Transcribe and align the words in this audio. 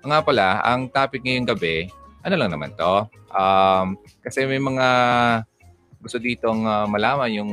Nga 0.00 0.18
pala, 0.24 0.64
ang 0.64 0.88
topic 0.88 1.20
ngayong 1.20 1.48
gabi, 1.52 1.88
ano 2.24 2.34
lang 2.36 2.50
naman 2.52 2.72
to? 2.72 3.04
Um, 3.32 4.00
kasi 4.24 4.48
may 4.48 4.60
mga 4.60 4.86
gusto 6.00 6.16
ditong 6.16 6.64
uh, 6.64 6.88
malaman 6.88 7.30
yung 7.36 7.52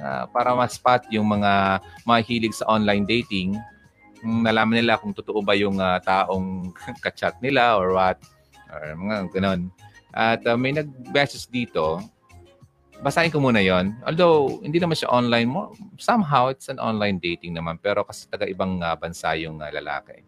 uh, 0.00 0.24
para 0.32 0.56
ma-spot 0.56 1.04
yung 1.12 1.28
mga 1.28 1.84
mahilig 2.08 2.56
sa 2.56 2.68
online 2.72 3.04
dating, 3.04 3.52
nalaman 4.24 4.80
nila 4.80 4.96
kung 4.96 5.12
totoo 5.12 5.44
ba 5.44 5.52
yung 5.54 5.76
uh, 5.76 6.00
taong 6.00 6.72
kachat 7.04 7.36
nila 7.44 7.76
or 7.76 7.92
what, 7.92 8.16
or 8.72 8.96
mga 8.96 9.28
ganun. 9.32 9.60
At 10.16 10.40
uh, 10.48 10.56
may 10.56 10.72
nag-message 10.72 11.52
dito, 11.52 12.00
basahin 13.04 13.30
ko 13.30 13.38
muna 13.38 13.62
yon. 13.62 13.94
Although, 14.02 14.58
hindi 14.64 14.80
naman 14.80 14.98
siya 14.98 15.12
online 15.12 15.48
mo. 15.48 15.70
Somehow, 16.00 16.50
it's 16.50 16.72
an 16.72 16.82
online 16.82 17.22
dating 17.22 17.54
naman. 17.54 17.78
Pero 17.78 18.02
kasi 18.02 18.26
taga-ibang 18.26 18.82
uh, 18.82 18.96
bansa 18.98 19.36
yung 19.38 19.62
uh, 19.62 19.70
lalaki. 19.70 20.27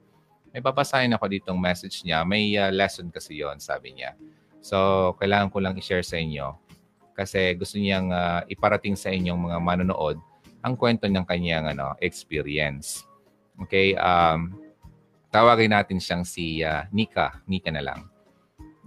May 0.51 0.63
babasahin 0.63 1.15
ako 1.15 1.31
ditong 1.31 1.59
message 1.59 2.03
niya. 2.03 2.27
May 2.27 2.59
uh, 2.59 2.75
lesson 2.75 3.11
kasi 3.11 3.39
yon 3.39 3.63
sabi 3.63 3.95
niya. 3.95 4.19
So, 4.61 5.13
kailangan 5.17 5.49
ko 5.55 5.59
lang 5.63 5.79
i-share 5.79 6.05
sa 6.05 6.19
inyo 6.19 6.71
kasi 7.15 7.53
gusto 7.53 7.77
niyang 7.77 8.09
uh, 8.11 8.41
iparating 8.49 8.97
sa 8.97 9.13
inyong 9.13 9.51
mga 9.51 9.59
manonood 9.61 10.17
ang 10.61 10.77
kwento 10.77 11.05
ng 11.09 11.25
kanyang 11.25 11.73
ano, 11.73 11.97
experience. 12.01 13.05
Okay, 13.61 13.93
um, 13.97 14.57
tawagin 15.29 15.73
natin 15.73 16.01
siyang 16.01 16.25
si 16.25 16.65
uh, 16.65 16.85
Nika. 16.93 17.41
Nika 17.45 17.69
na 17.73 17.85
lang. 17.85 18.09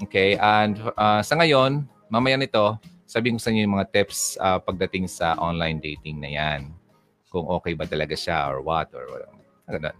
Okay, 0.02 0.38
and 0.38 0.82
uh, 0.98 1.22
sa 1.22 1.38
ngayon, 1.38 1.86
mamaya 2.10 2.38
nito, 2.38 2.78
sabihin 3.06 3.38
ko 3.38 3.42
sa 3.42 3.54
inyo 3.54 3.62
yung 3.70 3.76
mga 3.78 3.90
tips 3.94 4.38
uh, 4.42 4.58
pagdating 4.58 5.06
sa 5.06 5.38
online 5.38 5.78
dating 5.78 6.18
na 6.18 6.30
yan. 6.30 6.74
Kung 7.30 7.46
okay 7.50 7.74
ba 7.74 7.86
talaga 7.86 8.18
siya 8.18 8.50
or 8.50 8.66
what 8.66 8.90
or 8.94 9.06
ano. 9.70 9.94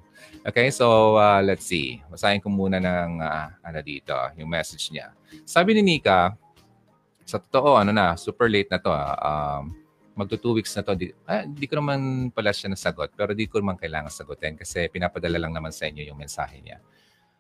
Okay, 0.44 0.68
so 0.72 1.16
uh, 1.16 1.40
let's 1.40 1.64
see. 1.64 2.04
Basahin 2.12 2.44
ko 2.44 2.52
muna 2.52 2.78
ng 2.80 3.24
uh, 3.24 3.48
ano 3.64 3.80
dito, 3.80 4.14
yung 4.36 4.52
message 4.52 4.92
niya. 4.92 5.16
Sabi 5.48 5.74
ni 5.74 5.82
Nika, 5.82 6.36
sa 7.24 7.40
totoo, 7.40 7.80
ano 7.80 7.96
na, 7.96 8.20
super 8.20 8.52
late 8.52 8.68
na 8.68 8.80
to. 8.80 8.92
Ah. 8.92 9.64
Um, 9.64 9.84
magto 10.14 10.38
two 10.38 10.54
weeks 10.54 10.74
na 10.78 10.86
to. 10.86 10.94
Di, 10.94 11.10
ah, 11.26 11.46
di 11.46 11.66
ko 11.66 11.82
naman 11.82 12.30
pala 12.30 12.54
siya 12.54 12.70
nasagot, 12.70 13.14
pero 13.18 13.34
di 13.34 13.50
ko 13.50 13.60
naman 13.60 13.78
kailangan 13.78 14.14
sagutin 14.14 14.54
kasi 14.54 14.86
pinapadala 14.90 15.42
lang 15.42 15.54
naman 15.54 15.74
sa 15.74 15.90
inyo 15.90 16.06
yung 16.06 16.20
mensahe 16.22 16.62
niya. 16.62 16.78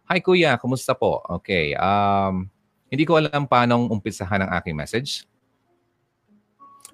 Hi 0.09 0.19
kuya, 0.19 0.59
kumusta 0.59 0.91
po? 0.97 1.23
Okay, 1.39 1.77
um, 1.79 2.49
hindi 2.91 3.07
ko 3.07 3.17
alam 3.17 3.47
paano 3.47 3.87
umpisahan 3.87 4.43
ang 4.43 4.51
aking 4.59 4.75
message. 4.75 5.23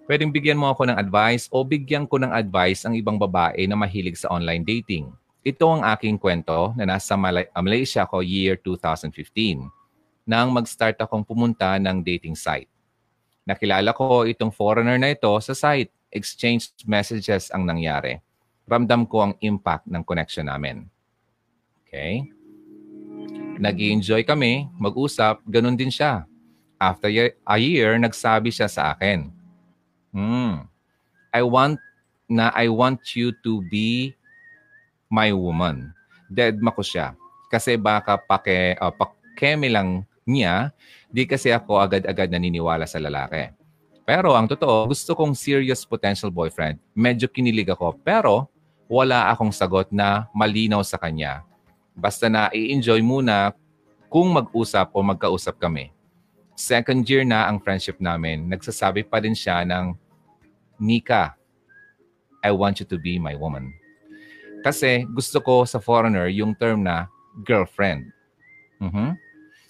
Pwedeng 0.05 0.33
bigyan 0.33 0.57
mo 0.57 0.73
ako 0.73 0.89
ng 0.89 0.97
advice 0.97 1.45
o 1.53 1.61
bigyan 1.61 2.09
ko 2.09 2.17
ng 2.17 2.33
advice 2.33 2.85
ang 2.85 2.97
ibang 2.97 3.17
babae 3.17 3.65
na 3.69 3.77
mahilig 3.77 4.17
sa 4.17 4.29
online 4.33 4.65
dating. 4.65 5.09
Ito 5.39 5.65
ang 5.71 5.81
aking 5.87 6.19
kwento 6.19 6.75
na 6.75 6.83
nasa 6.83 7.15
Malaysia 7.59 8.03
ko 8.03 8.19
year 8.19 8.59
2015 8.59 9.67
nang 10.29 10.53
mag-start 10.53 10.99
akong 10.99 11.25
pumunta 11.25 11.79
ng 11.79 12.03
dating 12.03 12.35
site. 12.35 12.69
Nakilala 13.47 13.95
ko 13.95 14.29
itong 14.29 14.53
foreigner 14.53 14.99
na 15.01 15.15
ito 15.15 15.31
sa 15.41 15.57
site. 15.57 15.89
Exchange 16.09 16.73
messages 16.85 17.49
ang 17.49 17.65
nangyari. 17.65 18.21
Ramdam 18.69 19.09
ko 19.09 19.25
ang 19.25 19.33
impact 19.41 19.89
ng 19.89 20.05
connection 20.05 20.45
namin. 20.45 20.85
Okay? 21.85 22.29
nag 23.59 23.75
enjoy 23.75 24.23
kami, 24.23 24.71
mag-usap, 24.79 25.43
ganun 25.43 25.75
din 25.75 25.91
siya. 25.91 26.23
After 26.79 27.11
a 27.27 27.57
year, 27.59 27.99
nagsabi 27.99 28.55
siya 28.55 28.71
sa 28.71 28.95
akin, 28.95 29.27
hmm, 30.15 30.63
I 31.35 31.43
want 31.43 31.75
na 32.31 32.55
I 32.55 32.71
want 32.71 33.03
you 33.19 33.35
to 33.43 33.59
be 33.67 34.15
my 35.09 35.33
woman. 35.33 35.91
Deadma 36.29 36.71
ko 36.71 36.85
siya. 36.85 37.17
Kasi 37.49 37.75
baka 37.75 38.15
pake, 38.15 38.77
uh, 38.77 38.93
pakeme 38.93 39.67
lang 39.73 40.05
niya 40.29 40.69
Di 41.09 41.25
kasi 41.25 41.49
ako 41.49 41.81
agad-agad 41.81 42.29
naniniwala 42.29 42.85
sa 42.85 43.01
lalaki. 43.01 43.49
Pero 44.05 44.37
ang 44.37 44.45
totoo, 44.45 44.93
gusto 44.93 45.17
kong 45.17 45.33
serious 45.33 45.81
potential 45.81 46.29
boyfriend. 46.29 46.77
Medyo 46.93 47.25
kinilig 47.25 47.73
ako, 47.73 47.97
pero 48.05 48.45
wala 48.85 49.33
akong 49.33 49.49
sagot 49.49 49.89
na 49.89 50.29
malinaw 50.37 50.85
sa 50.85 51.01
kanya. 51.01 51.41
Basta 51.97 52.29
na 52.29 52.53
i-enjoy 52.53 53.01
muna 53.01 53.57
kung 54.05 54.29
mag-usap 54.29 54.93
o 54.93 55.01
magkausap 55.01 55.57
kami. 55.57 55.89
Second 56.53 57.01
year 57.09 57.25
na 57.25 57.49
ang 57.49 57.57
friendship 57.57 57.97
namin, 57.97 58.45
nagsasabi 58.45 59.05
pa 59.09 59.17
din 59.17 59.33
siya 59.33 59.65
ng, 59.65 59.97
Nika, 60.77 61.33
I 62.45 62.53
want 62.53 62.77
you 62.77 62.85
to 62.85 63.01
be 63.01 63.17
my 63.17 63.33
woman. 63.33 63.73
Kasi 64.59 65.07
gusto 65.07 65.39
ko 65.39 65.63
sa 65.63 65.79
foreigner 65.79 66.27
yung 66.31 66.51
term 66.55 66.83
na 66.83 67.07
girlfriend. 67.47 68.11
Mm-hmm. 68.83 69.09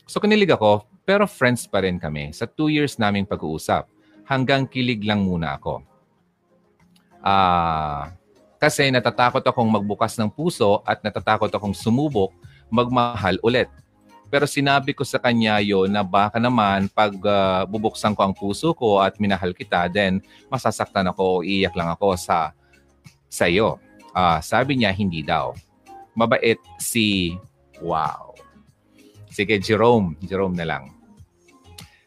So 0.10 0.18
kinilig 0.18 0.54
ako, 0.54 0.90
pero 1.06 1.30
friends 1.30 1.70
pa 1.70 1.86
rin 1.86 2.02
kami 2.02 2.34
sa 2.34 2.50
two 2.50 2.70
years 2.70 2.98
naming 2.98 3.26
pag-uusap. 3.26 3.86
Hanggang 4.26 4.70
kilig 4.70 5.02
lang 5.06 5.26
muna 5.26 5.58
ako. 5.58 5.82
Ah, 7.26 8.14
kasi 8.62 8.92
natatakot 8.94 9.42
akong 9.42 9.66
magbukas 9.66 10.14
ng 10.20 10.30
puso 10.30 10.86
at 10.86 11.02
natatakot 11.02 11.50
akong 11.50 11.74
sumubok 11.74 12.30
magmahal 12.70 13.42
ulit. 13.42 13.72
Pero 14.30 14.46
sinabi 14.46 14.94
ko 14.94 15.02
sa 15.02 15.18
kanya 15.18 15.58
yon 15.58 15.90
na 15.90 16.06
baka 16.06 16.38
naman 16.38 16.86
pag 16.94 17.10
uh, 17.18 17.66
bubuksan 17.66 18.14
ko 18.14 18.22
ang 18.22 18.34
puso 18.38 18.78
ko 18.78 19.02
at 19.02 19.18
minahal 19.18 19.58
kita, 19.58 19.90
then 19.90 20.22
masasaktan 20.54 21.10
ako 21.10 21.42
o 21.42 21.44
iiyak 21.44 21.74
lang 21.74 21.90
ako 21.90 22.14
sa 22.14 22.54
sa 23.26 23.50
iyo. 23.50 23.82
Uh, 24.20 24.40
sabi 24.44 24.76
niya 24.76 24.92
hindi 24.92 25.24
daw. 25.24 25.56
Mabait 26.12 26.60
si 26.76 27.40
Wow. 27.80 28.36
Sige, 29.32 29.56
Jerome. 29.64 30.20
Jerome 30.20 30.60
na 30.60 30.68
lang. 30.68 30.92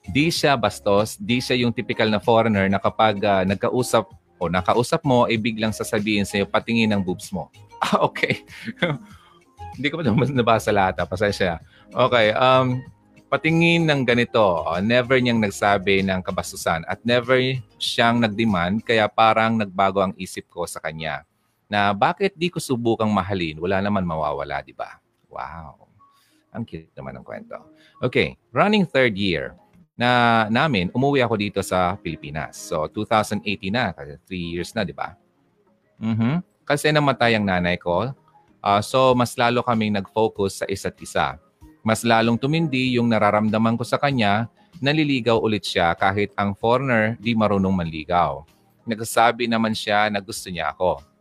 Di 0.04 0.28
siya 0.28 0.60
bastos, 0.60 1.16
di 1.16 1.40
siya 1.40 1.64
yung 1.64 1.72
typical 1.72 2.12
na 2.12 2.20
foreigner 2.20 2.68
na 2.68 2.76
kapag 2.76 3.16
uh, 3.24 3.48
nagkausap 3.48 4.04
o 4.36 4.52
nakausap 4.52 5.00
mo, 5.06 5.24
ay 5.24 5.38
eh, 5.38 5.40
biglang 5.40 5.72
sasabihin 5.72 6.28
sa'yo, 6.28 6.44
patingin 6.44 6.92
ng 6.92 7.00
boobs 7.00 7.32
mo. 7.32 7.48
Ah, 7.82 8.06
okay. 8.06 8.46
Hindi 9.74 9.90
ko 9.90 9.98
pa 9.98 10.06
nabasa 10.06 10.70
lahat. 10.70 10.94
Ha? 10.94 11.02
Ah. 11.02 11.08
Pasensya. 11.10 11.58
Okay. 11.90 12.30
Um, 12.30 12.78
patingin 13.26 13.90
ng 13.90 14.06
ganito, 14.06 14.62
uh, 14.62 14.78
never 14.78 15.18
niyang 15.18 15.42
nagsabi 15.42 15.98
ng 16.06 16.22
kabastusan 16.22 16.86
at 16.86 17.02
never 17.02 17.42
siyang 17.82 18.22
nagdemand 18.22 18.86
kaya 18.86 19.10
parang 19.10 19.58
nagbago 19.58 19.98
ang 19.98 20.14
isip 20.14 20.46
ko 20.46 20.62
sa 20.62 20.78
kanya 20.78 21.26
na 21.72 21.96
bakit 21.96 22.36
di 22.36 22.52
ko 22.52 22.60
subukang 22.60 23.08
mahalin, 23.08 23.56
wala 23.56 23.80
naman 23.80 24.04
mawawala, 24.04 24.60
di 24.60 24.76
ba? 24.76 25.00
Wow. 25.32 25.88
Ang 26.52 26.68
cute 26.68 26.92
naman 26.92 27.16
ng 27.16 27.24
kwento. 27.24 27.56
Okay, 28.04 28.36
running 28.52 28.84
third 28.84 29.16
year 29.16 29.56
na 29.96 30.44
namin, 30.52 30.92
umuwi 30.92 31.24
ako 31.24 31.40
dito 31.40 31.60
sa 31.64 31.96
Pilipinas. 31.96 32.60
So, 32.60 32.84
2018 32.92 33.72
na, 33.72 33.96
kasi 33.96 34.20
3 34.28 34.52
years 34.52 34.76
na, 34.76 34.84
di 34.84 34.92
ba? 34.92 35.16
Mm-hmm. 35.96 36.34
Kasi 36.68 36.92
namatay 36.92 37.40
ang 37.40 37.48
nanay 37.48 37.80
ko. 37.80 38.12
Uh, 38.60 38.82
so, 38.84 39.16
mas 39.16 39.32
lalo 39.40 39.64
kaming 39.64 39.96
nag-focus 39.96 40.60
sa 40.60 40.66
isa't 40.68 41.00
isa. 41.00 41.40
Mas 41.80 42.04
lalong 42.04 42.36
tumindi 42.36 43.00
yung 43.00 43.08
nararamdaman 43.08 43.80
ko 43.80 43.84
sa 43.88 43.96
kanya, 43.96 44.44
naliligaw 44.76 45.40
ulit 45.40 45.64
siya 45.64 45.96
kahit 45.96 46.36
ang 46.36 46.52
foreigner 46.52 47.16
di 47.16 47.32
marunong 47.32 47.72
manligaw. 47.72 48.44
Nagsasabi 48.84 49.48
naman 49.48 49.72
siya 49.72 50.12
na 50.12 50.20
gusto 50.20 50.52
niya 50.52 50.76
ako. 50.76 51.11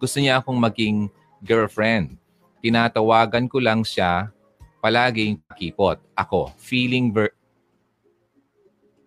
Gusto 0.00 0.16
niya 0.16 0.40
akong 0.40 0.56
maging 0.56 1.12
girlfriend. 1.44 2.16
Tinatawagan 2.64 3.44
ko 3.52 3.60
lang 3.60 3.84
siya 3.84 4.32
palaging 4.80 5.36
kipot. 5.60 6.00
Ako, 6.16 6.56
feeling 6.56 7.12
ver- 7.12 7.36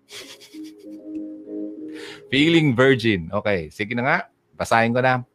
Feeling 2.29 2.77
virgin. 2.77 3.33
Okay, 3.33 3.73
sige 3.73 3.97
na 3.97 4.05
nga. 4.05 4.17
Basahin 4.53 4.93
ko 4.93 5.01
na. 5.01 5.25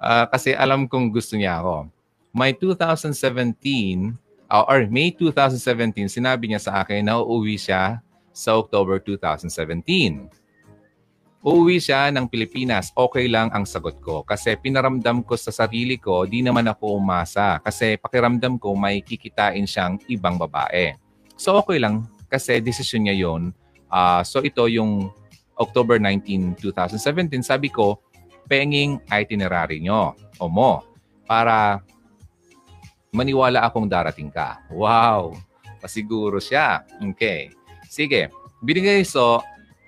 Uh, 0.00 0.24
kasi 0.32 0.56
alam 0.56 0.88
kong 0.88 1.12
gusto 1.12 1.36
niya 1.36 1.60
ako. 1.60 1.92
May 2.32 2.56
2017, 2.56 4.16
uh, 4.48 4.64
or 4.64 4.88
May 4.88 5.12
2017, 5.12 6.08
sinabi 6.08 6.48
niya 6.48 6.60
sa 6.60 6.80
akin 6.80 7.04
na 7.04 7.20
uuwi 7.20 7.60
siya 7.60 8.00
sa 8.32 8.56
October 8.56 8.96
2017. 8.96 10.32
Uuwi 11.42 11.82
siya 11.82 12.14
ng 12.14 12.30
Pilipinas, 12.30 12.94
okay 12.94 13.26
lang 13.26 13.50
ang 13.50 13.66
sagot 13.66 13.98
ko. 13.98 14.22
Kasi 14.22 14.54
pinaramdam 14.54 15.26
ko 15.26 15.34
sa 15.34 15.50
sarili 15.50 15.98
ko, 15.98 16.22
di 16.22 16.38
naman 16.38 16.70
ako 16.70 17.02
umasa. 17.02 17.58
Kasi 17.58 17.98
pakiramdam 17.98 18.62
ko 18.62 18.78
may 18.78 19.02
kikitain 19.02 19.66
siyang 19.66 19.98
ibang 20.06 20.38
babae. 20.38 20.94
So 21.34 21.58
okay 21.58 21.82
lang, 21.82 22.06
kasi 22.30 22.62
desisyon 22.62 23.10
niya 23.10 23.26
yon. 23.26 23.50
Uh, 23.90 24.22
so 24.22 24.38
ito 24.38 24.70
yung 24.70 25.10
October 25.58 25.98
19, 25.98 26.62
2017, 26.62 27.42
sabi 27.42 27.74
ko, 27.74 27.98
penging 28.46 29.02
itinerary 29.10 29.82
nyo 29.82 30.14
o 30.38 30.46
mo 30.46 30.86
para 31.26 31.82
maniwala 33.10 33.66
akong 33.66 33.90
darating 33.90 34.30
ka. 34.30 34.62
Wow! 34.70 35.34
Pasiguro 35.82 36.38
siya. 36.38 36.86
Okay. 37.02 37.50
Sige. 37.90 38.30
Binigay 38.62 39.02
so, 39.02 39.42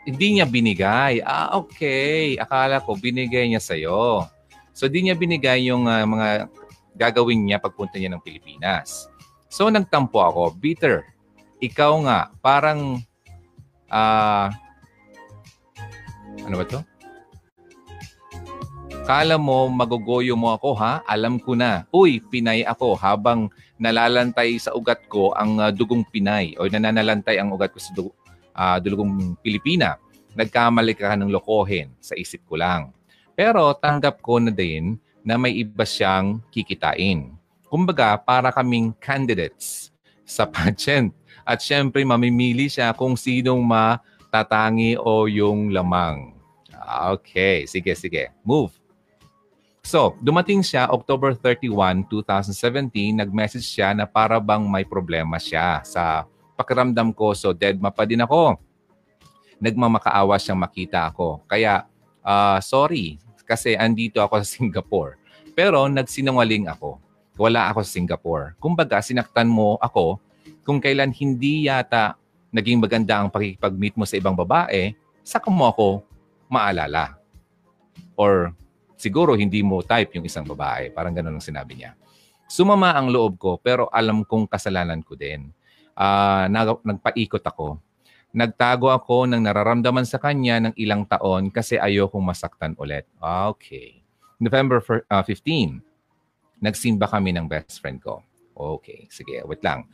hindi 0.05 0.39
niya 0.39 0.47
binigay. 0.49 1.25
Ah, 1.25 1.57
okay. 1.57 2.37
Akala 2.37 2.81
ko 2.85 2.97
binigay 2.97 3.49
niya 3.49 3.61
sa'yo. 3.61 4.29
So, 4.77 4.89
di 4.89 5.05
niya 5.05 5.17
binigay 5.17 5.69
yung 5.69 5.89
uh, 5.89 6.05
mga 6.05 6.49
gagawin 6.95 7.45
niya 7.45 7.59
pagpunta 7.59 7.99
niya 7.99 8.15
ng 8.15 8.23
Pilipinas. 8.23 9.11
So 9.51 9.71
nagtampo 9.71 10.19
ako, 10.19 10.55
bitter. 10.59 11.07
Ikaw 11.63 11.93
nga, 12.07 12.19
parang, 12.43 12.99
uh, 13.91 14.47
ano 16.43 16.55
ba 16.59 16.65
to? 16.67 16.81
Kala 19.05 19.37
mo 19.37 19.69
magugoyo 19.69 20.33
mo 20.33 20.57
ako 20.57 20.75
ha? 20.81 21.05
Alam 21.05 21.37
ko 21.37 21.53
na. 21.53 21.85
Uy, 21.93 22.25
Pinay 22.25 22.65
ako 22.65 22.97
habang 22.97 23.53
nalalantay 23.77 24.57
sa 24.57 24.73
ugat 24.73 25.05
ko 25.13 25.37
ang 25.37 25.61
uh, 25.61 25.69
dugong 25.69 26.09
Pinay 26.09 26.57
o 26.57 26.65
nananalantay 26.65 27.37
ang 27.37 27.53
ugat 27.53 27.77
ko 27.77 27.79
sa 27.79 27.93
dug- 27.93 28.17
uh, 28.55 28.79
dugong 28.79 29.35
Pilipina. 29.43 29.99
Nagkamali 30.35 30.95
ka 30.95 31.15
ng 31.19 31.31
lokohin 31.31 31.91
sa 31.99 32.15
isip 32.15 32.43
ko 32.47 32.59
lang. 32.59 32.91
Pero 33.35 33.75
tanggap 33.75 34.23
ko 34.23 34.39
na 34.39 34.55
din 34.55 34.99
na 35.27 35.35
may 35.35 35.59
iba 35.59 35.83
siyang 35.83 36.39
kikitain. 36.55 37.35
Kumbaga, 37.67 38.15
para 38.19 38.55
kaming 38.55 38.95
candidates 39.03 39.91
sa 40.23 40.47
pageant. 40.53 41.11
At 41.45 41.61
syempre, 41.61 42.01
mamimili 42.07 42.73
siya 42.73 42.97
kung 42.97 43.19
sinong 43.19 43.61
matatangi 43.61 44.97
o 44.97 45.29
yung 45.29 45.75
lamang. 45.75 46.33
Okay, 47.15 47.69
sige, 47.69 47.93
sige. 47.99 48.33
Move. 48.41 48.73
So, 49.85 50.17
dumating 50.25 50.65
siya 50.65 50.89
October 50.89 51.37
31, 51.37 52.09
2017, 52.09 53.21
nag-message 53.21 53.69
siya 53.69 53.93
na 53.93 54.09
para 54.09 54.41
bang 54.41 54.65
may 54.65 54.81
problema 54.81 55.37
siya 55.37 55.85
sa 55.85 56.25
pakiramdam 56.55 57.15
ko. 57.15 57.35
So, 57.35 57.53
dead 57.55 57.79
ma 57.79 57.91
din 58.07 58.23
ako. 58.23 58.59
Nagmamakaawa 59.59 60.39
siyang 60.39 60.59
makita 60.59 61.11
ako. 61.11 61.43
Kaya, 61.47 61.87
uh, 62.25 62.59
sorry, 62.59 63.19
kasi 63.45 63.77
andito 63.77 64.19
ako 64.19 64.41
sa 64.43 64.49
Singapore. 64.59 65.21
Pero 65.55 65.87
nagsinungaling 65.87 66.67
ako. 66.67 66.99
Wala 67.39 67.71
ako 67.71 67.83
sa 67.87 67.91
Singapore. 67.99 68.55
Kumbaga, 68.59 68.99
sinaktan 69.03 69.51
mo 69.51 69.79
ako 69.79 70.19
kung 70.65 70.81
kailan 70.81 71.13
hindi 71.13 71.69
yata 71.69 72.17
naging 72.55 72.79
maganda 72.79 73.19
ang 73.19 73.29
pakikipag-meet 73.29 73.99
mo 73.99 74.07
sa 74.07 74.15
ibang 74.15 74.39
babae, 74.39 74.95
saka 75.27 75.51
mo 75.51 75.67
ako 75.67 76.07
maalala. 76.47 77.19
Or 78.15 78.55
siguro 78.95 79.35
hindi 79.35 79.59
mo 79.61 79.83
type 79.83 80.15
yung 80.15 80.27
isang 80.27 80.47
babae. 80.47 80.95
Parang 80.95 81.11
ganun 81.11 81.37
ang 81.37 81.45
sinabi 81.45 81.83
niya. 81.83 81.99
Sumama 82.47 82.95
ang 82.95 83.11
loob 83.11 83.35
ko 83.43 83.59
pero 83.59 83.91
alam 83.91 84.23
kong 84.23 84.47
kasalanan 84.47 85.03
ko 85.03 85.19
din. 85.19 85.51
Uh, 85.95 86.51
nag- 86.51 86.83
nagpaikot 86.83 87.43
ako. 87.43 87.79
Nagtago 88.35 88.91
ako 88.91 89.31
ng 89.31 89.47
nararamdaman 89.47 90.03
sa 90.03 90.19
kanya 90.19 90.59
ng 90.59 90.75
ilang 90.75 91.07
taon 91.07 91.55
kasi 91.55 91.79
ayokong 91.79 92.23
masaktan 92.23 92.75
ulit. 92.83 93.07
Okay. 93.23 94.03
November 94.43 94.83
uh, 95.07 95.23
15, 95.23 95.79
nagsimba 96.59 97.07
kami 97.07 97.31
ng 97.31 97.47
best 97.47 97.79
friend 97.79 98.03
ko. 98.03 98.21
Okay, 98.55 99.07
sige, 99.11 99.43
wait 99.47 99.63
lang. 99.63 99.87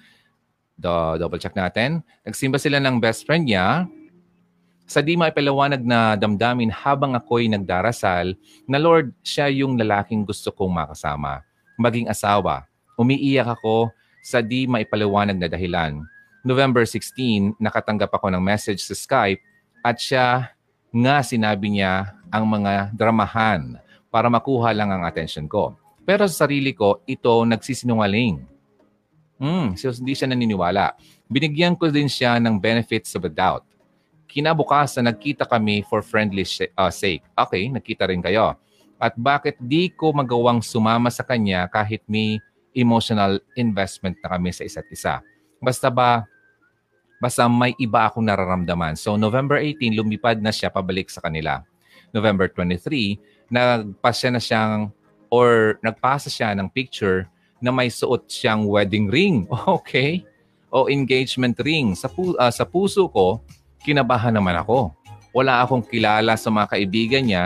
Do, 0.80 1.20
double 1.20 1.40
check 1.40 1.52
natin. 1.52 2.00
Nagsimba 2.24 2.56
sila 2.56 2.80
ng 2.80 2.96
best 2.96 3.28
friend 3.28 3.44
niya 3.44 3.84
sa 4.90 4.98
di 4.98 5.14
maipaliwanag 5.14 5.86
na 5.86 6.18
damdamin 6.18 6.66
habang 6.74 7.14
ako'y 7.14 7.46
nagdarasal 7.46 8.34
na 8.66 8.78
Lord, 8.80 9.14
siya 9.22 9.46
yung 9.46 9.78
lalaking 9.78 10.26
gusto 10.26 10.50
kong 10.50 10.82
makasama. 10.82 11.46
Maging 11.78 12.10
asawa. 12.10 12.66
Umiiyak 12.98 13.54
ako 13.54 13.94
sa 14.20 14.44
di 14.44 14.68
maipaliwanag 14.68 15.36
na 15.36 15.48
dahilan. 15.48 16.00
November 16.40 16.84
16, 16.88 17.56
nakatanggap 17.60 18.12
ako 18.12 18.32
ng 18.32 18.40
message 18.40 18.80
sa 18.80 18.96
Skype 18.96 19.40
at 19.84 20.00
siya 20.00 20.52
nga 20.90 21.16
sinabi 21.20 21.76
niya 21.76 22.16
ang 22.32 22.48
mga 22.48 22.92
dramahan 22.96 23.76
para 24.08 24.28
makuha 24.32 24.72
lang 24.72 24.88
ang 24.88 25.04
attention 25.04 25.44
ko. 25.44 25.76
Pero 26.04 26.24
sa 26.28 26.48
sarili 26.48 26.72
ko, 26.72 27.04
ito 27.04 27.44
nagsisinungaling. 27.44 28.40
Hmm, 29.40 29.76
so 29.76 29.92
hindi 29.92 30.16
siya 30.16 30.32
naniniwala. 30.32 30.96
Binigyan 31.28 31.76
ko 31.76 31.88
din 31.88 32.08
siya 32.08 32.40
ng 32.40 32.60
benefits 32.60 33.12
of 33.16 33.24
the 33.24 33.32
doubt 33.32 33.64
kinabukasan 34.30 35.10
nagkita 35.10 35.42
kami 35.42 35.82
for 35.90 36.00
friendly 36.06 36.46
uh, 36.78 36.88
sake. 36.94 37.26
Okay, 37.34 37.66
nagkita 37.66 38.06
rin 38.06 38.22
kayo. 38.22 38.54
At 39.00 39.18
bakit 39.18 39.58
di 39.58 39.90
ko 39.90 40.14
magawang 40.14 40.62
sumama 40.62 41.10
sa 41.10 41.26
kanya 41.26 41.66
kahit 41.66 42.06
may 42.06 42.38
emotional 42.76 43.42
investment 43.58 44.16
na 44.22 44.28
kami 44.36 44.54
sa 44.54 44.62
isa't 44.66 44.86
isa? 44.90 45.24
Basta 45.60 45.92
ba, 45.92 46.24
basta 47.20 47.44
may 47.50 47.76
iba 47.76 48.08
akong 48.08 48.24
nararamdaman. 48.24 48.96
So 48.96 49.14
November 49.20 49.60
18, 49.60 49.98
lumipad 49.98 50.38
na 50.40 50.54
siya 50.54 50.72
pabalik 50.72 51.12
sa 51.12 51.20
kanila. 51.20 51.62
November 52.10 52.50
23, 52.50 53.50
nagpasya 53.52 54.28
na 54.34 54.40
siyang 54.42 54.90
or 55.30 55.78
nagpasa 55.84 56.26
siya 56.26 56.56
ng 56.58 56.66
picture 56.70 57.30
na 57.62 57.70
may 57.70 57.92
suot 57.92 58.26
siyang 58.26 58.66
wedding 58.66 59.06
ring. 59.06 59.46
Okay? 59.80 60.24
O 60.70 60.86
engagement 60.86 61.58
ring. 61.66 61.98
Sa, 61.98 62.06
pu- 62.06 62.38
uh, 62.38 62.50
sa 62.50 62.62
puso 62.62 63.10
ko, 63.10 63.42
kinabahan 63.82 64.30
naman 64.30 64.54
ako. 64.54 64.94
Wala 65.34 65.62
akong 65.66 65.82
kilala 65.82 66.38
sa 66.38 66.46
mga 66.46 66.78
kaibigan 66.78 67.26
niya 67.26 67.44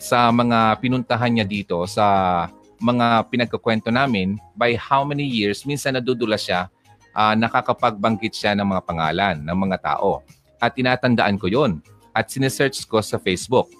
sa 0.00 0.32
mga 0.32 0.80
pinuntahan 0.80 1.30
niya 1.30 1.46
dito 1.46 1.78
sa 1.84 2.48
mga 2.80 3.28
pinagkukwento 3.28 3.92
namin 3.92 4.40
by 4.56 4.72
how 4.74 5.04
many 5.04 5.24
years 5.24 5.68
minsan 5.68 5.94
nadudula 5.94 6.40
siya 6.40 6.72
uh, 7.14 7.36
nakakapagbanggit 7.36 8.32
siya 8.34 8.56
ng 8.56 8.66
mga 8.66 8.82
pangalan 8.88 9.36
ng 9.40 9.58
mga 9.68 9.76
tao 9.84 10.24
at 10.60 10.76
tinatandaan 10.76 11.40
ko 11.40 11.48
yon 11.48 11.80
at 12.12 12.28
sinesearch 12.28 12.84
ko 12.84 13.00
sa 13.00 13.16
Facebook. 13.16 13.70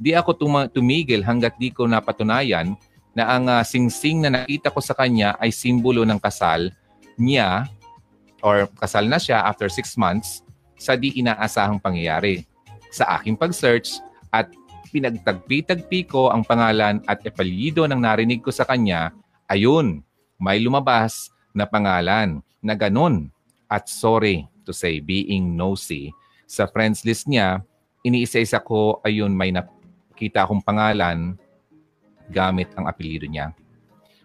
Di 0.00 0.16
ako 0.16 0.32
tum- 0.32 0.70
tumigil 0.72 1.20
hanggat 1.20 1.58
di 1.60 1.68
ko 1.68 1.84
napatunayan 1.84 2.72
na 3.12 3.24
ang 3.36 3.44
uh, 3.50 3.60
singsing 3.60 4.24
na 4.24 4.32
nakita 4.32 4.72
ko 4.72 4.80
sa 4.80 4.96
kanya 4.96 5.36
ay 5.36 5.52
simbolo 5.52 6.06
ng 6.06 6.16
kasal 6.16 6.72
niya 7.20 7.68
or 8.40 8.64
kasal 8.80 9.04
na 9.04 9.20
siya 9.20 9.44
after 9.44 9.68
six 9.68 9.98
months 10.00 10.40
sa 10.80 10.96
di 10.96 11.12
inaasahang 11.20 11.76
pangyayari. 11.76 12.48
Sa 12.88 13.04
aking 13.20 13.36
pag-search 13.36 14.00
at 14.32 14.48
pinagtagpi-tagpi 14.90 16.10
ko 16.10 16.28
ang 16.34 16.42
pangalan 16.42 17.00
at 17.06 17.22
epalyido 17.22 17.86
ng 17.86 17.96
narinig 17.96 18.42
ko 18.42 18.50
sa 18.50 18.66
kanya, 18.66 19.14
ayun, 19.46 20.02
may 20.36 20.58
lumabas 20.58 21.30
na 21.54 21.64
pangalan 21.64 22.42
na 22.58 22.74
ganun. 22.74 23.30
At 23.70 23.86
sorry 23.86 24.50
to 24.66 24.74
say, 24.74 24.98
being 24.98 25.54
nosy, 25.54 26.10
sa 26.50 26.66
friends 26.66 27.06
list 27.06 27.30
niya, 27.30 27.62
iniisa-isa 28.02 28.58
ko, 28.58 28.98
ayun, 29.06 29.30
may 29.30 29.54
nakita 29.54 30.42
akong 30.42 30.60
pangalan 30.60 31.38
gamit 32.26 32.70
ang 32.74 32.90
apelyido 32.90 33.30
niya. 33.30 33.54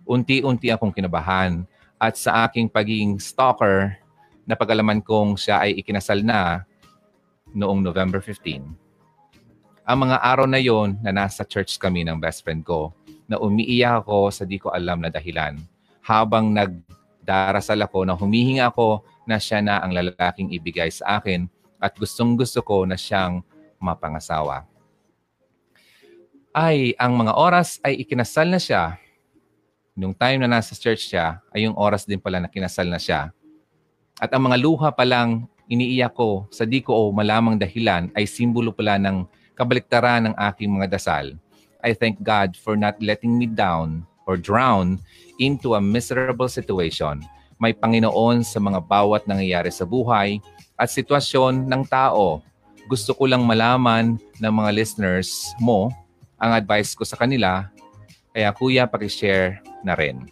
Unti-unti 0.06 0.70
akong 0.70 0.94
kinabahan 0.94 1.66
at 1.98 2.18
sa 2.18 2.46
aking 2.46 2.70
pagiging 2.70 3.18
stalker, 3.18 3.98
napagalaman 4.46 5.02
kong 5.02 5.38
siya 5.38 5.66
ay 5.66 5.82
ikinasal 5.82 6.22
na 6.22 6.66
noong 7.54 7.82
November 7.82 8.22
15. 8.22 8.85
Ang 9.86 10.10
mga 10.10 10.18
araw 10.18 10.50
na 10.50 10.58
yon 10.58 10.98
na 11.06 11.14
nasa 11.14 11.46
church 11.46 11.78
kami 11.78 12.02
ng 12.02 12.18
best 12.18 12.42
friend 12.42 12.66
ko, 12.66 12.90
na 13.30 13.38
umiiyak 13.38 14.06
ako 14.06 14.34
sa 14.34 14.42
di 14.46 14.58
ko 14.58 14.74
alam 14.74 15.02
na 15.02 15.14
dahilan. 15.14 15.62
Habang 16.02 16.54
nagdarasal 16.54 17.78
ako 17.86 18.06
na 18.06 18.14
humihinga 18.18 18.70
ako 18.70 19.06
na 19.30 19.38
siya 19.38 19.62
na 19.62 19.82
ang 19.82 19.94
lalaking 19.94 20.54
ibigay 20.54 20.90
sa 20.90 21.22
akin 21.22 21.50
at 21.82 21.94
gustong 21.98 22.38
gusto 22.38 22.62
ko 22.66 22.86
na 22.86 22.98
siyang 22.98 23.42
mapangasawa. 23.82 24.66
Ay, 26.54 26.98
ang 26.98 27.14
mga 27.18 27.34
oras 27.38 27.82
ay 27.86 28.02
ikinasal 28.02 28.50
na 28.50 28.62
siya. 28.62 28.98
Nung 29.98 30.14
time 30.18 30.42
na 30.42 30.50
nasa 30.50 30.78
church 30.78 31.14
siya, 31.14 31.42
ay 31.54 31.66
yung 31.66 31.78
oras 31.78 32.06
din 32.06 32.22
pala 32.22 32.42
na 32.42 32.50
kinasal 32.50 32.86
na 32.90 33.02
siya 33.02 33.34
at 34.20 34.32
ang 34.32 34.48
mga 34.48 34.58
luha 34.64 34.90
pa 34.96 35.04
lang 35.04 35.44
iniiyak 35.68 36.16
ko 36.16 36.48
sa 36.48 36.64
di 36.64 36.80
ko 36.80 36.96
o 36.96 37.02
malamang 37.12 37.60
dahilan 37.60 38.08
ay 38.16 38.24
simbolo 38.24 38.72
pala 38.72 38.96
ng 38.96 39.28
kabaliktaran 39.56 40.30
ng 40.30 40.36
aking 40.52 40.70
mga 40.70 41.00
dasal. 41.00 41.34
I 41.82 41.96
thank 41.96 42.20
God 42.22 42.60
for 42.60 42.76
not 42.76 43.00
letting 43.00 43.40
me 43.40 43.48
down 43.48 44.04
or 44.26 44.36
drown 44.36 45.00
into 45.40 45.78
a 45.78 45.82
miserable 45.82 46.50
situation. 46.50 47.22
May 47.56 47.72
Panginoon 47.72 48.44
sa 48.44 48.60
mga 48.60 48.84
bawat 48.84 49.24
nangyayari 49.30 49.72
sa 49.72 49.88
buhay 49.88 50.44
at 50.76 50.92
sitwasyon 50.92 51.72
ng 51.72 51.84
tao. 51.88 52.44
Gusto 52.92 53.16
ko 53.16 53.26
lang 53.26 53.48
malaman 53.48 54.20
ng 54.20 54.54
mga 54.54 54.72
listeners 54.76 55.56
mo 55.58 55.90
ang 56.36 56.52
advice 56.52 56.92
ko 56.94 57.08
sa 57.08 57.16
kanila. 57.16 57.72
Kaya 58.36 58.52
kuya, 58.52 58.84
pakishare 58.86 59.64
na 59.82 59.96
rin. 59.96 60.28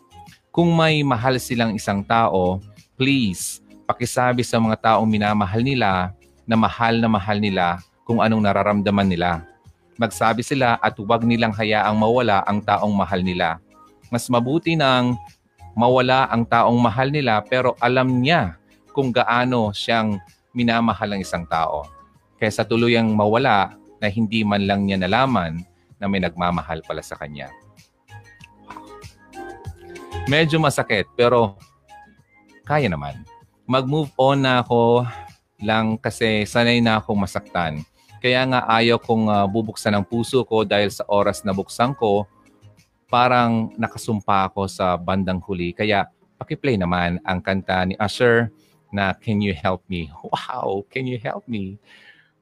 Kung 0.51 0.70
may 0.75 1.01
mahal 1.01 1.39
silang 1.39 1.74
isang 1.74 2.03
tao, 2.03 2.60
please 3.00 3.63
pakisabi 3.88 4.44
sa 4.46 4.60
mga 4.60 4.80
taong 4.80 5.08
minamahal 5.08 5.63
nila 5.63 6.12
na 6.44 6.56
mahal 6.60 7.00
na 7.00 7.10
mahal 7.10 7.39
nila 7.39 7.80
kung 8.03 8.19
anong 8.19 8.43
nararamdaman 8.43 9.07
nila. 9.07 9.43
Magsabi 9.95 10.43
sila 10.43 10.79
at 10.81 10.95
huwag 10.98 11.24
nilang 11.24 11.53
hayaang 11.55 11.95
mawala 11.95 12.43
ang 12.48 12.60
taong 12.60 12.93
mahal 12.93 13.22
nila. 13.24 13.60
Mas 14.12 14.27
mabuti 14.29 14.75
nang 14.77 15.17
mawala 15.74 16.29
ang 16.29 16.45
taong 16.45 16.77
mahal 16.77 17.10
nila 17.10 17.41
pero 17.41 17.74
alam 17.81 18.22
niya 18.22 18.57
kung 18.93 19.10
gaano 19.10 19.74
siyang 19.74 20.22
minamahal 20.53 21.17
ng 21.17 21.22
isang 21.22 21.45
tao. 21.50 21.89
Kaysa 22.38 22.65
tuluyang 22.65 23.10
mawala 23.13 23.74
na 23.98 24.07
hindi 24.12 24.45
man 24.45 24.67
lang 24.67 24.86
niya 24.86 25.01
nalaman 25.01 25.63
na 25.98 26.05
may 26.05 26.22
nagmamahal 26.22 26.83
pala 26.86 27.01
sa 27.01 27.17
kanya. 27.17 27.50
Medyo 30.27 30.60
masakit 30.62 31.07
pero 31.15 31.57
kaya 32.63 32.88
naman. 32.88 33.24
Mag-move 33.67 34.12
on 34.19 34.43
na 34.43 34.60
ako 34.60 35.07
lang 35.63 35.95
kasi 35.95 36.43
sanay 36.43 36.83
na 36.83 37.00
akong 37.00 37.19
masaktan. 37.19 37.83
Kaya 38.24 38.48
nga 38.48 38.63
ayaw 38.80 39.03
kong 39.03 39.27
uh, 39.27 39.44
bubuksan 39.51 39.92
ang 39.92 40.08
puso 40.08 40.48
ko 40.48 40.63
dahil 40.63 40.88
sa 40.88 41.03
oras 41.12 41.44
na 41.44 41.51
buksan 41.51 41.92
ko, 41.92 42.24
parang 43.12 43.75
nakasumpa 43.75 44.48
ako 44.48 44.63
sa 44.72 44.96
bandang 44.96 45.44
huli. 45.44 45.75
Kaya 45.75 46.08
pakiplay 46.39 46.80
naman 46.80 47.20
ang 47.27 47.44
kanta 47.44 47.84
ni 47.84 48.00
Usher 48.00 48.48
na 48.96 49.12
Can 49.12 49.44
You 49.44 49.51
Help 49.51 49.84
Me? 49.92 50.08
Wow, 50.32 50.88
Can 50.88 51.03
You 51.03 51.20
Help 51.20 51.44
Me? 51.51 51.75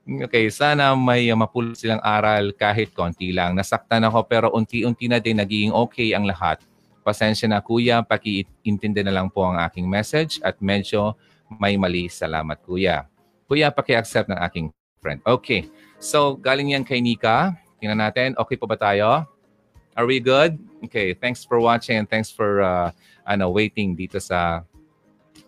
Okay, 0.06 0.54
sana 0.54 0.94
may 0.94 1.34
uh, 1.34 1.38
mapulot 1.38 1.74
silang 1.74 2.02
aral 2.06 2.54
kahit 2.54 2.94
konti 2.94 3.34
lang. 3.34 3.58
Nasaktan 3.58 4.06
ako 4.06 4.30
pero 4.30 4.54
unti-unti 4.54 5.10
na 5.10 5.18
din 5.18 5.42
naging 5.42 5.74
okay 5.74 6.14
ang 6.14 6.30
lahat. 6.30 6.62
Pasensya 7.02 7.50
na 7.50 7.58
kuya, 7.58 8.06
paki-intindi 8.06 9.02
na 9.02 9.18
lang 9.18 9.34
po 9.34 9.50
ang 9.50 9.58
aking 9.66 9.90
message 9.90 10.38
at 10.46 10.62
medyo 10.62 11.18
may 11.58 11.74
mali. 11.74 12.06
Salamat 12.06 12.62
kuya. 12.62 13.10
Kuya, 13.50 13.74
paki-accept 13.74 14.30
ng 14.30 14.38
aking 14.46 14.70
friend. 15.02 15.18
Okay, 15.26 15.66
so 15.98 16.38
galing 16.38 16.78
yan 16.78 16.86
kay 16.86 17.02
Nika. 17.02 17.58
Tingnan 17.82 17.98
natin, 17.98 18.38
okay 18.38 18.54
po 18.54 18.70
ba 18.70 18.78
tayo? 18.78 19.26
Are 19.98 20.06
we 20.06 20.22
good? 20.22 20.62
Okay, 20.86 21.18
thanks 21.18 21.42
for 21.42 21.58
watching 21.58 21.98
and 21.98 22.08
thanks 22.08 22.30
for 22.30 22.62
uh, 22.62 22.94
ano, 23.26 23.50
waiting 23.50 23.98
dito 23.98 24.22
sa 24.22 24.62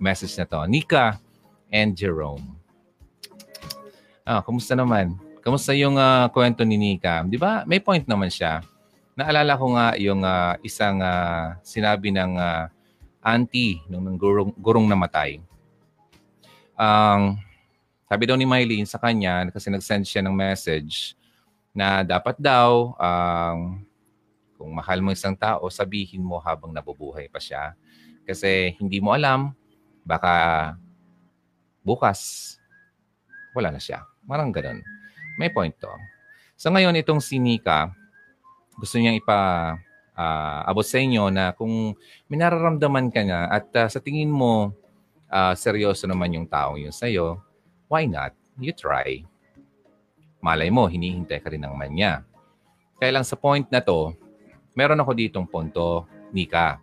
message 0.02 0.34
na 0.42 0.50
to. 0.50 0.66
Nika 0.66 1.22
and 1.70 1.94
Jerome. 1.94 2.58
Ah, 4.26 4.42
kumusta 4.42 4.74
naman? 4.74 5.22
Kumusta 5.46 5.78
yung 5.78 6.02
uh, 6.02 6.26
kwento 6.34 6.66
ni 6.66 6.76
Nika? 6.76 7.22
Di 7.30 7.38
ba? 7.38 7.62
May 7.70 7.78
point 7.78 8.04
naman 8.10 8.34
siya. 8.34 8.66
Naalala 9.14 9.54
ko 9.54 9.78
nga 9.78 9.88
yung 10.02 10.26
uh, 10.26 10.58
isang 10.66 10.98
uh, 10.98 11.54
sinabi 11.62 12.10
ng 12.10 12.42
uh, 12.42 12.66
auntie 13.22 13.86
ng 13.86 14.18
gurong, 14.18 14.52
gurong 14.58 14.90
namatay. 14.90 15.38
Ang 16.74 17.38
um, 17.38 17.53
sabi 18.14 18.30
daw 18.30 18.38
ni 18.38 18.46
Mylene 18.46 18.86
sa 18.86 19.02
kanya 19.02 19.50
kasi 19.50 19.74
nag-send 19.74 20.06
siya 20.06 20.22
ng 20.22 20.38
message 20.38 21.18
na 21.74 22.06
dapat 22.06 22.38
daw 22.38 22.94
um, 22.94 23.82
kung 24.54 24.70
mahal 24.70 25.02
mo 25.02 25.10
isang 25.10 25.34
tao, 25.34 25.66
sabihin 25.74 26.22
mo 26.22 26.38
habang 26.38 26.70
nabubuhay 26.70 27.26
pa 27.26 27.42
siya. 27.42 27.74
Kasi 28.22 28.78
hindi 28.78 29.02
mo 29.02 29.18
alam, 29.18 29.50
baka 30.06 30.78
bukas, 31.82 32.54
wala 33.58 33.74
na 33.74 33.82
siya. 33.82 34.06
Marang 34.30 34.54
ganun. 34.54 34.86
May 35.42 35.50
point 35.50 35.74
to. 35.82 35.90
So 36.54 36.70
ngayon, 36.70 36.94
itong 37.02 37.18
si 37.18 37.42
Nika, 37.42 37.90
gusto 38.78 39.02
niyang 39.02 39.18
ipa 39.18 39.74
uh, 40.14 40.70
abot 40.70 40.86
sa 40.86 41.02
inyo 41.02 41.34
na 41.34 41.50
kung 41.58 41.98
may 42.30 42.38
nararamdaman 42.38 43.10
ka 43.10 43.26
na 43.26 43.50
at 43.50 43.66
uh, 43.74 43.90
sa 43.90 43.98
tingin 43.98 44.30
mo 44.30 44.70
uh, 45.34 45.58
seryoso 45.58 46.06
naman 46.06 46.30
yung 46.38 46.46
taong 46.46 46.78
yun 46.78 46.94
sa'yo, 46.94 47.42
why 47.94 48.10
not? 48.10 48.34
You 48.58 48.74
try. 48.74 49.22
Malay 50.42 50.74
mo, 50.74 50.90
hinihintay 50.90 51.38
ka 51.38 51.54
rin 51.54 51.62
ng 51.62 51.78
man 51.78 51.94
niya. 51.94 52.26
Kaya 52.98 53.14
lang 53.14 53.26
sa 53.26 53.38
point 53.38 53.70
na 53.70 53.86
to, 53.86 54.18
meron 54.74 54.98
ako 54.98 55.14
ditong 55.14 55.46
punto, 55.46 56.10
Nika. 56.34 56.82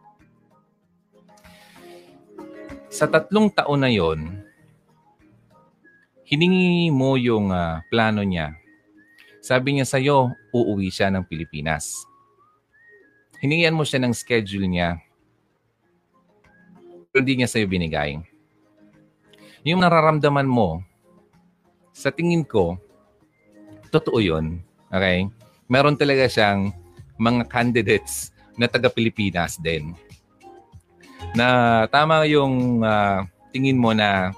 Sa 2.87 3.11
tatlong 3.11 3.51
taon 3.51 3.83
na 3.83 3.91
yon, 3.91 4.39
hiningi 6.31 6.95
mo 6.95 7.19
yung 7.19 7.51
uh, 7.51 7.83
plano 7.91 8.23
niya. 8.23 8.55
Sabi 9.43 9.75
niya 9.75 9.87
sa'yo, 9.91 10.31
uuwi 10.55 10.95
siya 10.95 11.11
ng 11.11 11.27
Pilipinas. 11.27 12.07
Hiningian 13.43 13.75
mo 13.75 13.83
siya 13.83 13.99
ng 13.99 14.15
schedule 14.15 14.71
niya. 14.71 15.03
Pero 17.11 17.27
hindi 17.27 17.43
niya 17.43 17.51
sa'yo 17.51 17.67
binigay. 17.67 18.21
Yung 19.67 19.83
nararamdaman 19.83 20.47
mo, 20.47 20.85
sa 22.01 22.09
tingin 22.09 22.49
ko, 22.49 22.81
totoo 23.93 24.25
yun. 24.25 24.65
Okay? 24.89 25.29
Meron 25.69 26.01
talaga 26.01 26.25
siyang 26.25 26.73
mga 27.21 27.45
candidates 27.53 28.33
na 28.57 28.65
taga-Pilipinas 28.65 29.61
din. 29.61 29.93
Na 31.37 31.85
tama 31.93 32.25
yung 32.25 32.81
uh, 32.81 33.21
tingin 33.53 33.77
mo 33.77 33.93
na 33.93 34.33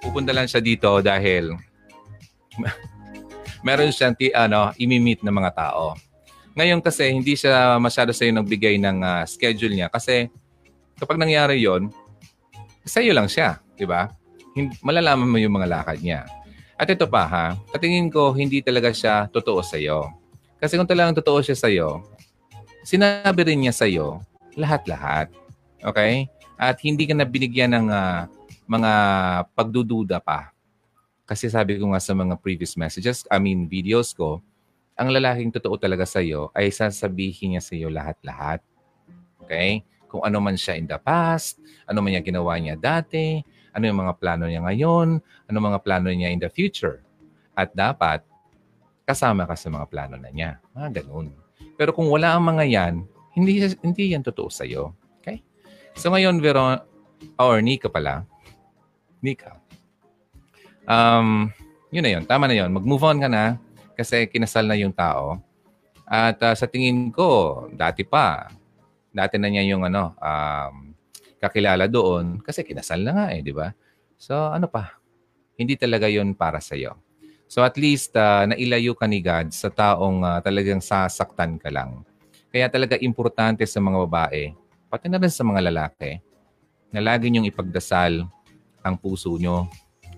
pupunta 0.00 0.32
lang 0.32 0.48
siya 0.48 0.64
dito 0.64 1.04
dahil 1.04 1.52
meron 3.66 3.92
siyang 3.92 4.16
ti, 4.16 4.32
ano, 4.32 4.72
imi-meet 4.80 5.20
ng 5.20 5.36
mga 5.36 5.52
tao. 5.52 5.92
Ngayon 6.56 6.80
kasi 6.80 7.12
hindi 7.12 7.36
siya 7.36 7.76
masyado 7.76 8.16
sa 8.16 8.24
iyo 8.24 8.32
nagbigay 8.32 8.80
ng 8.80 9.04
uh, 9.04 9.22
schedule 9.28 9.76
niya 9.76 9.92
kasi 9.92 10.32
kapag 10.96 11.20
nangyari 11.20 11.60
'yon, 11.60 11.92
sa 12.80 13.04
iyo 13.04 13.12
lang 13.12 13.28
siya, 13.28 13.60
'di 13.76 13.84
ba? 13.84 14.08
Malalaman 14.80 15.28
mo 15.28 15.36
yung 15.36 15.52
mga 15.52 15.68
lakad 15.68 16.00
niya. 16.00 16.24
At 16.76 16.88
ito 16.88 17.08
pa 17.08 17.24
ha, 17.24 17.46
katingin 17.72 18.12
ko 18.12 18.36
hindi 18.36 18.60
talaga 18.60 18.92
siya 18.92 19.28
totoo 19.32 19.64
sa 19.64 19.80
iyo. 19.80 20.12
Kasi 20.60 20.76
kung 20.76 20.88
talagang 20.88 21.16
totoo 21.16 21.40
siya 21.40 21.56
sa 21.56 21.68
iyo, 21.68 22.04
sinabi 22.84 23.40
rin 23.44 23.64
niya 23.64 23.72
sa 23.72 23.88
iyo 23.88 24.20
lahat-lahat. 24.56 25.32
Okay? 25.80 26.28
At 26.56 26.80
hindi 26.80 27.04
ka 27.04 27.12
na 27.16 27.28
binigyan 27.28 27.72
ng 27.76 27.86
uh, 27.92 28.28
mga 28.64 28.92
pagdududa 29.52 30.20
pa. 30.20 30.52
Kasi 31.28 31.48
sabi 31.48 31.76
ko 31.76 31.92
nga 31.92 32.00
sa 32.00 32.12
mga 32.12 32.36
previous 32.40 32.76
messages, 32.76 33.24
I 33.32 33.40
mean 33.40 33.68
videos 33.68 34.12
ko, 34.12 34.40
ang 34.96 35.12
lalaking 35.12 35.52
totoo 35.52 35.76
talaga 35.76 36.08
sa 36.08 36.24
iyo 36.24 36.48
ay 36.56 36.72
sasabihin 36.72 37.56
niya 37.56 37.62
sa 37.64 37.72
iyo 37.76 37.88
lahat-lahat. 37.92 38.60
Okay? 39.44 39.84
Kung 40.08 40.24
ano 40.24 40.40
man 40.40 40.56
siya 40.56 40.76
in 40.76 40.88
the 40.88 40.96
past, 40.96 41.60
ano 41.84 42.00
man 42.00 42.16
yung 42.16 42.24
ginawa 42.24 42.56
niya 42.56 42.76
dati, 42.76 43.44
ano 43.76 43.84
yung 43.84 44.00
mga 44.00 44.16
plano 44.16 44.48
niya 44.48 44.64
ngayon, 44.64 45.20
ano 45.20 45.56
mga 45.60 45.80
plano 45.84 46.08
niya 46.08 46.32
in 46.32 46.40
the 46.40 46.48
future. 46.48 47.04
At 47.52 47.76
dapat, 47.76 48.24
kasama 49.04 49.44
ka 49.44 49.52
sa 49.52 49.68
mga 49.68 49.86
plano 49.92 50.16
na 50.16 50.32
niya. 50.32 50.56
Mga 50.72 51.04
ganun. 51.04 51.36
Pero 51.76 51.92
kung 51.92 52.08
wala 52.08 52.32
ang 52.32 52.48
mga 52.48 52.64
yan, 52.64 52.94
hindi, 53.36 53.60
hindi 53.84 54.16
yan 54.16 54.24
totoo 54.24 54.48
sa 54.48 54.64
iyo. 54.64 54.96
Okay? 55.20 55.44
So 55.92 56.08
ngayon, 56.08 56.40
Veron, 56.40 56.80
or 57.36 57.60
Nika 57.60 57.92
pala, 57.92 58.24
Nika. 59.20 59.60
Um, 60.88 61.52
yun 61.92 62.04
na 62.04 62.12
yun. 62.16 62.24
Tama 62.24 62.48
na 62.48 62.56
yun. 62.56 62.72
Mag-move 62.72 63.04
on 63.04 63.20
ka 63.20 63.28
na 63.28 63.60
kasi 63.92 64.24
kinasal 64.28 64.64
na 64.64 64.76
yung 64.76 64.92
tao. 64.92 65.40
At 66.06 66.38
uh, 66.40 66.54
sa 66.56 66.64
tingin 66.64 67.12
ko, 67.12 67.66
dati 67.74 68.06
pa, 68.06 68.48
dati 69.10 69.36
na 69.36 69.50
niya 69.50 69.66
yung 69.68 69.82
ano, 69.84 70.14
um, 70.16 70.85
kakilala 71.46 71.86
doon 71.86 72.42
kasi 72.42 72.66
kinasal 72.66 73.06
na 73.06 73.12
nga 73.14 73.26
eh, 73.30 73.40
di 73.40 73.54
ba? 73.54 73.70
So 74.18 74.34
ano 74.34 74.66
pa, 74.66 74.98
hindi 75.54 75.78
talaga 75.78 76.10
yun 76.10 76.34
para 76.34 76.58
sa 76.58 76.74
iyo. 76.74 76.98
So 77.46 77.62
at 77.62 77.78
least 77.78 78.18
uh, 78.18 78.44
nailayo 78.50 78.98
ka 78.98 79.06
ni 79.06 79.22
God 79.22 79.54
sa 79.54 79.70
taong 79.70 80.26
uh, 80.26 80.38
talagang 80.42 80.82
sasaktan 80.82 81.62
ka 81.62 81.70
lang. 81.70 82.02
Kaya 82.50 82.66
talaga 82.66 82.98
importante 82.98 83.62
sa 83.68 83.78
mga 83.78 84.02
babae, 84.08 84.50
pati 84.90 85.06
na 85.06 85.20
rin 85.22 85.30
sa 85.30 85.46
mga 85.46 85.70
lalaki, 85.70 86.18
na 86.90 87.04
lagi 87.04 87.30
niyong 87.30 87.46
ipagdasal 87.46 88.26
ang 88.82 88.96
puso 88.98 89.34
nyo. 89.38 89.66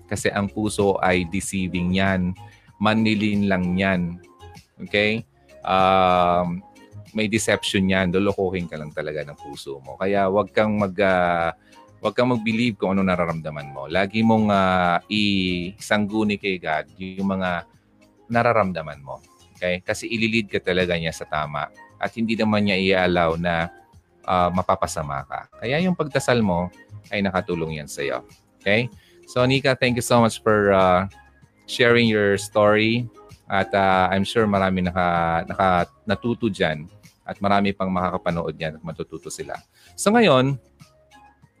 Kasi 0.09 0.33
ang 0.33 0.49
puso 0.49 0.97
ay 1.01 1.25
deceiving 1.29 1.97
yan. 1.97 2.33
Manilin 2.81 3.45
lang 3.45 3.77
yan. 3.77 4.01
Okay? 4.87 5.25
Um, 5.65 6.65
may 7.13 7.27
deception 7.29 7.89
yan. 7.89 8.13
Lulukuhin 8.13 8.69
ka 8.69 8.77
lang 8.77 8.93
talaga 8.93 9.25
ng 9.25 9.37
puso 9.37 9.81
mo. 9.81 9.95
Kaya 9.97 10.27
wag 10.29 10.51
kang 10.53 10.77
mag... 10.77 10.95
Uh, 10.95 11.51
wag 11.99 12.15
kang 12.15 12.31
mag-believe 12.31 12.79
kung 12.79 12.95
ano 12.95 13.03
nararamdaman 13.03 13.75
mo. 13.75 13.91
Lagi 13.91 14.23
mong 14.23 14.47
uh, 14.47 14.97
isangguni 15.11 16.39
kay 16.39 16.55
God 16.55 16.87
yung 16.95 17.35
mga 17.35 17.67
nararamdaman 18.31 19.03
mo. 19.03 19.19
Okay? 19.55 19.83
Kasi 19.83 20.07
ililid 20.07 20.47
ka 20.47 20.63
talaga 20.63 20.95
niya 20.95 21.11
sa 21.11 21.27
tama 21.27 21.67
at 21.99 22.11
hindi 22.15 22.39
naman 22.39 22.67
niya 22.67 22.79
i-allow 22.79 23.35
na 23.35 23.67
uh, 24.23 24.47
mapapasama 24.47 25.27
ka. 25.27 25.39
Kaya 25.59 25.83
yung 25.83 25.95
pagdasal 25.97 26.39
mo 26.39 26.71
ay 27.11 27.19
nakatulong 27.19 27.83
yan 27.83 27.89
sa 27.91 27.99
iyo. 27.99 28.23
Okay? 28.63 28.87
So, 29.27 29.43
Nika, 29.43 29.75
thank 29.75 29.99
you 29.99 30.05
so 30.05 30.23
much 30.23 30.39
for 30.39 30.71
uh, 30.71 31.05
sharing 31.67 32.07
your 32.07 32.39
story. 32.39 33.05
At 33.49 33.73
uh, 33.75 34.07
I'm 34.07 34.23
sure 34.23 34.47
marami 34.47 34.87
naka, 34.87 35.43
naka 35.49 35.69
natuto 36.07 36.47
dyan 36.47 36.87
at 37.29 37.37
marami 37.37 37.69
pang 37.77 37.93
makakapanood 37.93 38.57
yan 38.57 38.81
at 38.81 38.83
matututo 38.83 39.29
sila. 39.29 39.53
So 39.93 40.09
ngayon, 40.09 40.57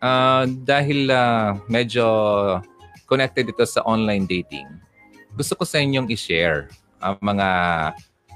uh, 0.01 0.43
dahil 0.65 1.13
uh, 1.13 1.61
medyo 1.69 2.05
connected 3.05 3.45
ito 3.45 3.61
sa 3.69 3.85
online 3.85 4.25
dating, 4.25 4.65
gusto 5.37 5.53
ko 5.53 5.63
sa 5.63 5.77
inyong 5.77 6.09
i-share 6.09 6.73
ang 6.97 7.21
mga 7.21 7.49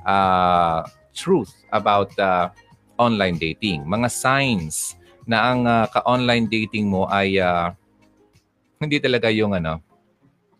uh, 0.05 0.85
truth 1.17 1.51
about 1.73 2.13
uh, 2.21 2.53
online 3.01 3.41
dating. 3.41 3.81
Mga 3.89 4.07
signs 4.13 4.93
na 5.25 5.51
ang 5.51 5.65
uh, 5.65 5.89
ka-online 5.89 6.45
dating 6.45 6.85
mo 6.85 7.09
ay 7.09 7.41
uh, 7.41 7.73
hindi 8.77 8.99
talaga 9.01 9.31
yung 9.33 9.57
ano, 9.57 9.79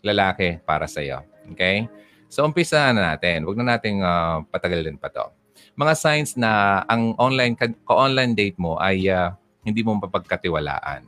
lalaki 0.02 0.60
para 0.64 0.90
sa 0.90 1.04
iyo. 1.04 1.22
Okay? 1.54 1.88
So 2.32 2.42
umpisa 2.48 2.90
na 2.96 3.14
natin. 3.14 3.46
Huwag 3.46 3.60
na 3.62 3.78
nating 3.78 4.02
uh, 4.02 4.42
patagalin 4.50 4.98
pa 4.98 5.12
to. 5.14 5.43
Mga 5.74 5.94
signs 5.98 6.38
na 6.38 6.84
ang 6.86 7.18
online 7.18 7.58
ka-online 7.58 8.38
date 8.38 8.58
mo 8.62 8.78
ay 8.78 9.10
uh, 9.10 9.34
hindi 9.66 9.82
mo 9.82 9.98
mapagkatiwalaan. 9.98 11.02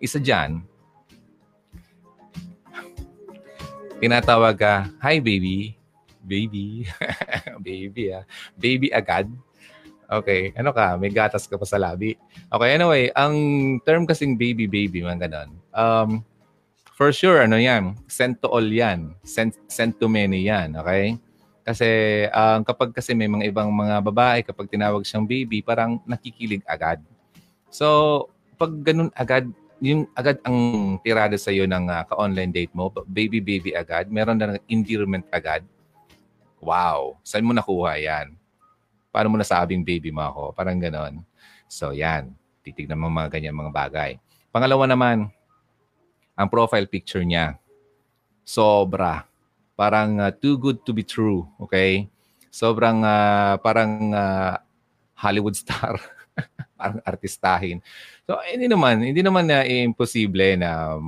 Isa 0.00 0.16
dyan, 0.16 0.64
tinatawag 3.98 4.56
ka, 4.56 4.88
Hi 5.02 5.18
baby. 5.18 5.74
Baby. 6.22 6.86
baby 7.66 8.14
ah. 8.14 8.24
Baby 8.54 8.88
agad. 8.94 9.26
Okay. 10.08 10.56
Ano 10.56 10.72
ka? 10.72 10.96
May 10.96 11.12
gatas 11.12 11.44
ka 11.44 11.60
pa 11.60 11.66
sa 11.68 11.76
labi. 11.76 12.16
Okay. 12.48 12.70
Anyway, 12.72 13.12
ang 13.12 13.36
term 13.84 14.08
kasing 14.08 14.40
baby 14.40 14.64
baby, 14.64 15.04
mga 15.04 15.28
ganon. 15.28 15.50
Um, 15.76 16.10
for 16.96 17.12
sure, 17.12 17.44
ano 17.44 17.60
yan? 17.60 17.96
Sent 18.08 18.40
to 18.40 18.48
all 18.48 18.64
yan. 18.64 19.12
Sent, 19.24 19.56
sent 19.68 20.00
to 20.00 20.08
many 20.08 20.48
yan. 20.48 20.76
Okay? 20.80 21.20
Kasi 21.68 22.24
um, 22.32 22.64
kapag 22.64 22.96
kasi 22.96 23.12
may 23.12 23.28
mga 23.28 23.52
ibang 23.52 23.68
mga 23.68 24.00
babae, 24.00 24.40
kapag 24.40 24.72
tinawag 24.72 25.04
siyang 25.04 25.28
baby, 25.28 25.60
parang 25.60 26.00
nakikilig 26.08 26.64
agad. 26.64 26.96
So, 27.68 28.24
pag 28.56 28.72
ganun 28.80 29.12
agad, 29.12 29.52
yung 29.76 30.08
agad 30.16 30.40
ang 30.48 30.96
tirada 31.04 31.36
sa 31.36 31.52
iyo 31.52 31.68
ng 31.68 31.92
uh, 31.92 32.08
ka-online 32.08 32.56
date 32.56 32.72
mo, 32.72 32.88
baby 33.04 33.44
baby 33.44 33.76
agad, 33.76 34.08
meron 34.08 34.40
na 34.40 34.56
ng 34.56 34.64
endearment 34.64 35.28
agad. 35.28 35.60
Wow, 36.56 37.20
saan 37.20 37.44
mo 37.44 37.52
nakuha 37.52 38.00
'yan? 38.00 38.32
Paano 39.12 39.28
mo 39.28 39.36
nasabing 39.36 39.84
baby 39.84 40.08
mo 40.08 40.24
ako? 40.24 40.42
Parang 40.56 40.80
ganon. 40.80 41.20
So, 41.68 41.92
yan. 41.92 42.32
Titignan 42.64 42.96
mo 42.96 43.12
mga 43.12 43.28
ganyan 43.28 43.52
mga 43.52 43.76
bagay. 43.76 44.10
Pangalawa 44.48 44.88
naman, 44.88 45.28
ang 46.32 46.48
profile 46.48 46.88
picture 46.88 47.28
niya. 47.28 47.60
Sobra. 48.40 49.27
Parang 49.78 50.18
uh, 50.18 50.34
too 50.34 50.58
good 50.58 50.82
to 50.82 50.90
be 50.90 51.06
true. 51.06 51.46
Okay? 51.62 52.10
Sobrang 52.50 53.06
uh, 53.06 53.62
parang 53.62 54.10
uh, 54.10 54.58
Hollywood 55.14 55.54
star. 55.54 56.02
parang 56.78 57.02
artistahin. 57.02 57.78
So 58.26 58.38
hindi 58.42 58.70
naman, 58.70 59.02
hindi 59.02 59.22
naman 59.22 59.50
na 59.50 59.62
uh, 59.62 59.66
imposible 59.66 60.54
na 60.58 60.98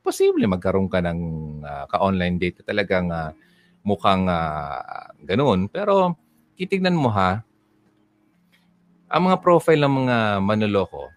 posible 0.00 0.44
magkaroon 0.48 0.88
ka 0.88 1.04
ng 1.04 1.20
uh, 1.60 1.84
ka-online 1.88 2.40
date 2.40 2.64
talagang 2.64 3.12
uh, 3.12 3.32
mukhang 3.84 4.24
uh, 4.24 5.12
ganoon. 5.24 5.68
Pero 5.68 6.16
titignan 6.56 6.96
mo 6.96 7.12
ha, 7.12 7.44
ang 9.08 9.22
mga 9.28 9.40
profile 9.40 9.80
ng 9.84 9.94
mga 10.04 10.16
manloloko, 10.44 11.08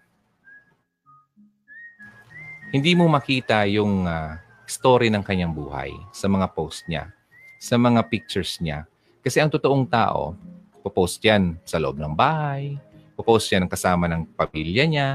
hindi 2.72 2.96
mo 2.96 3.04
makita 3.04 3.68
yung 3.68 4.08
uh, 4.08 4.40
story 4.66 5.08
ng 5.10 5.24
kanyang 5.24 5.52
buhay 5.52 5.92
sa 6.14 6.26
mga 6.30 6.50
post 6.52 6.86
niya, 6.86 7.10
sa 7.58 7.78
mga 7.78 8.06
pictures 8.08 8.58
niya. 8.62 8.86
Kasi 9.22 9.38
ang 9.38 9.50
totoong 9.50 9.86
tao, 9.86 10.34
popost 10.82 11.22
yan 11.22 11.58
sa 11.62 11.78
loob 11.78 11.98
ng 11.98 12.14
bahay, 12.14 12.78
Popost 13.22 13.52
niya 13.52 13.60
ng 13.62 13.70
kasama 13.70 14.04
ng 14.08 14.22
pamilya 14.34 14.84
niya. 14.88 15.08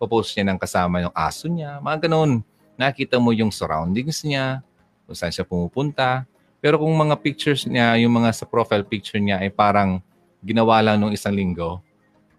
Popost 0.00 0.32
niya 0.32 0.48
ng 0.48 0.58
kasama 0.58 1.02
ng 1.02 1.12
aso 1.12 1.50
niya. 1.50 1.82
Mga 1.82 2.08
ganun. 2.08 2.40
Nakita 2.80 3.20
mo 3.20 3.34
yung 3.36 3.52
surroundings 3.52 4.24
niya, 4.24 4.64
kung 5.04 5.12
saan 5.12 5.28
siya 5.28 5.44
pumupunta. 5.44 6.24
Pero 6.64 6.80
kung 6.80 6.94
mga 6.96 7.20
pictures 7.20 7.68
niya, 7.68 8.00
yung 8.00 8.16
mga 8.16 8.32
sa 8.32 8.48
profile 8.48 8.86
picture 8.86 9.20
niya 9.20 9.44
ay 9.44 9.52
parang 9.52 10.00
ginawa 10.40 10.80
lang 10.80 10.96
nung 10.96 11.12
isang 11.12 11.36
linggo 11.36 11.84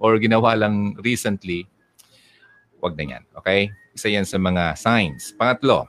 or 0.01 0.17
ginawa 0.17 0.57
lang 0.57 0.97
recently, 1.05 1.69
wag 2.81 2.97
na 2.97 3.05
yan. 3.05 3.23
Okay? 3.37 3.69
Isa 3.93 4.09
yan 4.09 4.25
sa 4.25 4.41
mga 4.41 4.73
signs. 4.73 5.37
Pangatlo, 5.37 5.85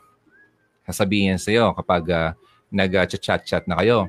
sasabihin 0.86 1.38
sa 1.38 1.50
iyo 1.54 1.70
kapag 1.74 2.04
uh, 2.10 2.30
nag-chat-chat 2.72 3.68
na 3.68 3.78
kayo, 3.80 4.08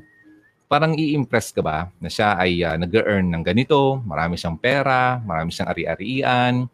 parang 0.72 0.98
i-impress 0.98 1.54
ka 1.54 1.62
ba 1.62 1.94
na 2.02 2.10
siya 2.10 2.34
ay 2.40 2.64
uh, 2.66 2.76
nag-earn 2.80 3.30
ng 3.30 3.44
ganito, 3.46 4.02
marami 4.08 4.40
siyang 4.40 4.58
pera, 4.58 5.22
marami 5.22 5.54
siyang 5.54 5.70
ari-arian, 5.70 6.66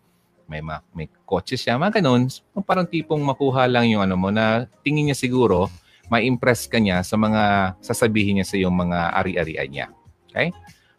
may, 0.50 0.66
ma- 0.66 0.82
may 0.98 1.06
kotse 1.28 1.54
siya, 1.54 1.78
mga 1.78 2.02
ganun. 2.02 2.26
Parang 2.66 2.90
tipong 2.90 3.22
makuha 3.22 3.70
lang 3.70 3.86
yung 3.92 4.02
ano 4.02 4.18
mo 4.18 4.34
na 4.34 4.66
tingin 4.82 5.12
niya 5.12 5.18
siguro, 5.18 5.70
ma-impress 6.10 6.66
ka 6.66 6.82
niya 6.82 7.06
sa 7.06 7.16
mga 7.16 7.76
sasabihin 7.86 8.42
niya 8.42 8.48
sa 8.50 8.58
yung 8.58 8.74
mga 8.74 9.14
ari-arian 9.14 9.70
niya. 9.70 9.88
Okay? 10.26 10.50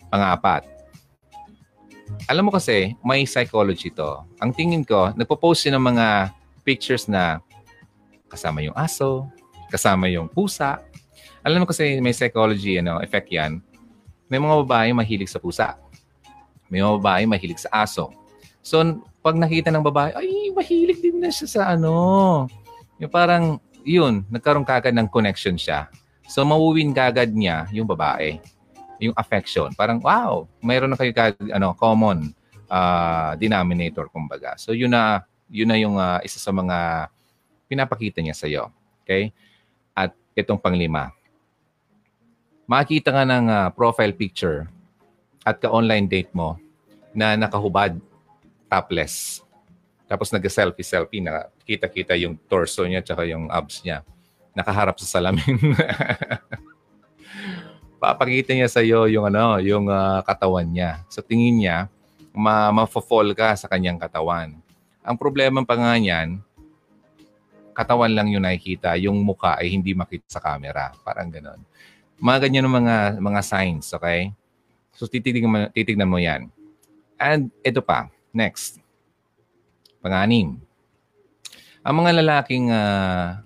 Pangapat. 0.06 0.62
Alam 2.30 2.50
mo 2.50 2.52
kasi, 2.54 2.94
may 3.02 3.26
psychology 3.26 3.90
to. 3.90 4.22
Ang 4.38 4.54
tingin 4.54 4.86
ko, 4.86 5.10
nagpo-post 5.18 5.66
siya 5.66 5.78
ng 5.78 5.84
mga 5.94 6.06
pictures 6.62 7.10
na 7.10 7.42
kasama 8.30 8.62
yung 8.62 8.76
aso, 8.78 9.26
kasama 9.68 10.06
yung 10.06 10.30
pusa, 10.30 10.78
alam 11.40 11.64
mo 11.64 11.66
kasi 11.68 11.98
may 12.04 12.12
psychology 12.12 12.76
ano, 12.78 13.00
effect 13.00 13.32
yan. 13.32 13.64
May 14.30 14.38
mga 14.38 14.62
babae 14.62 14.88
mahilig 14.92 15.32
sa 15.32 15.40
pusa. 15.42 15.74
May 16.70 16.84
mga 16.84 17.00
babae 17.00 17.24
mahilig 17.26 17.64
sa 17.64 17.82
aso. 17.82 18.12
So, 18.60 18.78
pag 19.24 19.36
nakita 19.36 19.72
ng 19.72 19.82
babae, 19.84 20.12
ay, 20.14 20.52
mahilig 20.52 21.00
din 21.00 21.18
na 21.18 21.32
siya 21.32 21.48
sa 21.48 21.62
ano. 21.74 22.46
Yung 23.00 23.10
parang, 23.10 23.56
yun, 23.82 24.22
nagkaroon 24.28 24.68
kagad 24.68 24.92
ng 24.92 25.08
connection 25.08 25.56
siya. 25.56 25.88
So, 26.28 26.44
mawuwin 26.44 26.92
kagad 26.92 27.32
niya 27.32 27.66
yung 27.72 27.88
babae. 27.88 28.38
Yung 29.00 29.16
affection. 29.16 29.72
Parang, 29.72 29.98
wow, 30.04 30.44
mayroon 30.60 30.92
na 30.92 30.98
kayo 31.00 31.10
kagad, 31.16 31.40
ano, 31.50 31.72
common 31.72 32.36
uh, 32.68 33.32
denominator, 33.40 34.12
kumbaga. 34.12 34.54
So, 34.60 34.76
yun 34.76 34.92
na, 34.92 35.24
yun 35.48 35.72
na 35.72 35.76
yung 35.80 35.96
uh, 35.96 36.20
isa 36.20 36.36
sa 36.36 36.52
mga 36.52 37.08
pinapakita 37.70 38.18
niya 38.18 38.34
sa 38.34 38.50
iyo. 38.50 38.74
Okay? 39.06 39.30
At 39.94 40.10
itong 40.34 40.58
panglima, 40.58 41.14
makikita 42.66 43.14
ka 43.14 43.22
ng 43.22 43.46
uh, 43.46 43.68
profile 43.70 44.10
picture 44.10 44.66
at 45.46 45.62
ka-online 45.62 46.10
date 46.10 46.34
mo 46.34 46.58
na 47.14 47.38
nakahubad, 47.38 47.94
topless. 48.66 49.46
Tapos 50.10 50.34
nag-selfie-selfie 50.34 51.22
na 51.22 51.46
kita-kita 51.62 52.18
yung 52.18 52.34
torso 52.50 52.82
niya 52.82 53.02
tsaka 53.02 53.22
yung 53.30 53.46
abs 53.46 53.86
niya. 53.86 54.02
Nakaharap 54.54 54.98
sa 54.98 55.06
salamin. 55.18 55.54
Papakita 58.02 58.50
niya 58.56 58.66
sa 58.66 58.82
iyo 58.82 59.06
yung 59.06 59.30
ano, 59.30 59.62
yung 59.62 59.86
uh, 59.86 60.18
katawan 60.26 60.66
niya. 60.66 61.06
Sa 61.06 61.22
tingin 61.22 61.62
niya, 61.62 61.86
ma 62.34 62.70
mafo-fall 62.74 63.34
ka 63.34 63.54
sa 63.54 63.70
kanyang 63.70 63.98
katawan. 63.98 64.58
Ang 65.02 65.16
problema 65.18 65.62
pa 65.62 65.78
nga 65.78 65.94
niyan, 65.94 66.42
katawan 67.80 68.12
lang 68.12 68.28
yung 68.28 68.44
nakikita, 68.44 68.92
yung 69.00 69.24
muka 69.24 69.56
ay 69.56 69.72
hindi 69.72 69.96
makita 69.96 70.28
sa 70.28 70.44
camera. 70.44 70.92
Parang 71.00 71.32
ganon. 71.32 71.64
Mga 72.20 72.38
ganyan 72.44 72.68
ng 72.68 72.76
mga, 72.84 72.96
mga 73.16 73.40
signs, 73.40 73.96
okay? 73.96 74.36
So 74.92 75.08
titignan 75.08 75.48
mo, 75.48 75.58
titignan 75.72 76.12
mo 76.12 76.20
yan. 76.20 76.52
And 77.16 77.48
ito 77.64 77.80
pa, 77.80 78.12
next. 78.36 78.76
Panganim. 80.04 80.60
Ang 81.80 81.94
mga 82.04 82.20
lalaking, 82.20 82.68
uh, 82.68 83.40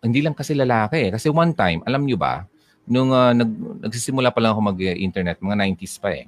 hindi 0.00 0.24
lang 0.24 0.32
kasi 0.32 0.56
lalaki. 0.56 1.12
Kasi 1.12 1.28
one 1.28 1.52
time, 1.52 1.84
alam 1.84 2.08
nyo 2.08 2.16
ba, 2.16 2.48
nung 2.88 3.12
uh, 3.12 3.36
nag, 3.36 3.50
nagsisimula 3.84 4.32
pa 4.32 4.40
lang 4.40 4.56
ako 4.56 4.72
mag-internet, 4.72 5.42
mga 5.42 5.56
90s 5.76 6.00
pa 6.00 6.16
eh, 6.16 6.24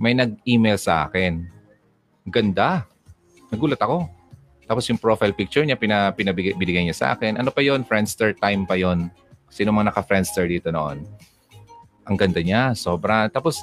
may 0.00 0.16
nag-email 0.16 0.80
sa 0.80 1.04
akin. 1.04 1.44
Ganda. 2.24 2.88
Nagulat 3.52 3.80
ako. 3.82 4.19
Tapos 4.70 4.86
yung 4.86 5.02
profile 5.02 5.34
picture 5.34 5.66
niya, 5.66 5.74
pina, 5.74 6.14
pinabigay 6.14 6.86
niya 6.86 6.94
sa 6.94 7.06
akin. 7.18 7.34
Ano 7.34 7.50
pa 7.50 7.58
yon 7.58 7.82
Friendster 7.82 8.38
time 8.38 8.62
pa 8.62 8.78
yon 8.78 9.10
Sino 9.50 9.74
mga 9.74 9.90
naka-Friendster 9.90 10.46
dito 10.46 10.70
noon? 10.70 11.02
Ang 12.06 12.14
ganda 12.14 12.38
niya, 12.38 12.70
sobra. 12.78 13.26
Tapos, 13.26 13.58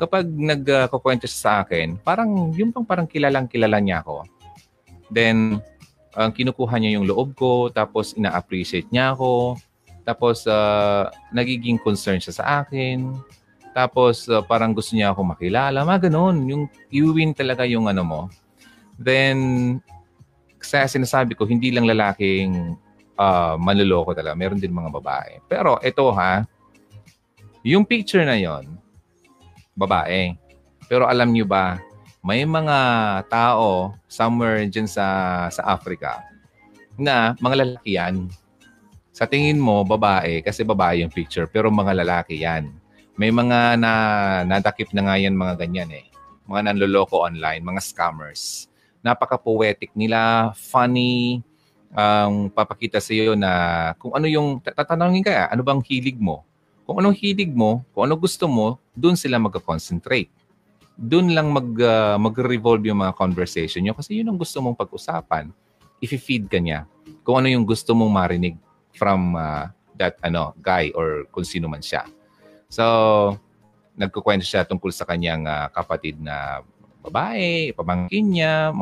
kapag 0.00 0.24
nagkukwento 0.24 1.28
uh, 1.28 1.30
siya 1.30 1.42
sa 1.44 1.52
akin, 1.60 2.00
parang, 2.00 2.56
yung 2.56 2.72
pang 2.72 2.88
parang 2.88 3.04
kilalang 3.04 3.44
kilala 3.44 3.76
niya 3.84 4.00
ako. 4.00 4.24
Then, 5.12 5.60
ang 6.16 6.32
uh, 6.32 6.34
kinukuha 6.34 6.80
niya 6.80 6.96
yung 6.96 7.04
loob 7.04 7.36
ko, 7.36 7.68
tapos 7.68 8.16
ina-appreciate 8.16 8.88
niya 8.88 9.12
ako, 9.12 9.60
tapos 10.08 10.48
uh, 10.48 11.12
nagiging 11.36 11.76
concern 11.76 12.16
siya 12.16 12.32
sa 12.32 12.44
akin, 12.64 13.12
tapos 13.76 14.24
uh, 14.32 14.40
parang 14.40 14.72
gusto 14.72 14.96
niya 14.96 15.12
ako 15.12 15.36
makilala, 15.36 15.84
mga 15.84 16.08
ganun. 16.08 16.48
Yung 16.48 16.62
i-win 16.88 17.36
talaga 17.36 17.68
yung 17.68 17.92
ano 17.92 18.02
mo. 18.08 18.20
Then, 18.96 19.36
kaya 20.60 20.86
sinasabi 20.88 21.36
ko, 21.36 21.44
hindi 21.44 21.70
lang 21.70 21.86
lalaking 21.86 22.76
uh, 23.18 23.56
manloloko 23.60 24.12
talaga. 24.12 24.36
Meron 24.36 24.60
din 24.60 24.72
mga 24.72 24.92
babae. 24.92 25.40
Pero 25.48 25.80
ito 25.80 26.04
ha, 26.16 26.44
yung 27.66 27.82
picture 27.82 28.22
na 28.22 28.38
yon 28.38 28.78
babae. 29.76 30.36
Pero 30.86 31.04
alam 31.10 31.34
nyo 31.34 31.44
ba, 31.44 31.82
may 32.22 32.42
mga 32.42 32.78
tao 33.28 33.94
somewhere 34.06 34.64
dyan 34.66 34.88
sa, 34.88 35.06
sa 35.50 35.62
Africa 35.66 36.22
na 36.96 37.36
mga 37.38 37.62
lalaki 37.62 37.98
yan. 37.98 38.26
Sa 39.12 39.24
tingin 39.28 39.60
mo, 39.60 39.84
babae, 39.84 40.44
kasi 40.44 40.64
babae 40.64 41.04
yung 41.04 41.12
picture, 41.12 41.48
pero 41.48 41.72
mga 41.72 42.04
lalaki 42.04 42.40
yan. 42.40 42.68
May 43.16 43.32
mga 43.32 43.80
na, 43.80 43.92
nadakip 44.44 44.92
na 44.92 45.08
nga 45.08 45.16
yan 45.16 45.32
mga 45.32 45.56
ganyan 45.64 45.88
eh. 45.88 46.06
Mga 46.44 46.72
nanloloko 46.72 47.24
online, 47.24 47.64
mga 47.64 47.80
scammers. 47.80 48.68
Napaka-poetic 49.06 49.94
nila, 49.94 50.50
funny, 50.58 51.46
ang 51.94 52.50
um, 52.50 52.52
papakita 52.52 52.98
sa 52.98 53.14
iyo 53.14 53.38
na 53.38 53.94
kung 54.02 54.10
ano 54.18 54.26
yung 54.26 54.58
tatanungin 54.58 55.22
ka, 55.22 55.46
ano 55.46 55.62
bang 55.62 55.78
hilig 55.86 56.18
mo? 56.18 56.42
Kung 56.82 56.98
anong 56.98 57.14
hilig 57.18 57.54
mo, 57.54 57.86
kung 57.94 58.10
ano 58.10 58.18
gusto 58.18 58.50
mo, 58.50 58.82
doon 58.94 59.14
sila 59.14 59.38
mag-concentrate. 59.38 60.30
dun 60.96 61.28
lang 61.36 61.52
mag, 61.52 61.68
uh, 61.76 62.16
mag-revolve 62.16 62.88
yung 62.88 63.04
mga 63.04 63.12
conversation 63.12 63.84
nyo 63.84 63.92
kasi 63.92 64.16
yun 64.16 64.32
ang 64.32 64.40
gusto 64.40 64.64
mong 64.64 64.80
pag-usapan. 64.80 65.52
If-feed 66.00 66.48
ka 66.48 66.56
niya 66.56 66.88
kung 67.20 67.44
ano 67.44 67.52
yung 67.52 67.68
gusto 67.68 67.92
mong 67.92 68.08
marinig 68.08 68.56
from 68.96 69.36
uh, 69.36 69.68
that 70.00 70.16
ano 70.24 70.56
guy 70.56 70.88
or 70.96 71.28
kung 71.28 71.44
sino 71.44 71.68
man 71.68 71.84
siya. 71.84 72.08
So, 72.72 73.36
nagkukwento 73.92 74.44
siya 74.44 74.64
tungkol 74.64 74.88
sa 74.88 75.04
kanyang 75.04 75.44
uh, 75.44 75.68
kapatid 75.68 76.16
na 76.16 76.64
babae, 77.06 77.70
pamangkin 77.72 78.26
niya, 78.34 78.74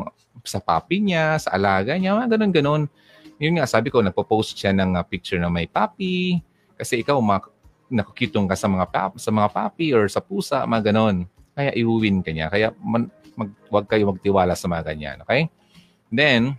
sa 0.43 0.59
papi 0.61 1.01
niya, 1.01 1.37
sa 1.41 1.53
alaga 1.55 1.95
niya, 1.97 2.17
mga 2.17 2.37
ganun-ganun. 2.37 2.89
Yun 3.37 3.53
nga, 3.59 3.67
sabi 3.67 3.91
ko, 3.91 3.99
nagpo-post 3.99 4.55
siya 4.55 4.71
ng 4.71 4.95
uh, 4.95 5.03
picture 5.03 5.39
na 5.41 5.51
may 5.51 5.67
papi. 5.69 6.39
Kasi 6.75 7.03
ikaw, 7.03 7.19
ma- 7.19 7.53
nakukitong 7.91 8.47
ka 8.49 8.55
sa 8.55 8.67
mga, 8.67 8.85
pap- 8.89 9.19
sa 9.21 9.29
mga 9.29 9.49
papi 9.51 9.91
or 9.93 10.07
sa 10.09 10.23
pusa, 10.23 10.63
mga 10.65 10.91
ganun. 10.91 11.27
Kaya 11.55 11.71
iuwin 11.75 12.23
ka 12.23 12.31
niya. 12.31 12.47
Kaya 12.49 12.71
man, 12.79 13.11
mag, 13.35 13.51
wag 13.69 13.85
kayo 13.87 14.09
magtiwala 14.09 14.55
sa 14.55 14.67
mga 14.71 14.95
ganyan. 14.95 15.17
Okay? 15.23 15.51
Then, 16.09 16.55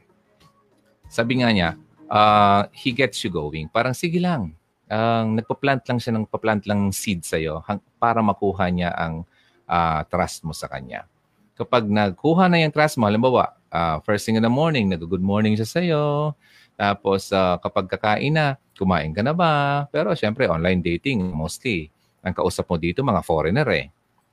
sabi 1.09 1.41
nga 1.41 1.51
niya, 1.53 1.71
uh, 2.13 2.69
he 2.77 2.93
gets 2.93 3.23
you 3.25 3.33
going. 3.33 3.69
Parang 3.73 3.97
sige 3.97 4.21
lang. 4.21 4.53
Ang 4.87 5.35
uh, 5.35 5.43
nagpa-plant 5.43 5.83
lang 5.89 5.99
siya 5.99 6.13
ng 6.15 6.31
pa-plant 6.31 6.63
lang 6.71 6.95
seed 6.95 7.27
sa 7.27 7.35
iyo 7.41 7.59
para 7.99 8.23
makuha 8.23 8.71
niya 8.71 8.95
ang 8.95 9.27
uh, 9.67 10.01
trust 10.07 10.47
mo 10.47 10.55
sa 10.55 10.71
kanya. 10.71 11.11
Kapag 11.57 11.89
nagkuha 11.89 12.53
na 12.53 12.61
yung 12.61 12.73
trust 12.73 13.01
mo, 13.01 13.09
halimbawa, 13.09 13.57
uh, 13.73 13.97
first 14.05 14.29
thing 14.29 14.37
in 14.37 14.45
the 14.45 14.53
morning, 14.53 14.93
nag-good 14.93 15.25
morning 15.25 15.57
siya 15.57 15.69
sa 15.69 15.81
iyo. 15.81 16.37
Tapos 16.77 17.33
uh, 17.33 17.57
kapag 17.65 17.89
kakain 17.89 18.37
na, 18.37 18.61
kumain 18.77 19.11
ka 19.17 19.25
na 19.25 19.33
ba? 19.33 19.85
Pero 19.89 20.13
syempre, 20.13 20.45
online 20.45 20.85
dating 20.85 21.33
mostly. 21.33 21.89
Ang 22.21 22.37
kausap 22.37 22.69
mo 22.69 22.77
dito, 22.77 23.01
mga 23.01 23.25
foreigner 23.25 23.69
eh. 23.73 23.87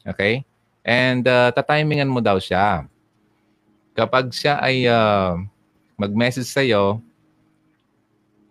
Okay? 0.03 0.43
And 0.83 1.23
uh, 1.23 1.55
tatimingan 1.55 2.11
mo 2.11 2.19
daw 2.19 2.35
siya. 2.43 2.83
Kapag 3.95 4.35
siya 4.35 4.59
ay 4.59 4.83
uh, 4.83 5.39
mag-message 5.95 6.51
sa 6.51 6.59
iyo, 6.59 6.99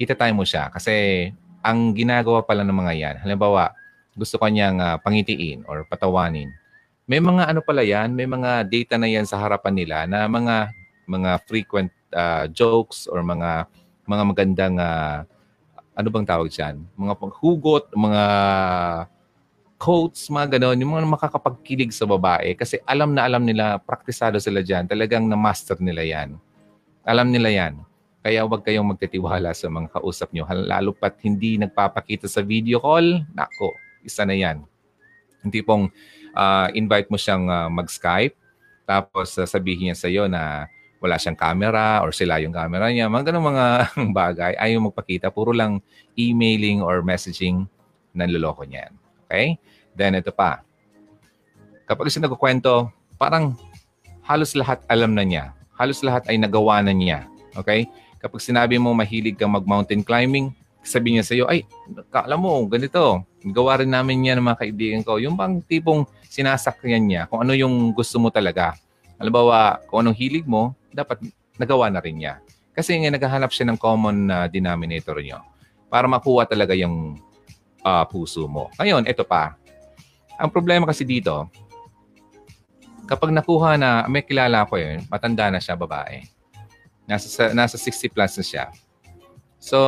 itatime 0.00 0.32
mo 0.32 0.48
siya. 0.48 0.72
Kasi 0.72 1.28
ang 1.60 1.92
ginagawa 1.92 2.40
pala 2.40 2.64
ng 2.64 2.72
mga 2.74 2.92
yan, 2.96 3.16
halimbawa, 3.20 3.76
gusto 4.16 4.40
kanyang 4.40 4.80
uh, 4.80 4.96
pangitiin 4.96 5.64
or 5.68 5.84
patawanin. 5.84 6.48
May 7.10 7.18
mga 7.18 7.50
ano 7.50 7.60
pala 7.66 7.82
yan, 7.82 8.14
may 8.14 8.30
mga 8.30 8.62
data 8.70 8.94
na 8.94 9.10
yan 9.10 9.26
sa 9.26 9.42
harapan 9.42 9.74
nila 9.74 10.06
na 10.06 10.30
mga 10.30 10.70
mga 11.10 11.30
frequent 11.50 11.90
uh, 12.14 12.46
jokes 12.46 13.10
or 13.10 13.26
mga 13.26 13.66
mga 14.06 14.22
magandang 14.22 14.76
uh, 14.78 15.26
ano 15.98 16.08
bang 16.08 16.26
tawag 16.26 16.46
diyan? 16.46 16.78
Mga 16.94 17.14
paghugot, 17.18 17.90
mga 17.92 18.24
quotes, 19.82 20.30
mga 20.30 20.56
gano'n, 20.56 20.78
yung 20.78 20.94
mga 20.94 21.10
makakapagkilig 21.10 21.90
sa 21.90 22.06
babae 22.06 22.54
kasi 22.54 22.78
alam 22.86 23.18
na 23.18 23.26
alam 23.26 23.42
nila, 23.42 23.82
praktisado 23.82 24.38
sila 24.38 24.62
dyan, 24.62 24.86
talagang 24.86 25.26
na-master 25.26 25.82
nila 25.82 26.06
yan. 26.06 26.38
Alam 27.02 27.34
nila 27.34 27.50
yan. 27.50 27.82
Kaya 28.22 28.46
huwag 28.46 28.62
kayong 28.62 28.86
magtitiwala 28.94 29.50
sa 29.50 29.66
mga 29.66 29.98
kausap 29.98 30.30
nyo. 30.30 30.46
Lalo 30.46 30.94
pat 30.94 31.18
hindi 31.26 31.58
nagpapakita 31.58 32.30
sa 32.30 32.46
video 32.46 32.78
call, 32.78 33.26
nako, 33.34 33.74
isa 34.06 34.22
na 34.22 34.38
yan. 34.38 34.62
Hindi 35.42 35.58
pong 35.66 35.90
uh, 36.36 36.68
invite 36.72 37.08
mo 37.08 37.16
siyang 37.16 37.48
uh, 37.48 37.68
mag-Skype, 37.68 38.36
tapos 38.84 39.36
uh, 39.38 39.48
sabihin 39.48 39.90
niya 39.92 39.96
sa 39.96 40.08
iyo 40.10 40.26
na 40.28 40.68
wala 41.02 41.18
siyang 41.18 41.34
camera 41.34 41.98
or 41.98 42.14
sila 42.14 42.38
yung 42.38 42.54
camera 42.54 42.86
niya. 42.94 43.10
Mga 43.10 43.34
ganun 43.34 43.50
mga 43.50 43.66
bagay. 44.22 44.52
Ayaw 44.54 44.86
magpakita. 44.86 45.34
Puro 45.34 45.50
lang 45.50 45.82
emailing 46.14 46.78
or 46.78 47.02
messaging 47.02 47.66
nanloloko 48.14 48.62
niyan. 48.62 48.94
Okay? 49.26 49.58
Then 49.98 50.14
ito 50.14 50.30
pa. 50.30 50.62
Kapag 51.90 52.06
siya 52.06 52.22
nagkukwento, 52.22 52.86
parang 53.18 53.58
halos 54.22 54.54
lahat 54.54 54.78
alam 54.86 55.10
na 55.18 55.26
niya. 55.26 55.50
Halos 55.74 55.98
lahat 56.06 56.30
ay 56.30 56.38
nagawa 56.38 56.78
na 56.86 56.94
niya. 56.94 57.26
Okay? 57.58 57.90
Kapag 58.22 58.38
sinabi 58.38 58.78
mo 58.78 58.94
mahilig 58.94 59.34
kang 59.34 59.50
mag-mountain 59.50 60.06
climbing, 60.06 60.54
sabi 60.86 61.18
niya 61.18 61.26
sa 61.26 61.34
iyo, 61.34 61.50
ay, 61.50 61.66
alam 62.14 62.38
mo, 62.38 62.62
ganito, 62.70 63.26
gawa 63.50 63.82
rin 63.82 63.90
namin 63.90 64.22
yan 64.30 64.38
ng 64.38 64.46
mga 64.46 64.60
kaibigan 64.62 65.02
ko. 65.02 65.18
Yung 65.18 65.34
bang 65.34 65.58
tipong 65.66 66.06
sinasakyan 66.32 67.04
niya, 67.04 67.22
kung 67.28 67.44
ano 67.44 67.52
yung 67.52 67.92
gusto 67.92 68.16
mo 68.16 68.32
talaga. 68.32 68.72
Halimbawa, 69.20 69.84
kung 69.84 70.00
anong 70.00 70.16
hilig 70.16 70.48
mo, 70.48 70.72
dapat 70.88 71.20
nagawa 71.60 71.92
na 71.92 72.00
rin 72.00 72.24
niya. 72.24 72.40
Kasi 72.72 72.96
nga 72.96 73.12
naghahanap 73.12 73.52
siya 73.52 73.68
ng 73.68 73.76
common 73.76 74.32
uh, 74.32 74.48
denominator 74.48 75.20
niyo 75.20 75.44
para 75.92 76.08
makuha 76.08 76.48
talaga 76.48 76.72
yung 76.72 77.20
uh, 77.84 78.04
puso 78.08 78.48
mo. 78.48 78.72
Ngayon, 78.80 79.04
ito 79.04 79.28
pa. 79.28 79.60
Ang 80.40 80.48
problema 80.48 80.88
kasi 80.88 81.04
dito, 81.04 81.52
kapag 83.04 83.28
nakuha 83.28 83.76
na, 83.76 84.08
may 84.08 84.24
kilala 84.24 84.64
ko 84.64 84.80
yun, 84.80 85.04
matanda 85.12 85.52
na 85.52 85.60
siya, 85.60 85.76
babae. 85.76 86.24
Nasa, 87.04 87.52
nasa 87.52 87.76
60 87.76 88.08
plus 88.08 88.40
na 88.40 88.44
siya. 88.46 88.64
So, 89.60 89.78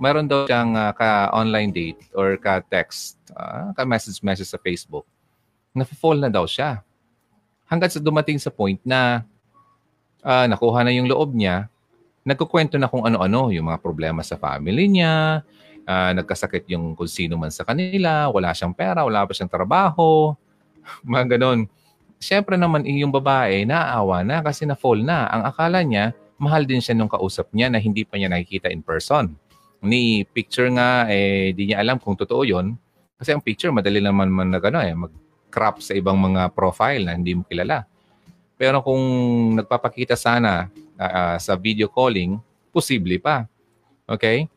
meron 0.00 0.26
daw 0.26 0.48
siyang 0.48 0.72
uh, 0.74 0.96
ka-online 0.96 1.70
date 1.70 2.00
or 2.16 2.40
ka-text, 2.40 3.20
uh, 3.36 3.76
ka-message-message 3.76 4.48
sa 4.48 4.58
Facebook. 4.58 5.04
Nafe-fall 5.74 6.22
na 6.22 6.30
daw 6.30 6.46
siya. 6.46 6.86
Hanggat 7.66 7.98
sa 7.98 8.00
dumating 8.00 8.38
sa 8.38 8.54
point 8.54 8.78
na 8.86 9.26
uh, 10.22 10.46
nakuha 10.46 10.86
na 10.86 10.94
yung 10.94 11.10
loob 11.10 11.34
niya, 11.34 11.66
nagkukwento 12.22 12.78
na 12.80 12.88
kung 12.88 13.02
ano-ano, 13.02 13.50
yung 13.50 13.68
mga 13.68 13.82
problema 13.82 14.22
sa 14.22 14.40
family 14.40 14.88
niya, 14.88 15.44
uh, 15.84 16.10
nagkasakit 16.16 16.64
yung 16.72 16.96
kung 16.96 17.10
sino 17.10 17.36
man 17.36 17.52
sa 17.52 17.66
kanila, 17.66 18.32
wala 18.32 18.54
siyang 18.56 18.72
pera, 18.72 19.04
wala 19.04 19.26
pa 19.28 19.34
siyang 19.36 19.52
trabaho, 19.52 20.32
mga 21.04 21.36
ganon. 21.36 21.68
Siyempre 22.22 22.56
naman, 22.56 22.88
yung 22.88 23.12
babae, 23.12 23.68
naaawa 23.68 24.24
na 24.24 24.40
kasi 24.40 24.64
na-fall 24.64 25.04
na. 25.04 25.28
Ang 25.28 25.42
akala 25.44 25.84
niya, 25.84 26.16
mahal 26.40 26.64
din 26.64 26.80
siya 26.80 26.96
nung 26.96 27.10
kausap 27.10 27.52
niya 27.52 27.68
na 27.68 27.76
hindi 27.76 28.06
pa 28.08 28.16
niya 28.16 28.32
nakikita 28.32 28.72
in 28.72 28.80
person. 28.80 29.36
Ni 29.84 30.24
picture 30.24 30.72
nga, 30.72 31.04
eh, 31.12 31.52
di 31.52 31.68
niya 31.68 31.84
alam 31.84 32.00
kung 32.00 32.16
totoo 32.16 32.48
yon 32.48 32.80
Kasi 33.20 33.36
ang 33.36 33.44
picture, 33.44 33.68
madali 33.68 34.00
naman 34.00 34.32
man 34.32 34.48
na 34.48 34.56
gano'n 34.56 34.86
eh, 34.88 34.96
mag-crop 35.54 35.78
sa 35.78 35.94
ibang 35.94 36.18
mga 36.18 36.50
profile 36.50 37.06
na 37.06 37.14
hindi 37.14 37.30
mo 37.38 37.46
kilala. 37.46 37.86
Pero 38.58 38.82
kung 38.82 38.98
nagpapakita 39.54 40.18
sana 40.18 40.66
uh, 40.98 41.38
sa 41.38 41.54
video 41.54 41.86
calling, 41.86 42.42
posible 42.74 43.22
pa. 43.22 43.46
Okay? 44.02 44.50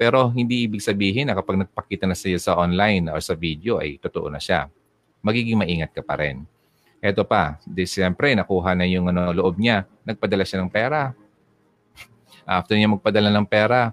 Pero 0.00 0.32
hindi 0.32 0.64
ibig 0.64 0.80
sabihin 0.80 1.28
na 1.28 1.36
kapag 1.36 1.68
nagpakita 1.68 2.08
na 2.08 2.16
siya 2.16 2.40
sa 2.40 2.56
online 2.56 3.12
or 3.12 3.20
sa 3.20 3.36
video 3.36 3.76
ay 3.76 4.00
totoo 4.00 4.32
na 4.32 4.40
siya. 4.40 4.72
Magiging 5.20 5.60
maingat 5.60 5.92
ka 5.92 6.00
pa 6.00 6.16
rin. 6.16 6.48
Ito 7.04 7.28
pa, 7.28 7.60
di 7.68 7.84
siyempre 7.84 8.32
nakuha 8.32 8.72
na 8.72 8.88
yung 8.88 9.12
ano, 9.12 9.36
loob 9.36 9.60
niya, 9.60 9.84
nagpadala 10.08 10.48
siya 10.48 10.64
ng 10.64 10.72
pera. 10.72 11.12
After 12.48 12.72
niya 12.72 12.88
magpadala 12.88 13.28
ng 13.36 13.44
pera, 13.44 13.92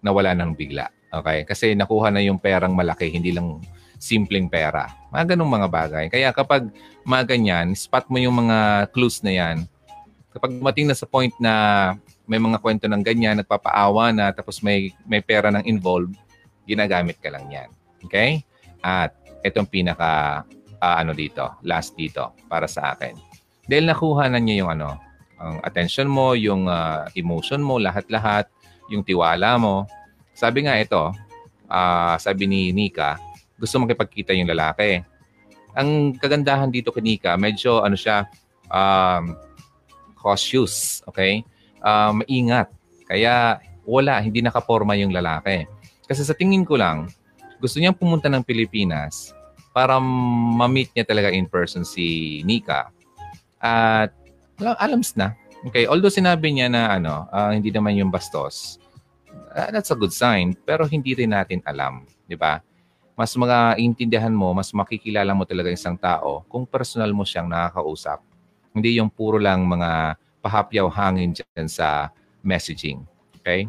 nawala 0.00 0.32
nang 0.32 0.56
bigla. 0.56 0.88
Okay? 1.12 1.44
Kasi 1.44 1.76
nakuha 1.76 2.08
na 2.08 2.24
yung 2.24 2.40
perang 2.40 2.72
malaki, 2.72 3.12
hindi 3.12 3.36
lang 3.36 3.60
simpleng 4.00 4.48
pera. 4.48 4.88
Mga 5.12 5.36
ganong 5.36 5.52
mga 5.60 5.68
bagay. 5.68 6.04
Kaya 6.08 6.32
kapag 6.32 6.72
mga 7.04 7.36
ganyan, 7.36 7.76
spot 7.76 8.08
mo 8.08 8.16
yung 8.16 8.32
mga 8.32 8.88
clues 8.96 9.20
na 9.20 9.32
yan. 9.36 9.56
Kapag 10.32 10.56
mating 10.56 10.88
na 10.88 10.96
sa 10.96 11.04
point 11.04 11.34
na 11.36 11.52
may 12.24 12.40
mga 12.40 12.62
kwento 12.64 12.88
ng 12.88 13.04
ganyan, 13.04 13.36
nagpapaawa 13.42 14.14
na, 14.16 14.32
tapos 14.32 14.64
may, 14.64 14.96
may 15.04 15.20
pera 15.20 15.52
nang 15.52 15.66
involved, 15.68 16.16
ginagamit 16.64 17.20
ka 17.20 17.28
lang 17.28 17.44
yan. 17.52 17.68
Okay? 18.06 18.40
At 18.80 19.12
itong 19.44 19.68
pinaka, 19.68 20.42
uh, 20.80 20.96
ano 20.96 21.12
dito, 21.12 21.60
last 21.66 21.92
dito, 21.98 22.32
para 22.48 22.70
sa 22.70 22.96
akin. 22.96 23.18
Dahil 23.66 23.84
nakuha 23.90 24.30
na 24.30 24.38
niya 24.40 24.64
yung 24.64 24.70
ano, 24.72 24.96
ang 25.36 25.58
attention 25.66 26.06
mo, 26.06 26.38
yung 26.38 26.70
uh, 26.70 27.10
emotion 27.18 27.60
mo, 27.60 27.82
lahat-lahat, 27.82 28.46
yung 28.88 29.02
tiwala 29.02 29.58
mo. 29.58 29.90
Sabi 30.32 30.64
nga 30.70 30.78
ito, 30.78 31.10
uh, 31.66 32.14
sabi 32.16 32.46
ni 32.46 32.70
Nika, 32.70 33.18
gusto 33.60 33.76
makipagkita 33.84 34.32
yung 34.32 34.48
lalaki. 34.48 35.04
Ang 35.76 36.16
kagandahan 36.16 36.72
dito 36.72 36.90
kay 36.90 37.04
Nika, 37.04 37.36
medyo 37.36 37.84
ano 37.84 37.94
siya, 37.94 38.26
um, 38.72 39.36
cautious, 40.16 41.04
okay? 41.04 41.44
uh, 41.84 42.12
maingat. 42.14 42.68
Kaya 43.08 43.58
wala, 43.84 44.20
hindi 44.22 44.44
nakaporma 44.44 44.94
yung 44.96 45.10
lalaki. 45.10 45.66
Kasi 46.06 46.22
sa 46.22 46.36
tingin 46.36 46.62
ko 46.62 46.78
lang, 46.78 47.10
gusto 47.58 47.80
niyang 47.80 47.96
pumunta 47.96 48.30
ng 48.30 48.44
Pilipinas 48.44 49.34
para 49.70 49.98
ma-meet 50.02 50.90
niya 50.94 51.06
talaga 51.06 51.30
in 51.30 51.46
person 51.46 51.86
si 51.86 52.40
Nika. 52.46 52.90
At 53.60 54.14
alams 54.60 55.14
na. 55.16 55.36
Okay, 55.60 55.84
although 55.84 56.12
sinabi 56.12 56.56
niya 56.56 56.72
na 56.72 56.96
ano, 56.96 57.28
uh, 57.28 57.52
hindi 57.52 57.68
naman 57.68 57.92
yung 58.00 58.08
bastos, 58.08 58.80
uh, 59.52 59.68
that's 59.68 59.92
a 59.92 59.98
good 59.98 60.12
sign, 60.12 60.56
pero 60.64 60.88
hindi 60.88 61.12
rin 61.12 61.36
natin 61.36 61.60
alam, 61.68 62.08
di 62.24 62.32
ba? 62.32 62.64
Mas 63.20 63.36
intindihan 63.76 64.32
mo, 64.32 64.56
mas 64.56 64.72
makikilala 64.72 65.36
mo 65.36 65.44
talaga 65.44 65.68
isang 65.68 65.92
tao 65.92 66.40
kung 66.48 66.64
personal 66.64 67.12
mo 67.12 67.20
siyang 67.20 67.52
nakakausap. 67.52 68.24
Hindi 68.72 68.96
yung 68.96 69.12
puro 69.12 69.36
lang 69.36 69.68
mga 69.68 70.16
pahapyaw 70.40 70.88
hangin 70.88 71.36
dyan 71.36 71.68
sa 71.68 72.08
messaging. 72.40 73.04
Okay? 73.36 73.68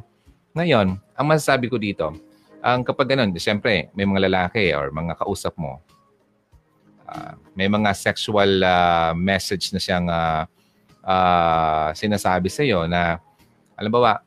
Ngayon, 0.56 0.96
ang 0.96 1.28
masasabi 1.28 1.68
ko 1.68 1.76
dito, 1.76 2.16
ang 2.64 2.88
kapag 2.88 3.12
ganun, 3.12 3.36
siyempre, 3.36 3.92
may 3.92 4.08
mga 4.08 4.32
lalaki 4.32 4.72
or 4.72 4.88
mga 4.88 5.20
kausap 5.20 5.52
mo, 5.60 5.84
uh, 7.12 7.36
may 7.52 7.68
mga 7.68 7.92
sexual 7.92 8.64
uh, 8.64 9.12
message 9.12 9.76
na 9.76 9.84
siyang 9.84 10.08
uh, 10.08 10.48
uh, 11.04 11.92
sinasabi 11.92 12.48
sa 12.48 12.64
iyo 12.64 12.88
na 12.88 13.20
alam 13.76 13.92
ba 13.92 14.24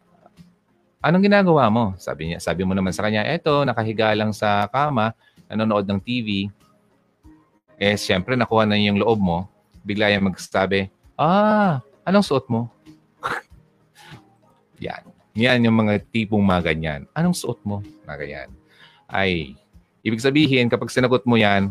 anong 1.04 1.28
ginagawa 1.28 1.68
mo? 1.68 1.92
Sabi 2.00 2.32
niya, 2.32 2.40
sabi 2.40 2.64
mo 2.64 2.72
naman 2.72 2.96
sa 2.96 3.04
kanya, 3.04 3.28
eto, 3.28 3.68
nakahiga 3.68 4.16
lang 4.16 4.32
sa 4.32 4.64
kama, 4.72 5.12
nanonood 5.52 5.84
ng 5.84 6.00
TV. 6.00 6.48
Eh, 7.76 8.00
siyempre, 8.00 8.32
nakuha 8.32 8.64
na 8.64 8.80
yung 8.80 8.96
loob 8.96 9.20
mo. 9.20 9.44
Bigla 9.84 10.08
yung 10.16 10.32
magsabi, 10.32 10.88
ah, 11.20 11.84
anong 12.08 12.24
suot 12.24 12.48
mo? 12.48 12.72
yan. 14.80 15.04
Yan 15.36 15.60
yung 15.66 15.76
mga 15.76 16.00
tipong 16.08 16.40
mga 16.40 16.72
ganyan. 16.72 17.00
Anong 17.12 17.36
suot 17.36 17.60
mo? 17.68 17.84
Ganyan. 18.08 18.48
Ay, 19.04 19.60
ibig 20.00 20.24
sabihin, 20.24 20.72
kapag 20.72 20.88
sinagot 20.88 21.28
mo 21.28 21.36
yan, 21.36 21.68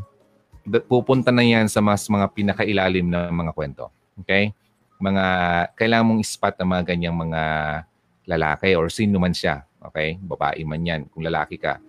pupunta 0.85 1.33
na 1.33 1.41
yan 1.41 1.65
sa 1.65 1.81
mas 1.81 2.05
mga 2.05 2.29
pinakailalim 2.29 3.09
na 3.09 3.33
mga 3.33 3.51
kwento. 3.55 3.89
Okay? 4.21 4.53
Mga, 5.01 5.25
kailangan 5.73 6.05
mong 6.05 6.21
spot 6.21 6.53
ng 6.61 6.69
mga 6.69 6.83
ganyang 6.93 7.17
mga 7.17 7.41
lalaki 8.27 8.75
or 8.75 8.87
sino 8.87 9.19
man 9.19 9.35
siya. 9.35 9.63
Okay? 9.91 10.19
Babae 10.19 10.63
man 10.63 10.83
yan. 10.83 11.01
Kung 11.11 11.23
lalaki 11.23 11.59
ka, 11.59 11.79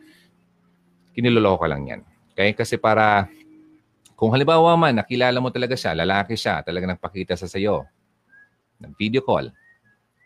kiniloloko 1.14 1.64
ka 1.64 1.68
lang 1.70 1.82
yan. 1.86 2.00
Okay? 2.34 2.52
Kasi 2.52 2.74
para, 2.78 3.30
kung 4.18 4.34
halimbawa 4.34 4.74
man, 4.74 4.98
nakilala 4.98 5.38
mo 5.38 5.50
talaga 5.54 5.78
siya, 5.78 5.94
lalaki 5.94 6.34
siya, 6.34 6.62
talaga 6.66 6.94
nagpakita 6.94 7.38
sa 7.38 7.46
sayo, 7.46 7.86
nag-video 8.82 9.22
call, 9.22 9.54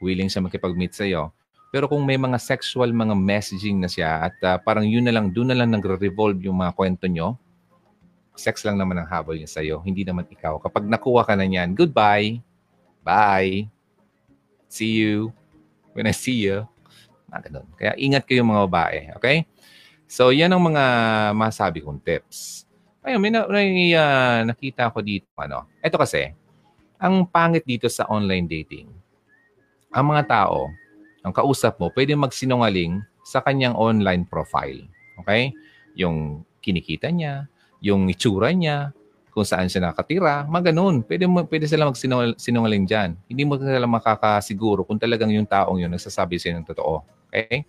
willing 0.00 0.32
siya 0.32 0.44
makipag-meet 0.44 0.96
sa 0.96 1.04
iyo. 1.04 1.32
Pero 1.68 1.84
kung 1.84 2.00
may 2.00 2.16
mga 2.16 2.40
sexual 2.40 2.96
mga 2.96 3.12
messaging 3.12 3.76
na 3.76 3.92
siya 3.92 4.32
at 4.32 4.36
uh, 4.40 4.56
parang 4.56 4.88
yun 4.88 5.04
na 5.04 5.12
lang, 5.12 5.28
doon 5.28 5.52
na 5.52 5.56
lang 5.58 5.68
nagre-revolve 5.68 6.40
yung 6.48 6.56
mga 6.56 6.72
kwento 6.72 7.04
nyo, 7.04 7.36
sex 8.32 8.64
lang 8.64 8.80
naman 8.80 8.96
ang 8.96 9.08
habol 9.10 9.36
niya 9.36 9.50
sa'yo, 9.50 9.84
hindi 9.84 10.06
naman 10.06 10.24
ikaw. 10.30 10.56
Kapag 10.62 10.88
nakuha 10.88 11.28
ka 11.28 11.34
na 11.36 11.44
niyan, 11.44 11.76
goodbye, 11.76 12.40
bye, 13.04 13.68
see 14.70 14.96
you, 14.96 15.28
when 15.98 16.06
I 16.06 16.14
see 16.14 16.46
you, 16.46 16.62
mga 17.26 17.50
ganun. 17.50 17.66
Kaya 17.74 17.98
ingat 17.98 18.22
kayo 18.22 18.46
mga 18.46 18.62
babae, 18.70 18.98
okay? 19.18 19.42
So, 20.06 20.30
yan 20.30 20.54
ang 20.54 20.62
mga 20.62 20.84
masabi 21.34 21.82
kong 21.82 21.98
tips. 22.00 22.62
Ayun, 23.02 23.18
may, 23.18 23.34
na, 23.34 23.44
may 23.50 23.92
uh, 23.98 24.46
nakita 24.46 24.94
ko 24.94 25.02
dito. 25.02 25.26
Ano? 25.34 25.66
Ito 25.82 25.98
kasi, 25.98 26.32
ang 27.02 27.26
pangit 27.26 27.66
dito 27.66 27.90
sa 27.90 28.06
online 28.06 28.46
dating, 28.46 28.88
ang 29.90 30.06
mga 30.14 30.30
tao, 30.30 30.70
ang 31.26 31.34
kausap 31.34 31.82
mo, 31.82 31.90
pwede 31.92 32.14
magsinungaling 32.14 33.02
sa 33.26 33.42
kanyang 33.42 33.74
online 33.74 34.22
profile. 34.24 34.80
Okay? 35.20 35.50
Yung 35.98 36.46
kinikita 36.62 37.11
niya, 37.11 37.50
yung 37.82 38.06
itsura 38.06 38.54
niya, 38.54 38.94
kung 39.38 39.46
saan 39.46 39.70
siya 39.70 39.94
nakatira, 39.94 40.42
mga 40.51 40.74
ganun. 40.74 41.07
Pwede, 41.07 41.31
mo, 41.31 41.46
pwede 41.46 41.70
sila 41.70 41.87
magsinungaling 41.87 42.90
dyan. 42.90 43.14
Hindi 43.31 43.46
mo 43.46 43.55
sila 43.55 43.87
makakasiguro 43.87 44.83
kung 44.83 44.98
talagang 44.98 45.31
yung 45.31 45.46
taong 45.46 45.79
yun 45.79 45.94
nagsasabi 45.94 46.42
sa 46.42 46.51
ng 46.51 46.66
totoo. 46.66 47.07
Okay? 47.31 47.62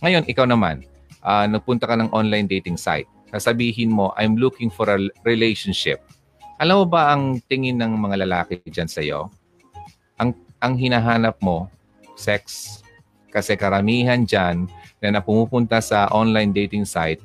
Ngayon, 0.00 0.24
ikaw 0.24 0.48
naman, 0.48 0.80
uh, 1.20 1.44
nagpunta 1.44 1.84
ka 1.84 1.92
ng 2.00 2.08
online 2.16 2.48
dating 2.48 2.80
site, 2.80 3.04
sasabihin 3.28 3.92
mo, 3.92 4.16
I'm 4.16 4.40
looking 4.40 4.72
for 4.72 4.88
a 4.88 4.96
relationship. 5.28 6.00
Alam 6.56 6.84
mo 6.84 6.86
ba 6.88 7.12
ang 7.12 7.36
tingin 7.52 7.76
ng 7.76 8.00
mga 8.00 8.24
lalaki 8.24 8.64
dyan 8.64 8.88
sa 8.88 9.04
iyo? 9.04 9.28
Ang, 10.16 10.32
ang 10.56 10.72
hinahanap 10.80 11.36
mo, 11.44 11.68
sex. 12.16 12.80
Kasi 13.28 13.60
karamihan 13.60 14.24
dyan 14.24 14.72
na 15.04 15.20
napumupunta 15.20 15.84
sa 15.84 16.08
online 16.16 16.56
dating 16.56 16.88
site, 16.88 17.20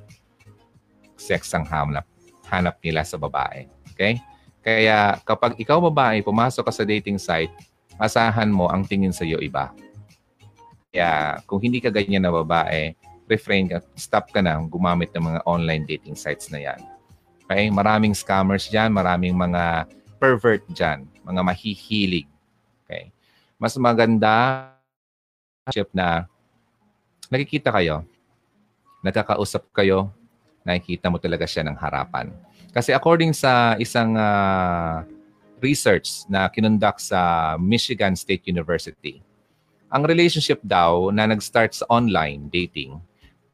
sex 1.15 1.47
ang 1.55 1.63
hanap, 1.63 2.03
hanap 2.51 2.75
nila 2.83 3.07
sa 3.07 3.15
babae. 3.15 3.74
Okay? 3.95 4.19
Kaya 4.59 5.23
kapag 5.23 5.55
ikaw 5.55 5.79
babae, 5.79 6.19
pumasok 6.19 6.67
ka 6.67 6.73
sa 6.75 6.83
dating 6.83 7.15
site, 7.15 7.53
asahan 7.95 8.51
mo 8.51 8.67
ang 8.67 8.83
tingin 8.83 9.15
sa 9.15 9.23
iyo 9.23 9.39
iba. 9.39 9.71
Kaya 10.91 11.39
kung 11.47 11.63
hindi 11.63 11.79
ka 11.79 11.87
ganyan 11.87 12.27
na 12.27 12.35
babae, 12.35 12.91
refrain 13.25 13.71
ka, 13.71 13.79
stop 13.95 14.29
ka 14.35 14.43
na 14.43 14.59
gumamit 14.67 15.09
ng 15.15 15.23
mga 15.23 15.39
online 15.47 15.87
dating 15.87 16.19
sites 16.19 16.51
na 16.51 16.59
yan. 16.59 16.79
Okay? 17.47 17.71
Maraming 17.71 18.11
scammers 18.11 18.67
dyan, 18.67 18.91
maraming 18.91 19.33
mga 19.33 19.87
pervert 20.19 20.65
dyan, 20.73 21.05
mga 21.23 21.41
mahihilig. 21.41 22.27
Okay? 22.85 23.13
Mas 23.55 23.77
maganda 23.79 24.69
na 25.95 26.29
nakikita 27.29 27.73
kayo, 27.73 28.05
nagkakausap 29.01 29.69
kayo, 29.73 30.13
nakikita 30.65 31.09
mo 31.09 31.17
talaga 31.21 31.45
siya 31.45 31.65
ng 31.65 31.77
harapan. 31.77 32.33
Kasi 32.75 32.91
according 32.91 33.31
sa 33.31 33.79
isang 33.79 34.19
uh, 34.19 35.07
research 35.63 36.27
na 36.27 36.51
kinundak 36.51 36.99
sa 36.99 37.55
Michigan 37.55 38.19
State 38.19 38.43
University, 38.51 39.23
ang 39.87 40.03
relationship 40.03 40.59
daw 40.59 41.07
na 41.07 41.23
nag-start 41.23 41.71
sa 41.71 41.87
online 41.87 42.51
dating 42.51 42.99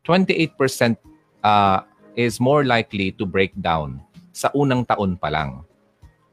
28% 0.10 0.98
uh, 1.46 1.86
is 2.18 2.42
more 2.42 2.66
likely 2.66 3.14
to 3.14 3.30
break 3.30 3.54
down 3.62 4.02
sa 4.34 4.50
unang 4.58 4.82
taon 4.90 5.14
pa 5.22 5.30
lang. 5.30 5.62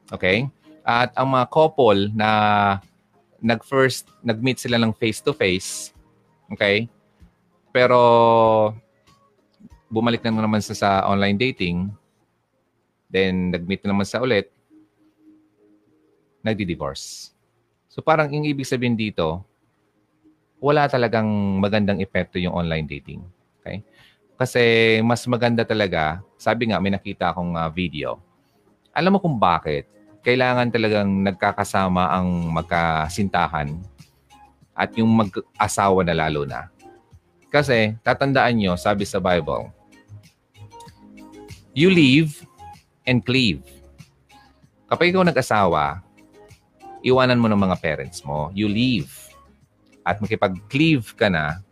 Okay? 0.09 0.49
At 0.81 1.13
ang 1.13 1.37
mga 1.37 1.45
couple 1.53 2.09
na 2.17 2.29
nag-first, 3.37 4.09
nag-meet 4.25 4.57
sila 4.57 4.81
ng 4.81 4.97
face-to-face, 4.97 5.93
okay? 6.49 6.89
Pero 7.69 8.73
bumalik 9.93 10.25
na 10.25 10.33
naman 10.41 10.59
sa, 10.65 10.73
sa 10.73 10.89
online 11.05 11.37
dating, 11.37 11.93
then 13.09 13.49
nag-meet 13.49 13.81
na 13.83 13.91
naman 13.91 14.05
sa 14.05 14.21
ulit, 14.21 14.53
nagdi-divorce. 16.45 17.33
So 17.89 17.99
parang 18.05 18.31
yung 18.31 18.45
ibig 18.45 18.69
sabihin 18.69 18.95
dito, 18.95 19.43
wala 20.61 20.85
talagang 20.85 21.27
magandang 21.59 21.99
epekto 21.99 22.37
yung 22.37 22.53
online 22.53 22.85
dating. 22.85 23.25
Okay? 23.59 23.81
Kasi 24.39 24.63
mas 25.03 25.25
maganda 25.27 25.67
talaga, 25.67 26.23
sabi 26.39 26.71
nga, 26.71 26.79
may 26.79 26.93
nakita 26.93 27.33
akong 27.33 27.59
uh, 27.59 27.67
video. 27.67 28.23
Alam 28.95 29.17
mo 29.17 29.19
kung 29.19 29.35
bakit? 29.35 29.89
Kailangan 30.23 30.71
talagang 30.71 31.11
nagkakasama 31.27 32.11
ang 32.11 32.27
magkasintahan 32.55 33.75
at 34.75 34.95
yung 34.95 35.11
mag-asawa 35.11 36.07
na 36.07 36.15
lalo 36.15 36.47
na. 36.47 36.71
Kasi, 37.51 37.97
tatandaan 38.05 38.55
nyo, 38.55 38.73
sabi 38.79 39.03
sa 39.03 39.17
Bible, 39.19 39.67
you 41.73 41.91
live 41.91 42.31
and 43.09 43.25
cleave. 43.25 43.65
Kapag 44.85 45.09
ikaw 45.09 45.25
nag-asawa, 45.25 46.05
iwanan 47.01 47.41
mo 47.41 47.49
ng 47.49 47.57
mga 47.57 47.81
parents 47.81 48.21
mo. 48.21 48.53
You 48.53 48.69
leave. 48.69 49.09
At 50.05 50.21
makipag-cleave 50.21 51.17
ka 51.17 51.27
na 51.33 51.65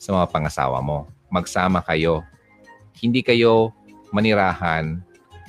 sa 0.00 0.16
mga 0.16 0.32
pangasawa 0.32 0.80
mo 0.80 1.12
magsama 1.30 1.80
kayo. 1.86 2.26
Hindi 2.98 3.22
kayo 3.22 3.72
manirahan 4.10 5.00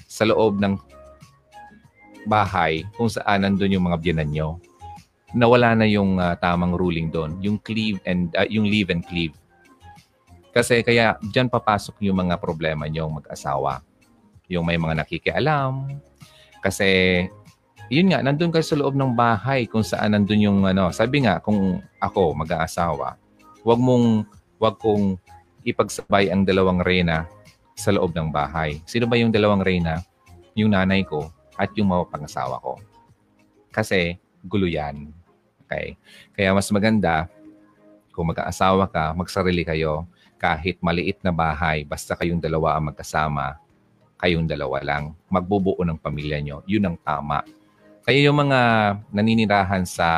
sa 0.05 0.29
loob 0.29 0.61
ng 0.61 0.77
bahay 2.29 2.85
kung 2.93 3.09
saan 3.09 3.43
nandun 3.43 3.73
yung 3.73 3.85
mga 3.89 3.97
biyanan 3.97 4.29
nyo. 4.29 4.49
Nawala 5.33 5.73
na 5.73 5.89
yung 5.89 6.21
uh, 6.21 6.37
tamang 6.37 6.77
ruling 6.77 7.09
doon, 7.09 7.41
yung 7.41 7.57
cleave 7.57 7.97
and 8.05 8.29
uh, 8.37 8.45
yung 8.45 8.69
leave 8.69 8.93
and 8.93 9.01
cleave. 9.09 9.33
Kasi 10.53 10.85
kaya 10.85 11.17
diyan 11.23 11.49
papasok 11.49 11.97
yung 12.05 12.21
mga 12.21 12.37
problema 12.37 12.85
nyo 12.85 13.09
mag-asawa. 13.09 13.81
Yung 14.51 14.67
may 14.67 14.75
mga 14.75 14.99
nakikialam. 14.99 15.95
Kasi 16.59 17.23
yun 17.87 18.11
nga, 18.11 18.19
nandun 18.19 18.51
kayo 18.51 18.63
sa 18.63 18.79
loob 18.79 18.95
ng 18.95 19.15
bahay 19.15 19.67
kung 19.67 19.83
saan 19.83 20.15
nandun 20.15 20.43
yung 20.43 20.59
ano. 20.67 20.91
Sabi 20.91 21.23
nga, 21.23 21.39
kung 21.39 21.79
ako 22.03 22.35
mag-aasawa, 22.35 23.15
wag 23.63 23.79
mong, 23.79 24.27
wag 24.59 24.75
kong 24.79 25.15
ipagsabay 25.63 26.31
ang 26.31 26.43
dalawang 26.43 26.83
reyna 26.83 27.27
sa 27.75 27.91
loob 27.91 28.11
ng 28.15 28.29
bahay. 28.29 28.79
Sino 28.87 29.07
ba 29.07 29.19
yung 29.19 29.31
dalawang 29.31 29.63
reyna? 29.63 30.03
Yung 30.55 30.75
nanay 30.75 31.07
ko 31.07 31.31
at 31.55 31.71
yung 31.79 31.91
mapapangasawa 31.91 32.59
ko. 32.59 32.79
Kasi 33.71 34.19
gulo 34.43 34.67
yan. 34.67 35.11
Okay? 35.67 35.95
Kaya 36.35 36.51
mas 36.51 36.67
maganda 36.71 37.31
kung 38.11 38.27
mag-aasawa 38.31 38.91
ka, 38.91 39.15
magsarili 39.15 39.63
kayo 39.63 40.07
kahit 40.41 40.81
maliit 40.81 41.21
na 41.21 41.29
bahay, 41.29 41.85
basta 41.85 42.17
kayong 42.17 42.41
dalawa 42.41 42.75
ang 42.75 42.89
magkasama, 42.91 43.61
kayong 44.21 44.45
dalawa 44.45 44.79
lang. 44.85 45.17
Magbubuo 45.27 45.81
ng 45.81 45.97
pamilya 45.97 46.37
nyo. 46.39 46.61
Yun 46.69 46.93
ang 46.93 46.97
tama. 47.01 47.41
Kaya 48.05 48.29
yung 48.29 48.37
mga 48.37 48.59
naninirahan 49.09 49.83
sa 49.85 50.09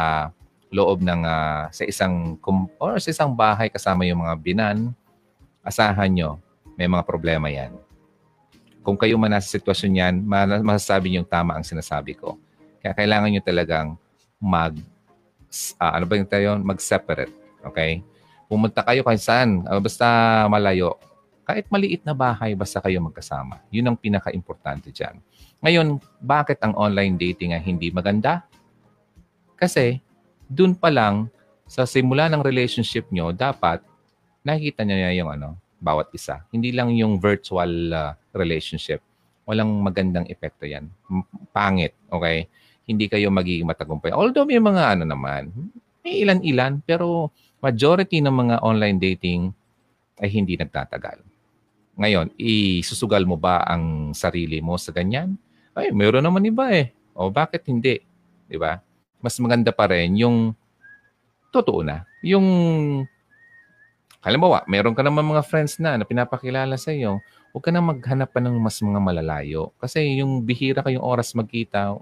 loob 0.74 1.06
ng 1.06 1.22
uh, 1.24 1.70
sa 1.70 1.84
isang 1.86 2.36
or 2.82 2.98
sa 3.00 3.14
isang 3.14 3.32
bahay 3.32 3.70
kasama 3.70 4.04
yung 4.04 4.26
mga 4.26 4.36
binan, 4.42 4.78
asahan 5.64 6.12
nyo, 6.12 6.42
may 6.76 6.90
mga 6.90 7.06
problema 7.06 7.48
yan. 7.48 7.72
Kung 8.84 9.00
kayo 9.00 9.16
man 9.16 9.32
nasa 9.32 9.48
sitwasyon 9.48 9.94
yan, 9.96 10.16
masasabi 10.66 11.14
nyo 11.14 11.24
yung 11.24 11.32
tama 11.32 11.56
ang 11.56 11.64
sinasabi 11.64 12.20
ko. 12.20 12.36
Kaya 12.84 12.92
kailangan 12.92 13.32
nyo 13.32 13.42
talagang 13.46 13.88
mag, 14.44 14.76
uh, 15.80 15.92
ano 15.96 16.04
ba 16.04 16.20
yung 16.20 16.28
tayo? 16.28 16.60
Mag-separate. 16.60 17.32
Okay? 17.64 18.04
Pumunta 18.52 18.84
kayo 18.84 19.08
kahit 19.08 19.24
saan, 19.24 19.64
uh, 19.64 19.80
basta 19.80 20.04
malayo. 20.52 21.00
Kahit 21.44 21.68
maliit 21.68 22.08
na 22.08 22.16
bahay, 22.16 22.56
basta 22.56 22.80
kayo 22.80 23.04
magkasama. 23.04 23.60
Yun 23.68 23.92
ang 23.92 23.98
pinaka-importante 24.00 24.96
dyan. 24.96 25.20
Ngayon, 25.60 26.00
bakit 26.24 26.64
ang 26.64 26.72
online 26.80 27.20
dating 27.20 27.52
ay 27.52 27.60
hindi 27.60 27.92
maganda? 27.92 28.48
Kasi, 29.60 30.00
dun 30.48 30.72
pa 30.72 30.88
lang, 30.88 31.28
sa 31.68 31.84
simula 31.84 32.32
ng 32.32 32.40
relationship 32.40 33.12
nyo, 33.12 33.36
dapat 33.36 33.84
nakikita 34.44 34.88
nyo 34.88 34.96
yung 35.12 35.32
ano, 35.36 35.60
bawat 35.84 36.12
isa. 36.16 36.48
Hindi 36.48 36.72
lang 36.72 36.96
yung 36.96 37.20
virtual 37.20 37.92
uh, 37.92 38.16
relationship. 38.32 39.04
Walang 39.44 39.84
magandang 39.84 40.24
epekto 40.32 40.64
yan. 40.64 40.88
Pangit, 41.52 41.92
okay? 42.08 42.48
Hindi 42.88 43.12
kayo 43.12 43.28
magiging 43.32 43.68
matagumpay. 43.68 44.16
Although 44.16 44.48
may 44.48 44.64
mga 44.64 44.96
ano 44.96 45.04
naman, 45.04 45.52
may 46.08 46.24
ilan-ilan, 46.24 46.80
pero 46.88 47.32
majority 47.60 48.24
ng 48.24 48.32
mga 48.32 48.56
online 48.64 49.00
dating 49.00 49.52
ay 50.24 50.32
hindi 50.32 50.56
nagtatagal. 50.56 51.33
Ngayon, 51.94 52.34
isusugal 52.42 53.22
mo 53.24 53.38
ba 53.38 53.62
ang 53.70 54.16
sarili 54.18 54.58
mo 54.60 54.78
sa 54.82 54.90
ganyan? 54.90 55.38
Ay, 55.78 55.94
meron 55.94 56.26
naman 56.26 56.46
iba 56.46 56.70
eh. 56.74 56.94
O 57.14 57.30
bakit 57.30 57.66
hindi? 57.70 58.02
'Di 58.50 58.58
ba? 58.58 58.82
Mas 59.22 59.38
maganda 59.38 59.70
pa 59.70 59.90
rin 59.90 60.18
yung 60.18 60.58
totoo 61.54 61.86
na. 61.86 62.02
Yung 62.26 62.46
halimbawa, 64.26 64.66
meron 64.66 64.98
ka 64.98 65.06
naman 65.06 65.22
mga 65.22 65.46
friends 65.46 65.78
na 65.78 65.96
na 65.96 66.06
pinapakilala 66.06 66.74
sa 66.82 66.90
iyo, 66.90 67.22
huwag 67.54 67.64
ka 67.64 67.70
na 67.70 67.80
maghanap 67.80 68.34
pa 68.34 68.42
ng 68.42 68.58
mas 68.58 68.82
mga 68.82 68.98
malalayo. 68.98 69.70
Kasi 69.78 70.18
yung 70.18 70.42
bihira 70.42 70.82
kayong 70.82 71.06
oras 71.06 71.38
magkita, 71.38 71.94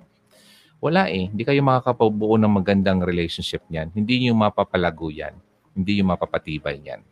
wala 0.82 1.12
eh. 1.12 1.30
Hindi 1.30 1.44
kayo 1.46 1.62
makakapabuo 1.62 2.40
ng 2.42 2.50
magandang 2.50 3.04
relationship 3.06 3.62
niyan. 3.70 3.94
Hindi 3.94 4.26
niyo 4.26 4.34
mapapalago 4.34 5.14
yan. 5.14 5.38
Hindi 5.78 6.00
niyo 6.00 6.10
mapapatibay 6.10 6.82
yan. 6.82 7.06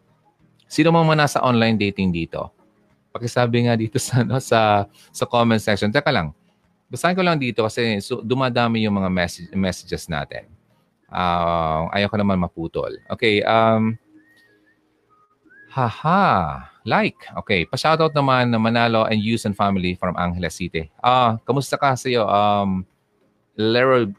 Sino 0.66 0.90
man 0.90 1.06
nasa 1.18 1.42
online 1.44 1.78
dating 1.78 2.10
dito? 2.10 2.59
Pakisabi 3.10 3.66
nga 3.66 3.74
dito 3.74 3.98
sa 3.98 4.22
no, 4.22 4.38
sa 4.38 4.86
sa 5.10 5.26
comment 5.26 5.62
section. 5.62 5.90
Teka 5.90 6.14
lang. 6.14 6.30
Basahin 6.90 7.18
ko 7.18 7.22
lang 7.22 7.38
dito 7.38 7.62
kasi 7.62 8.02
so, 8.02 8.26
dumadami 8.26 8.86
yung 8.86 8.98
mga 8.98 9.10
message, 9.14 9.50
messages 9.54 10.10
natin. 10.10 10.50
Uh, 11.10 11.90
ayaw 11.94 12.10
ko 12.10 12.18
naman 12.18 12.42
maputol. 12.42 12.90
Okay, 13.10 13.46
um 13.46 13.98
Haha, 15.70 16.66
like. 16.82 17.30
Okay, 17.46 17.62
pa-shoutout 17.70 18.10
naman 18.18 18.50
na 18.50 18.58
Manalo 18.58 19.06
and 19.06 19.22
Yus 19.22 19.46
and 19.46 19.54
family 19.54 19.94
from 19.94 20.18
Angeles 20.18 20.58
City. 20.58 20.90
Ah, 20.98 21.38
kamusta 21.46 21.78
ka 21.78 21.94
sa 21.94 22.10
iyo? 22.10 22.26
Um 22.26 22.82
Leroy 23.54 24.10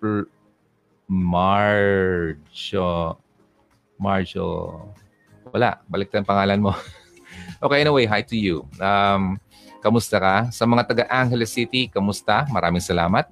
Marjo 1.10 3.18
Marjo 3.98 4.46
wala, 5.50 5.82
balik 5.90 6.14
ang 6.14 6.26
pangalan 6.26 6.62
mo. 6.62 6.70
Okay, 7.60 7.84
anyway, 7.84 8.08
hi 8.08 8.24
to 8.24 8.36
you. 8.36 8.64
Um, 8.80 9.36
kamusta 9.84 10.16
ka? 10.16 10.36
Sa 10.48 10.64
mga 10.64 10.82
taga 10.88 11.04
Angeles 11.12 11.52
City, 11.52 11.92
kamusta? 11.92 12.48
Maraming 12.48 12.80
salamat. 12.80 13.28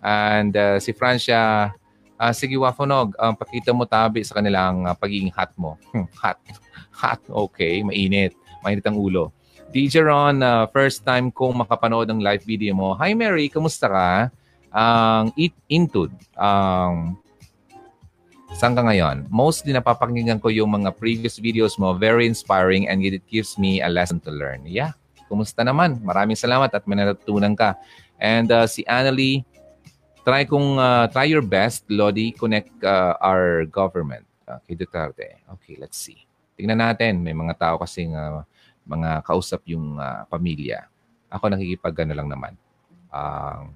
And 0.00 0.52
uh, 0.56 0.76
si 0.80 0.96
Francia, 0.96 1.72
uh, 2.16 2.32
sige 2.32 2.56
Wafonog, 2.56 3.12
um, 3.20 3.34
pakita 3.36 3.76
mo 3.76 3.84
tabi 3.84 4.24
sa 4.24 4.40
kanilang 4.40 4.88
uh, 4.88 4.96
pagiging 4.96 5.32
hot 5.32 5.52
mo. 5.60 5.76
Hmm, 5.92 6.08
hot. 6.16 6.40
Hot, 6.96 7.20
okay. 7.28 7.84
Mainit. 7.84 8.32
Mainit 8.64 8.80
ang 8.88 8.96
ulo. 8.96 9.28
DJ 9.68 10.00
Ron, 10.08 10.40
uh, 10.40 10.64
first 10.72 11.04
time 11.04 11.28
kong 11.28 11.60
makapanood 11.60 12.08
ng 12.08 12.24
live 12.24 12.40
video 12.40 12.72
mo. 12.72 12.96
Hi 12.96 13.12
Mary, 13.12 13.52
kamusta 13.52 13.92
ka? 13.92 14.10
Ang 14.72 15.28
um, 15.28 15.36
Eat 15.36 15.52
Intud. 15.68 16.08
Um, 16.32 17.20
Saan 18.54 18.78
ka 18.78 18.86
ngayon? 18.86 19.26
Mostly 19.26 19.74
napapakinggan 19.74 20.38
ko 20.38 20.54
yung 20.54 20.70
mga 20.70 20.94
previous 20.94 21.42
videos 21.42 21.74
mo. 21.80 21.90
Very 21.98 22.30
inspiring 22.30 22.86
and 22.86 23.02
it 23.02 23.24
gives 23.26 23.58
me 23.58 23.82
a 23.82 23.90
lesson 23.90 24.22
to 24.22 24.30
learn. 24.30 24.62
Yeah. 24.62 24.94
Kumusta 25.26 25.66
naman? 25.66 25.98
Maraming 26.06 26.38
salamat 26.38 26.70
at 26.70 26.86
may 26.86 26.94
natutunan 27.02 27.58
ka. 27.58 27.74
And 28.16 28.46
uh, 28.48 28.70
si 28.70 28.86
Annalie, 28.86 29.42
try 30.22 30.46
kung 30.46 30.78
uh, 30.78 31.10
try 31.10 31.26
your 31.26 31.42
best, 31.42 31.82
Lodi, 31.90 32.30
connect 32.30 32.70
uh, 32.86 33.18
our 33.18 33.66
government. 33.66 34.22
Uh, 34.46 34.62
kay 34.62 34.78
Duterte. 34.78 35.42
Okay, 35.58 35.74
let's 35.82 35.98
see. 35.98 36.22
Tingnan 36.54 36.78
natin. 36.78 37.18
May 37.18 37.34
mga 37.34 37.58
tao 37.58 37.74
kasing 37.82 38.14
uh, 38.14 38.46
mga 38.86 39.26
kausap 39.26 39.66
yung 39.66 39.98
uh, 39.98 40.22
pamilya. 40.30 40.86
Ako 41.28 41.50
nakikipag 41.50 41.98
lang 42.14 42.30
naman. 42.30 42.54
Uh, 43.10 43.66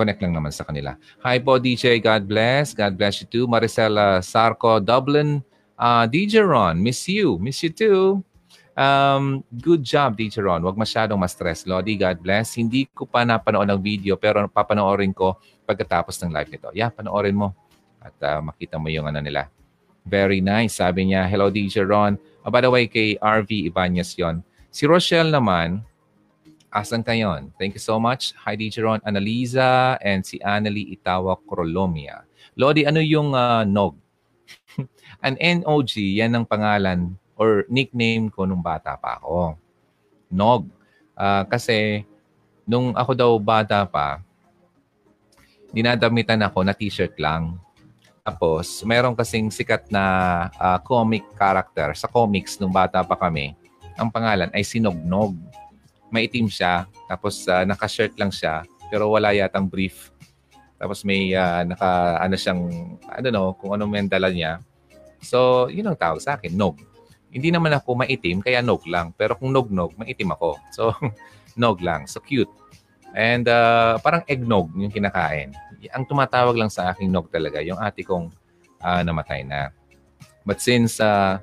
connect 0.00 0.24
lang 0.24 0.32
naman 0.32 0.48
sa 0.48 0.64
kanila. 0.64 0.96
Hi 1.20 1.36
po, 1.36 1.60
DJ. 1.60 2.00
God 2.00 2.24
bless. 2.24 2.72
God 2.72 2.96
bless 2.96 3.20
you 3.20 3.28
too. 3.28 3.44
Maricela 3.44 4.24
Sarco, 4.24 4.80
Dublin. 4.80 5.44
Uh, 5.76 6.08
DJ 6.08 6.40
Ron, 6.40 6.80
miss 6.80 7.04
you. 7.04 7.36
Miss 7.36 7.60
you 7.60 7.68
too. 7.68 8.24
Um, 8.72 9.44
good 9.60 9.84
job, 9.84 10.16
DJ 10.16 10.40
Ron. 10.40 10.64
Huwag 10.64 10.80
masyadong 10.80 11.20
ma-stress. 11.20 11.68
Lodi, 11.68 12.00
God 12.00 12.24
bless. 12.24 12.56
Hindi 12.56 12.88
ko 12.88 13.04
pa 13.04 13.28
napanood 13.28 13.68
ng 13.68 13.80
video 13.84 14.16
pero 14.16 14.48
papanoorin 14.48 15.12
ko 15.12 15.36
pagkatapos 15.68 16.16
ng 16.24 16.32
live 16.32 16.48
nito. 16.48 16.72
Yeah, 16.72 16.88
panoorin 16.88 17.36
mo. 17.36 17.52
At 18.00 18.16
uh, 18.24 18.40
makita 18.40 18.80
mo 18.80 18.88
yung 18.88 19.04
ano 19.04 19.20
nila. 19.20 19.52
Very 20.08 20.40
nice. 20.40 20.80
Sabi 20.80 21.12
niya, 21.12 21.28
hello 21.28 21.52
DJ 21.52 21.84
Ron. 21.84 22.16
Oh, 22.40 22.48
by 22.48 22.64
the 22.64 22.72
way, 22.72 22.88
kay 22.88 23.20
RV 23.20 23.68
Ibanez 23.68 24.16
yon. 24.16 24.40
Si 24.72 24.88
Rochelle 24.88 25.28
naman, 25.28 25.84
Asan 26.70 27.02
ka 27.02 27.10
yon? 27.10 27.50
Thank 27.58 27.74
you 27.74 27.82
so 27.82 27.98
much. 27.98 28.30
Hi, 28.46 28.54
DJ 28.54 28.86
Ron, 28.86 29.02
Analiza, 29.02 29.98
and 29.98 30.22
si 30.22 30.38
Annalie 30.38 30.94
Itawa 30.94 31.34
Crolomia. 31.42 32.22
Lodi, 32.54 32.86
ano 32.86 33.02
yung 33.02 33.34
uh, 33.34 33.66
NOG? 33.66 33.98
An 35.26 35.34
NOG, 35.34 35.98
yan 35.98 36.30
ang 36.30 36.46
pangalan 36.46 37.18
or 37.34 37.66
nickname 37.66 38.30
ko 38.30 38.46
nung 38.46 38.62
bata 38.62 38.94
pa 38.94 39.18
ako. 39.18 39.58
NOG. 40.30 40.70
Uh, 41.18 41.42
kasi 41.50 42.06
nung 42.62 42.94
ako 42.94 43.18
daw 43.18 43.30
bata 43.42 43.82
pa, 43.82 44.22
dinadamitan 45.74 46.38
ako 46.46 46.62
na 46.62 46.70
t-shirt 46.70 47.18
lang. 47.18 47.58
Tapos, 48.22 48.86
meron 48.86 49.18
kasing 49.18 49.50
sikat 49.50 49.90
na 49.90 50.04
uh, 50.54 50.78
comic 50.86 51.26
character 51.34 51.98
sa 51.98 52.06
comics 52.06 52.62
nung 52.62 52.70
bata 52.70 53.02
pa 53.02 53.18
kami. 53.18 53.58
Ang 53.98 54.06
pangalan 54.06 54.54
ay 54.54 54.62
Sinognog 54.62 55.34
maitim 56.10 56.46
siya, 56.46 56.86
tapos 57.06 57.46
uh, 57.46 57.64
naka-shirt 57.66 58.14
lang 58.18 58.30
siya, 58.34 58.66
pero 58.90 59.10
wala 59.10 59.30
yatang 59.34 59.70
brief. 59.70 60.10
Tapos 60.80 61.04
may 61.04 61.32
uh, 61.36 61.62
naka, 61.66 62.20
ano 62.20 62.34
siyang, 62.34 62.62
I 63.10 63.20
don't 63.22 63.34
know, 63.34 63.54
kung 63.56 63.76
ano 63.76 63.86
may 63.86 64.04
dala 64.08 64.32
niya. 64.32 64.58
So, 65.20 65.68
yun 65.68 65.86
ang 65.86 65.98
tawag 66.00 66.24
sa 66.24 66.40
akin, 66.40 66.56
nog. 66.56 66.80
Hindi 67.30 67.52
naman 67.52 67.70
ako 67.76 68.00
maitim, 68.00 68.40
kaya 68.40 68.64
nog 68.64 68.82
lang. 68.88 69.12
Pero 69.14 69.36
kung 69.36 69.52
nog-nog, 69.52 69.94
maitim 70.00 70.32
ako. 70.32 70.56
So, 70.72 70.90
nog 71.60 71.78
lang. 71.84 72.08
So, 72.08 72.18
cute. 72.24 72.50
And 73.14 73.46
uh, 73.50 73.98
parang 74.00 74.22
eggnog 74.26 74.70
yung 74.74 74.90
kinakain. 74.90 75.52
Ang 75.90 76.04
tumatawag 76.06 76.54
lang 76.54 76.70
sa 76.70 76.90
aking 76.94 77.10
nog 77.10 77.28
talaga, 77.28 77.58
yung 77.60 77.78
ate 77.78 78.06
kong 78.06 78.30
uh, 78.80 79.02
namatay 79.02 79.42
na. 79.42 79.74
But 80.46 80.62
since 80.62 80.98
uh, 81.02 81.42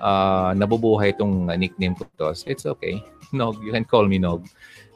uh, 0.00 0.50
nabubuhay 0.56 1.12
itong 1.12 1.50
nickname 1.58 1.98
ko 1.98 2.06
to, 2.16 2.32
so 2.32 2.48
it's 2.48 2.64
okay. 2.64 3.02
Nog. 3.32 3.62
You 3.62 3.72
can 3.72 3.84
call 3.84 4.06
me 4.06 4.18
Nog. 4.18 4.46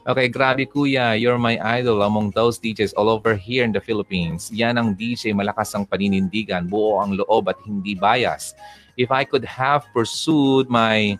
Okay, 0.05 0.29
grabe 0.29 0.69
kuya. 0.69 1.17
You're 1.17 1.41
my 1.41 1.57
idol 1.81 2.05
among 2.05 2.29
those 2.37 2.61
DJs 2.61 2.93
all 2.93 3.09
over 3.09 3.33
here 3.33 3.65
in 3.65 3.73
the 3.73 3.81
Philippines. 3.81 4.53
Yan 4.53 4.77
ang 4.77 4.93
DJ, 4.93 5.33
malakas 5.33 5.73
ang 5.73 5.89
paninindigan, 5.89 6.69
buo 6.69 7.01
ang 7.01 7.17
loob 7.17 7.49
at 7.49 7.57
hindi 7.65 7.97
bias. 7.97 8.53
If 9.01 9.09
I 9.09 9.25
could 9.25 9.43
have 9.43 9.89
pursued 9.97 10.69
my 10.69 11.17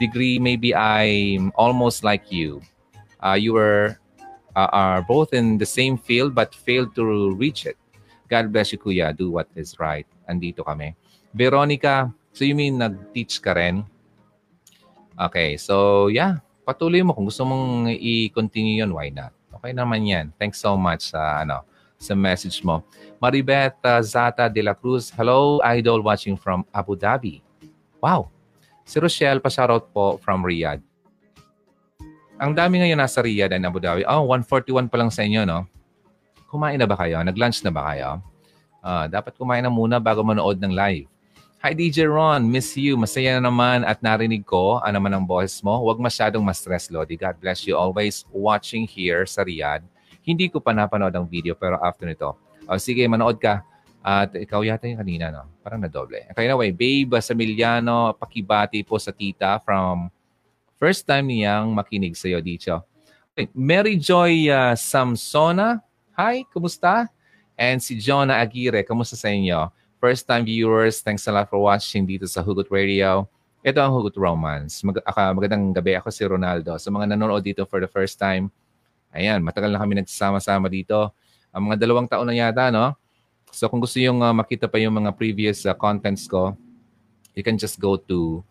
degree, 0.00 0.40
maybe 0.40 0.72
I'm 0.72 1.52
almost 1.60 2.08
like 2.08 2.32
you. 2.32 2.64
Uh, 3.20 3.36
you 3.36 3.52
were 3.52 4.00
uh, 4.56 4.72
are 4.72 5.04
both 5.04 5.36
in 5.36 5.60
the 5.60 5.68
same 5.68 6.00
field 6.00 6.32
but 6.32 6.56
failed 6.56 6.96
to 6.96 7.36
reach 7.36 7.68
it. 7.68 7.76
God 8.32 8.50
bless 8.50 8.72
you, 8.72 8.78
kuya. 8.80 9.12
Do 9.12 9.30
what 9.30 9.46
is 9.54 9.76
right. 9.78 10.08
Andito 10.24 10.64
kami. 10.64 10.96
Veronica, 11.36 12.10
so 12.32 12.48
you 12.48 12.56
mean 12.56 12.80
nag-teach 12.80 13.44
ka 13.44 13.52
rin? 13.52 13.84
Okay, 15.16 15.56
so 15.56 16.06
yeah, 16.12 16.44
patuloy 16.68 17.00
mo 17.00 17.16
kung 17.16 17.24
gusto 17.24 17.40
mong 17.48 17.88
i-continue 17.88 18.84
yun, 18.84 18.92
why 18.92 19.08
not? 19.08 19.32
Okay 19.56 19.72
naman 19.72 20.04
yan. 20.04 20.26
Thanks 20.36 20.60
so 20.60 20.76
much 20.76 21.16
sa 21.16 21.40
ano 21.40 21.64
sa 21.96 22.12
message 22.12 22.60
mo. 22.60 22.84
Maribeth 23.16 23.80
uh, 23.80 24.04
Zata 24.04 24.52
de 24.52 24.60
la 24.60 24.76
Cruz, 24.76 25.08
hello, 25.16 25.56
idol 25.64 26.04
watching 26.04 26.36
from 26.36 26.68
Abu 26.68 26.92
Dhabi. 26.92 27.40
Wow. 28.04 28.28
Si 28.84 29.00
Rochelle, 29.00 29.40
pa-shoutout 29.40 29.88
po 29.90 30.20
from 30.20 30.44
Riyadh. 30.44 30.84
Ang 32.36 32.52
dami 32.52 32.84
ngayon 32.84 33.00
nasa 33.00 33.24
Riyadh 33.24 33.56
and 33.56 33.64
Abu 33.64 33.80
Dhabi. 33.80 34.04
Oh, 34.04 34.28
141 34.28 34.92
pa 34.92 35.00
lang 35.00 35.08
sa 35.08 35.24
inyo, 35.24 35.48
no? 35.48 35.64
Kumain 36.52 36.76
na 36.76 36.84
ba 36.84 37.00
kayo? 37.00 37.24
Nag-lunch 37.24 37.64
na 37.64 37.72
ba 37.72 37.82
kayo? 37.90 38.20
Uh, 38.84 39.08
dapat 39.08 39.32
kumain 39.34 39.64
na 39.64 39.72
muna 39.72 39.96
bago 39.96 40.20
manood 40.20 40.60
ng 40.60 40.76
live. 40.76 41.08
Hi 41.64 41.72
DJ 41.72 42.04
Ron, 42.04 42.44
miss 42.44 42.76
you. 42.76 43.00
Masaya 43.00 43.40
na 43.40 43.48
naman 43.48 43.80
at 43.82 44.04
narinig 44.04 44.44
ko 44.44 44.76
ano 44.84 45.00
man 45.00 45.16
ang 45.16 45.24
boses 45.24 45.64
mo. 45.64 45.80
Huwag 45.80 45.96
masyadong 45.96 46.44
ma-stress, 46.44 46.92
Lodi. 46.92 47.16
God 47.16 47.40
bless 47.40 47.64
you 47.64 47.72
always 47.72 48.28
watching 48.28 48.84
here 48.84 49.24
sa 49.24 49.40
Riyadh. 49.40 49.80
Hindi 50.20 50.52
ko 50.52 50.60
pa 50.60 50.76
napanood 50.76 51.16
ang 51.16 51.24
video 51.24 51.56
pero 51.56 51.80
after 51.80 52.04
nito. 52.04 52.36
Oh, 52.68 52.76
sige, 52.76 53.02
manood 53.08 53.40
ka. 53.40 53.64
At 54.04 54.36
ikaw 54.36 54.62
yata 54.62 54.84
yung 54.84 55.00
kanina, 55.00 55.32
no? 55.32 55.48
Parang 55.64 55.80
na 55.80 55.88
doble. 55.88 56.28
Okay, 56.30 56.44
anyway, 56.44 56.70
Babe 56.70 57.18
Samiliano, 57.24 58.12
pakibati 58.14 58.84
po 58.84 59.00
sa 59.00 59.10
tita 59.10 59.58
from 59.64 60.12
First 60.76 61.08
time 61.08 61.32
niyang 61.32 61.72
makinig 61.72 62.12
sa 62.20 62.28
iyo 62.28 62.44
dito. 62.44 62.84
Okay. 63.32 63.48
Mary 63.56 63.96
Joy 63.96 64.52
uh, 64.52 64.76
Samsona. 64.76 65.80
Hi, 66.20 66.44
kumusta? 66.52 67.08
And 67.56 67.80
si 67.80 67.96
Jonah 67.96 68.36
Aguirre, 68.44 68.84
kumusta 68.84 69.16
sa 69.16 69.32
inyo? 69.32 69.72
First 70.06 70.30
time 70.30 70.46
viewers, 70.46 71.02
thanks 71.02 71.26
a 71.26 71.34
lot 71.34 71.50
for 71.50 71.58
watching 71.58 72.06
dito 72.06 72.30
sa 72.30 72.38
Hugot 72.38 72.70
Radio. 72.70 73.26
Ito 73.66 73.82
ang 73.82 73.90
Hugot 73.90 74.14
Romance. 74.14 74.86
Mag 74.86 75.02
uh, 75.02 75.32
magandang 75.34 75.74
gabi. 75.74 75.98
Ako 75.98 76.14
si 76.14 76.22
Ronaldo. 76.22 76.78
Sa 76.78 76.94
mga 76.94 77.10
nanonood 77.10 77.42
dito 77.42 77.66
for 77.66 77.82
the 77.82 77.90
first 77.90 78.14
time, 78.14 78.46
ayan, 79.10 79.42
matagal 79.42 79.66
na 79.66 79.82
kami 79.82 79.98
nagsama-sama 79.98 80.70
dito. 80.70 81.10
Ang 81.50 81.66
mga 81.66 81.82
dalawang 81.82 82.06
taon 82.06 82.22
na 82.30 82.38
yata, 82.38 82.70
no? 82.70 82.94
So 83.50 83.66
kung 83.66 83.82
gusto 83.82 83.98
yung 83.98 84.22
uh, 84.22 84.30
makita 84.30 84.70
pa 84.70 84.78
yung 84.78 84.94
mga 84.94 85.10
previous 85.10 85.66
uh, 85.66 85.74
contents 85.74 86.30
ko, 86.30 86.54
you 87.34 87.42
can 87.42 87.58
just 87.58 87.82
go 87.82 87.98
to 87.98 88.46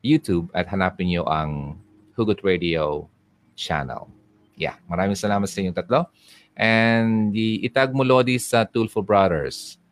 YouTube 0.00 0.48
at 0.56 0.72
hanapin 0.72 1.12
nyo 1.12 1.28
ang 1.28 1.76
Hugot 2.16 2.40
Radio 2.40 3.12
channel. 3.60 4.08
Yeah, 4.56 4.80
maraming 4.88 5.20
salamat 5.20 5.52
sa 5.52 5.60
inyong 5.60 5.76
tatlo. 5.76 6.08
And 6.56 7.28
the 7.36 7.60
itag 7.60 7.92
mo 7.92 8.08
Lodi 8.08 8.40
sa 8.40 8.64
Tulfo 8.64 9.04
Brothers. 9.04 9.83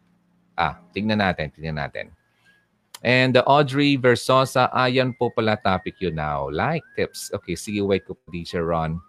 Ah, 0.57 0.81
tingnan 0.93 1.21
natin, 1.21 1.49
tingnan 1.53 1.81
natin. 1.81 2.13
And 3.03 3.35
the 3.35 3.43
Audrey 3.43 3.99
Versosa, 3.99 4.71
ayan 4.71 5.11
po 5.19 5.33
pala 5.35 5.59
topic 5.59 5.99
yun 5.99 6.15
now. 6.15 6.47
Like 6.47 6.87
tips. 6.95 7.35
Okay, 7.35 7.59
sige, 7.59 7.83
wait 7.83 8.07
ko 8.07 8.15
po, 8.15 8.23
DJ 8.31 8.63
Ron. 8.63 9.03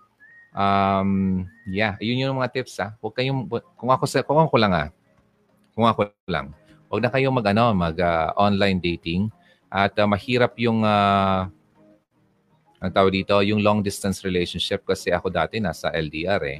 Um, 0.53 1.45
yeah, 1.69 1.93
yun 2.01 2.17
yung 2.17 2.41
mga 2.41 2.57
tips 2.57 2.81
ah. 2.81 2.97
Huwag 2.97 3.13
kayong, 3.13 3.45
kung 3.77 3.93
ako, 3.93 4.05
sa, 4.09 4.25
kung 4.25 4.41
ako 4.41 4.57
lang 4.57 4.73
ah, 4.73 4.89
kung 5.73 5.85
ako 5.89 6.13
lang, 6.29 6.53
huwag 6.89 7.01
na 7.01 7.09
kayong 7.09 7.33
mag, 7.33 7.47
ano, 7.49 7.73
mag 7.73 7.97
uh, 7.97 8.29
online 8.37 8.77
dating 8.77 9.29
at 9.73 9.93
uh, 9.97 10.05
mahirap 10.05 10.53
yung 10.61 10.85
uh, 10.85 11.49
ang 12.83 12.91
tawag 12.93 13.15
dito, 13.15 13.39
yung 13.41 13.63
long 13.63 13.79
distance 13.81 14.21
relationship 14.21 14.85
kasi 14.85 15.09
ako 15.09 15.31
dati 15.33 15.57
nasa 15.57 15.89
LDR 15.89 16.41
eh. 16.45 16.59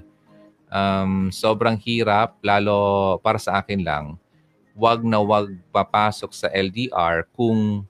Um, 0.73 1.29
sobrang 1.29 1.77
hirap, 1.85 2.41
lalo 2.41 3.19
para 3.21 3.37
sa 3.37 3.61
akin 3.61 3.85
lang, 3.85 4.17
wag 4.73 5.05
na 5.05 5.21
wag 5.21 5.53
papasok 5.69 6.33
sa 6.33 6.47
LDR 6.49 7.29
kung 7.33 7.85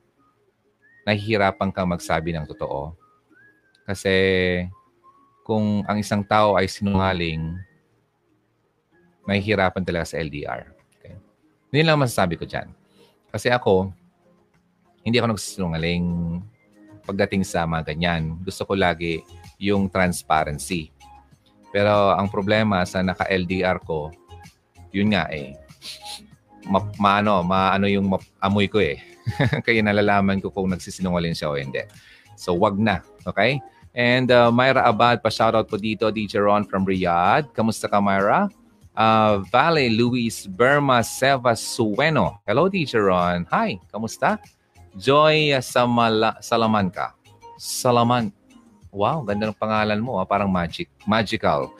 nahihirapan 1.07 1.71
kang 1.71 1.91
magsabi 1.91 2.35
ng 2.35 2.47
totoo. 2.47 2.95
Kasi 3.83 4.15
kung 5.43 5.83
ang 5.83 5.99
isang 5.99 6.23
tao 6.23 6.55
ay 6.55 6.67
sinungaling, 6.71 7.59
mahihirapan 9.27 9.83
talaga 9.83 10.15
sa 10.15 10.19
LDR. 10.19 10.71
Okay? 10.99 11.15
Hindi 11.71 11.81
lang 11.83 11.99
masasabi 11.99 12.39
ko 12.39 12.47
dyan. 12.47 12.71
Kasi 13.31 13.51
ako, 13.51 13.91
hindi 15.03 15.19
ako 15.19 15.35
nagsisinungaling 15.35 16.05
pagdating 17.03 17.43
sa 17.43 17.67
mga 17.67 17.91
ganyan. 17.91 18.39
Gusto 18.39 18.63
ko 18.63 18.79
lagi 18.79 19.19
yung 19.59 19.91
transparency. 19.91 20.91
Pero 21.75 22.15
ang 22.15 22.31
problema 22.31 22.83
sa 22.87 23.03
naka-LDR 23.03 23.83
ko, 23.83 24.13
yun 24.95 25.11
nga 25.11 25.27
eh, 25.33 25.57
ma, 26.67 26.79
maano, 26.99 27.43
maano 27.43 27.85
yung 27.87 28.11
ma, 28.11 28.17
amoy 28.43 28.67
ko 28.67 28.79
eh. 28.79 28.99
Kaya 29.65 29.79
nalalaman 29.83 30.43
ko 30.43 30.51
kung 30.51 30.71
nagsisinungaling 30.71 31.35
siya 31.35 31.51
o 31.51 31.55
hindi. 31.55 31.83
So 32.35 32.55
wag 32.57 32.75
na, 32.79 32.99
okay? 33.23 33.61
And 33.93 34.33
uh, 34.33 34.49
Myra 34.49 34.89
Abad, 34.89 35.21
pa-shoutout 35.21 35.69
po 35.69 35.77
dito, 35.77 36.09
DJ 36.09 36.41
Ron 36.41 36.65
from 36.65 36.81
Riyadh. 36.81 37.53
Kamusta 37.53 37.85
ka, 37.85 38.01
Myra? 38.01 38.49
Uh, 38.93 39.45
Vale 39.53 39.89
Luis 39.89 40.49
Berma 40.49 41.05
Seva 41.05 41.53
Sueno. 41.53 42.41
Hello, 42.45 42.65
DJ 42.69 43.01
Ron. 43.01 43.45
Hi, 43.53 43.77
kamusta? 43.93 44.41
Joy 44.97 45.53
Samala, 45.61 46.37
Salamanca. 46.41 47.13
Salaman. 47.57 48.33
Wow, 48.93 49.25
ganda 49.25 49.49
ng 49.49 49.57
pangalan 49.57 49.97
mo. 49.97 50.21
Ah. 50.21 50.25
Parang 50.25 50.49
magic. 50.49 50.89
Magical. 51.09 51.73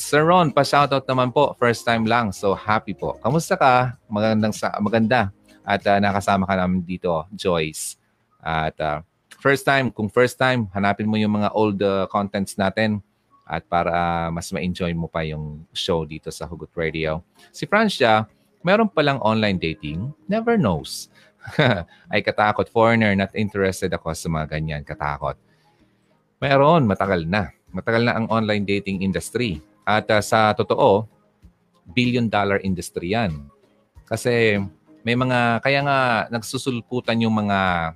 Sir 0.00 0.24
Ron, 0.24 0.50
pa-shoutout 0.50 1.04
naman 1.04 1.30
po. 1.30 1.52
First 1.60 1.84
time 1.84 2.08
lang. 2.08 2.32
So, 2.32 2.56
happy 2.56 2.96
po. 2.96 3.20
Kamusta 3.20 3.54
ka? 3.54 3.94
Magandang 4.08 4.56
sa, 4.56 4.72
maganda. 4.80 5.30
At 5.64 5.84
uh, 5.84 6.00
nakasama 6.00 6.48
ka 6.48 6.56
namin 6.56 6.82
dito, 6.82 7.28
Joyce. 7.32 8.00
At 8.40 8.76
uh, 8.80 9.04
first 9.40 9.64
time, 9.64 9.92
kung 9.92 10.08
first 10.08 10.40
time, 10.40 10.68
hanapin 10.72 11.08
mo 11.08 11.16
yung 11.20 11.36
mga 11.36 11.52
old 11.52 11.80
uh, 11.84 12.08
contents 12.08 12.56
natin 12.56 13.04
at 13.44 13.64
para 13.68 13.92
uh, 13.92 14.28
mas 14.32 14.48
ma-enjoy 14.48 14.96
mo 14.96 15.04
pa 15.04 15.20
yung 15.20 15.68
show 15.76 16.08
dito 16.08 16.32
sa 16.32 16.48
Hugot 16.48 16.72
Radio. 16.76 17.20
Si 17.52 17.68
Francia, 17.68 18.24
meron 18.64 18.88
palang 18.88 19.20
online 19.20 19.60
dating. 19.60 20.12
Never 20.24 20.56
knows. 20.56 21.12
Ay 22.12 22.24
katakot. 22.24 22.72
Foreigner, 22.72 23.12
not 23.12 23.36
interested 23.36 23.92
ako 23.92 24.16
sa 24.16 24.32
mga 24.32 24.56
ganyan. 24.56 24.80
Katakot. 24.80 25.36
Meron, 26.40 26.88
matagal 26.88 27.28
na. 27.28 27.52
Matagal 27.68 28.02
na 28.04 28.16
ang 28.16 28.26
online 28.32 28.64
dating 28.64 29.04
industry. 29.04 29.60
At 29.84 30.08
uh, 30.08 30.24
sa 30.24 30.56
totoo, 30.56 31.04
billion 31.92 32.26
dollar 32.26 32.60
industry 32.64 33.12
yan. 33.12 33.48
Kasi 34.08 34.60
may 35.04 35.16
mga, 35.16 35.60
kaya 35.60 35.80
nga 35.84 35.98
nagsusulputan 36.32 37.20
yung 37.20 37.36
mga 37.44 37.92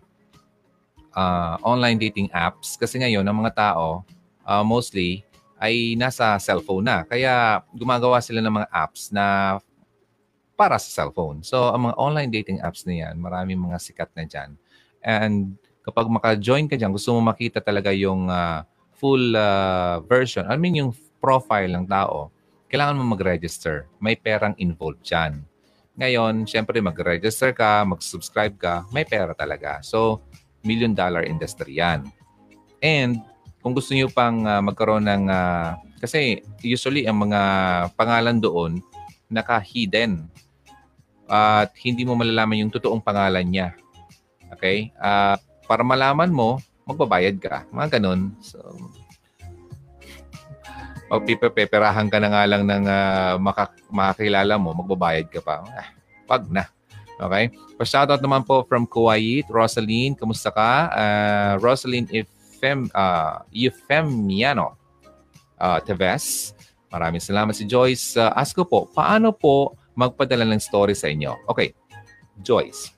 uh, 1.16 1.56
online 1.64 1.96
dating 1.96 2.28
apps. 2.36 2.76
Kasi 2.76 3.00
ngayon, 3.00 3.24
ang 3.24 3.40
mga 3.40 3.56
tao, 3.56 4.04
uh, 4.44 4.64
mostly, 4.64 5.24
ay 5.58 5.98
nasa 5.98 6.38
cellphone 6.38 6.86
na. 6.86 7.02
Kaya 7.02 7.64
gumagawa 7.74 8.22
sila 8.22 8.38
ng 8.44 8.62
mga 8.62 8.68
apps 8.70 9.10
na 9.10 9.58
para 10.54 10.78
sa 10.78 10.90
cellphone. 10.90 11.42
So, 11.42 11.70
ang 11.70 11.90
mga 11.90 11.96
online 11.98 12.30
dating 12.30 12.58
apps 12.62 12.82
na 12.86 12.94
yan, 13.06 13.14
maraming 13.18 13.58
mga 13.58 13.78
sikat 13.78 14.10
na 14.14 14.26
dyan. 14.26 14.58
And 15.02 15.54
kapag 15.86 16.10
maka-join 16.10 16.66
ka 16.66 16.74
dyan, 16.74 16.90
gusto 16.90 17.14
mo 17.14 17.22
makita 17.22 17.62
talaga 17.62 17.94
yung 17.94 18.26
uh, 18.26 18.66
full 18.98 19.38
uh, 19.38 20.02
version. 20.06 20.46
I 20.50 20.58
mean, 20.58 20.78
yung 20.78 20.92
profile 21.18 21.70
ng 21.74 21.86
tao, 21.86 22.30
kailangan 22.70 22.98
mo 22.98 23.14
mag-register. 23.14 23.86
May 23.98 24.14
perang 24.14 24.54
involved 24.58 25.02
dyan. 25.02 25.42
Ngayon, 25.98 26.46
syempre 26.46 26.78
mag-register 26.78 27.50
ka, 27.50 27.82
mag-subscribe 27.82 28.54
ka, 28.54 28.86
may 28.94 29.02
pera 29.02 29.34
talaga. 29.34 29.82
So, 29.82 30.22
million 30.62 30.94
dollar 30.94 31.26
industry 31.26 31.78
yan. 31.82 32.06
And 32.78 33.18
kung 33.58 33.74
gusto 33.74 33.90
niyo 33.92 34.06
pang 34.14 34.46
uh, 34.46 34.62
magkaroon 34.62 35.10
ng, 35.10 35.24
uh, 35.26 35.74
kasi 35.98 36.46
usually 36.62 37.04
ang 37.10 37.18
mga 37.18 37.40
pangalan 37.98 38.38
doon 38.38 38.78
naka-hidden 39.26 40.30
at 41.28 41.74
hindi 41.82 42.06
mo 42.06 42.16
malalaman 42.16 42.64
yung 42.64 42.72
totoong 42.72 43.02
pangalan 43.02 43.44
niya. 43.44 43.74
Okay? 44.54 44.94
Uh, 44.96 45.36
para 45.68 45.84
malaman 45.84 46.32
mo, 46.32 46.62
magbabayad 46.88 47.36
ka. 47.36 47.68
Mga 47.68 48.00
ganun. 48.00 48.32
So, 48.40 48.56
pagpipeperahan 51.08 52.12
ka 52.12 52.20
na 52.20 52.28
nga 52.28 52.42
lang 52.44 52.62
ng 52.68 52.84
uh, 52.84 53.34
maka, 53.40 53.72
makakilala 53.88 54.60
mo, 54.60 54.76
magbabayad 54.76 55.32
ka 55.32 55.40
pa. 55.40 55.64
Ah, 55.64 55.88
pag 56.28 56.44
na. 56.52 56.68
Okay? 57.18 57.50
Pa-shoutout 57.80 58.22
naman 58.22 58.46
po 58.46 58.62
from 58.68 58.86
Kuwait, 58.86 59.48
Rosaline, 59.50 60.14
kamusta 60.14 60.54
ka? 60.54 60.92
Uh, 60.94 61.52
Rosaline 61.58 62.06
Efem, 62.12 62.86
uh, 62.94 63.42
Eufemiano 63.50 64.78
uh, 65.58 65.80
Teves. 65.82 66.54
Maraming 66.88 67.20
salamat 67.20 67.56
si 67.56 67.66
Joyce. 67.66 68.14
Uh, 68.14 68.30
ask 68.38 68.54
ko 68.54 68.62
po, 68.62 68.86
paano 68.86 69.34
po 69.34 69.74
magpadala 69.98 70.46
ng 70.46 70.62
story 70.62 70.94
sa 70.94 71.10
inyo? 71.10 71.34
Okay, 71.50 71.74
Joyce. 72.44 72.94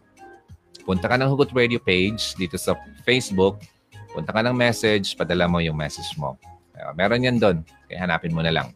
Punta 0.84 1.08
ka 1.08 1.16
ng 1.16 1.30
Hugot 1.30 1.54
Radio 1.54 1.80
page 1.80 2.34
dito 2.36 2.58
sa 2.60 2.76
Facebook. 3.06 3.62
Punta 4.10 4.34
ka 4.34 4.42
ng 4.42 4.56
message, 4.56 5.14
padala 5.14 5.46
mo 5.46 5.62
yung 5.62 5.78
message 5.78 6.12
mo. 6.18 6.34
Uh, 6.80 6.96
meron 6.96 7.20
yan 7.20 7.36
doon. 7.36 7.60
Kaya 7.86 8.08
hanapin 8.08 8.32
mo 8.32 8.40
na 8.40 8.50
lang. 8.50 8.72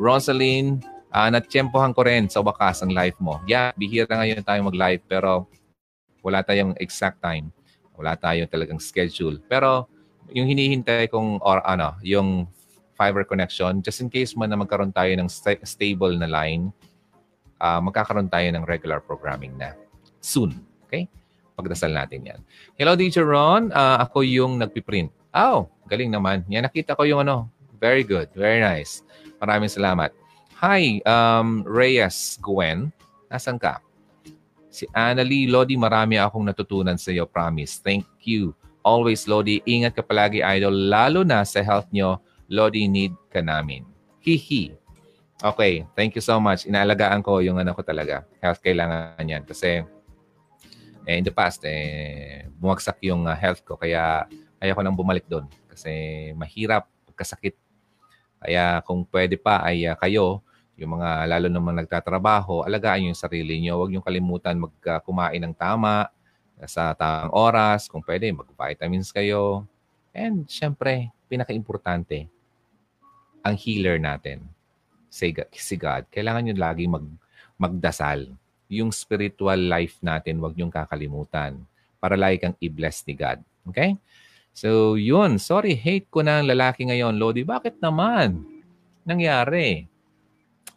Rosaline, 0.00 0.80
uh, 1.12 1.28
natsyempohan 1.28 1.92
ko 1.92 2.02
rin 2.02 2.26
sa 2.26 2.40
wakas 2.40 2.80
ang 2.80 2.90
live 2.90 3.14
mo. 3.20 3.38
Yeah, 3.44 3.76
bihira 3.76 4.10
ngayon 4.10 4.42
tayo 4.42 4.60
mag-live 4.64 5.04
pero 5.04 5.46
wala 6.24 6.40
tayong 6.40 6.74
exact 6.80 7.20
time. 7.20 7.52
Wala 7.94 8.16
tayong 8.16 8.50
talagang 8.50 8.80
schedule. 8.82 9.38
Pero 9.46 9.86
yung 10.32 10.48
hinihintay 10.48 11.12
kong 11.12 11.38
or 11.44 11.60
ano, 11.62 11.94
yung 12.02 12.48
fiber 12.96 13.22
connection, 13.22 13.84
just 13.84 14.00
in 14.00 14.08
case 14.08 14.34
man 14.34 14.50
na 14.50 14.58
magkaroon 14.58 14.90
tayo 14.90 15.12
ng 15.14 15.28
st- 15.28 15.62
stable 15.62 16.16
na 16.16 16.26
line, 16.26 16.72
uh, 17.60 17.78
magkakaroon 17.78 18.26
tayo 18.26 18.48
ng 18.50 18.64
regular 18.66 18.98
programming 18.98 19.54
na 19.54 19.76
soon. 20.18 20.56
Okay? 20.88 21.06
Pagdasal 21.54 21.94
natin 21.94 22.26
yan. 22.26 22.40
Hello, 22.74 22.98
DJ 22.98 23.22
Ron. 23.22 23.70
Uh, 23.70 24.02
ako 24.02 24.26
yung 24.26 24.58
nagpiprint. 24.58 25.14
Oh, 25.30 25.70
galing 25.86 26.10
naman. 26.10 26.42
Yan, 26.50 26.66
nakita 26.66 26.98
ko 26.98 27.06
yung 27.06 27.22
ano. 27.22 27.46
Very 27.78 28.02
good. 28.02 28.30
Very 28.34 28.58
nice. 28.58 29.06
Maraming 29.38 29.70
salamat. 29.70 30.10
Hi, 30.58 30.98
um, 31.06 31.62
Reyes 31.62 32.38
Gwen. 32.42 32.90
Nasaan 33.30 33.58
ka? 33.58 33.78
Si 34.74 34.90
Annalie, 34.90 35.46
Lodi, 35.46 35.78
marami 35.78 36.18
akong 36.18 36.42
natutunan 36.42 36.98
sa 36.98 37.14
iyo, 37.14 37.26
promise. 37.30 37.78
Thank 37.78 38.06
you. 38.26 38.54
Always, 38.82 39.30
Lodi, 39.30 39.62
ingat 39.62 39.94
ka 39.94 40.02
palagi, 40.02 40.42
idol. 40.42 40.74
Lalo 40.74 41.22
na 41.22 41.46
sa 41.46 41.62
health 41.62 41.86
nyo, 41.94 42.18
Lodi, 42.50 42.90
need 42.90 43.14
ka 43.30 43.38
namin. 43.38 43.86
Hihi. 44.26 44.74
Okay, 45.44 45.84
thank 45.92 46.16
you 46.16 46.24
so 46.24 46.40
much. 46.40 46.64
Inaalagaan 46.64 47.20
ko 47.20 47.38
yung 47.44 47.60
ano 47.60 47.76
ko 47.76 47.84
talaga. 47.84 48.24
Health 48.40 48.64
kailangan 48.64 49.22
yan. 49.22 49.44
Kasi 49.44 49.84
eh, 51.04 51.20
in 51.20 51.24
the 51.24 51.32
past, 51.32 51.60
eh, 51.68 52.48
bumagsak 52.56 53.00
yung 53.04 53.28
uh, 53.28 53.36
health 53.36 53.60
ko. 53.64 53.76
Kaya 53.76 54.24
ayoko 54.60 54.80
nang 54.80 54.96
bumalik 54.96 55.28
doon 55.28 55.44
kasi 55.68 56.32
mahirap 56.36 56.88
pagkasakit. 57.12 57.56
Kaya 58.40 58.80
kung 58.84 59.04
pwede 59.08 59.36
pa 59.36 59.64
ay 59.64 59.88
uh, 59.88 59.96
kayo, 59.96 60.40
yung 60.74 60.98
mga 60.98 61.30
lalo 61.30 61.46
naman 61.46 61.78
nagtatrabaho, 61.78 62.66
alagaan 62.66 63.12
yung 63.12 63.18
sarili 63.18 63.62
nyo. 63.62 63.78
Huwag 63.84 63.94
yung 63.94 64.04
kalimutan 64.04 64.58
magkumain 64.58 65.38
uh, 65.38 65.44
ng 65.46 65.54
tama 65.54 66.10
sa 66.66 66.96
tamang 66.98 67.30
oras. 67.30 67.86
Kung 67.86 68.02
pwede, 68.02 68.32
mag-vitamins 68.34 69.14
kayo. 69.14 69.68
And 70.10 70.46
syempre, 70.50 71.14
pinaka-importante, 71.30 72.26
ang 73.44 73.54
healer 73.54 74.00
natin, 74.00 74.46
si 75.10 75.30
God. 75.76 76.08
Kailangan 76.10 76.42
nyo 76.48 76.54
lagi 76.58 76.88
mag, 76.88 77.06
magdasal. 77.60 78.34
Yung 78.72 78.90
spiritual 78.90 79.58
life 79.58 80.00
natin, 80.00 80.40
huwag 80.40 80.56
nyo 80.56 80.72
kakalimutan 80.72 81.60
para 82.00 82.16
lagi 82.16 82.40
kang 82.40 82.56
i-bless 82.60 83.04
ni 83.08 83.16
God. 83.16 83.40
Okay? 83.68 83.96
So, 84.54 84.94
yun. 84.94 85.42
Sorry, 85.42 85.74
hate 85.74 86.06
ko 86.08 86.22
na 86.22 86.40
ang 86.40 86.48
lalaki 86.48 86.86
ngayon, 86.86 87.18
Lodi. 87.18 87.42
Bakit 87.42 87.82
naman? 87.82 88.44
Nangyari 89.04 89.90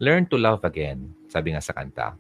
learn 0.02 0.26
to 0.30 0.38
love 0.38 0.62
again, 0.66 1.14
sabi 1.30 1.54
nga 1.54 1.62
sa 1.62 1.74
kanta. 1.74 2.18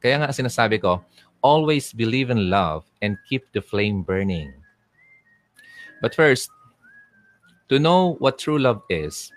Kaya 0.00 0.24
nga 0.24 0.32
sinasabi 0.32 0.80
ko, 0.80 1.04
always 1.44 1.92
believe 1.92 2.32
in 2.32 2.48
love 2.48 2.84
and 3.04 3.16
keep 3.28 3.44
the 3.52 3.60
flame 3.60 4.00
burning. 4.00 4.52
But 6.00 6.16
first, 6.16 6.48
to 7.68 7.78
know 7.78 8.16
what 8.16 8.40
true 8.40 8.56
love 8.56 8.80
is, 8.88 9.28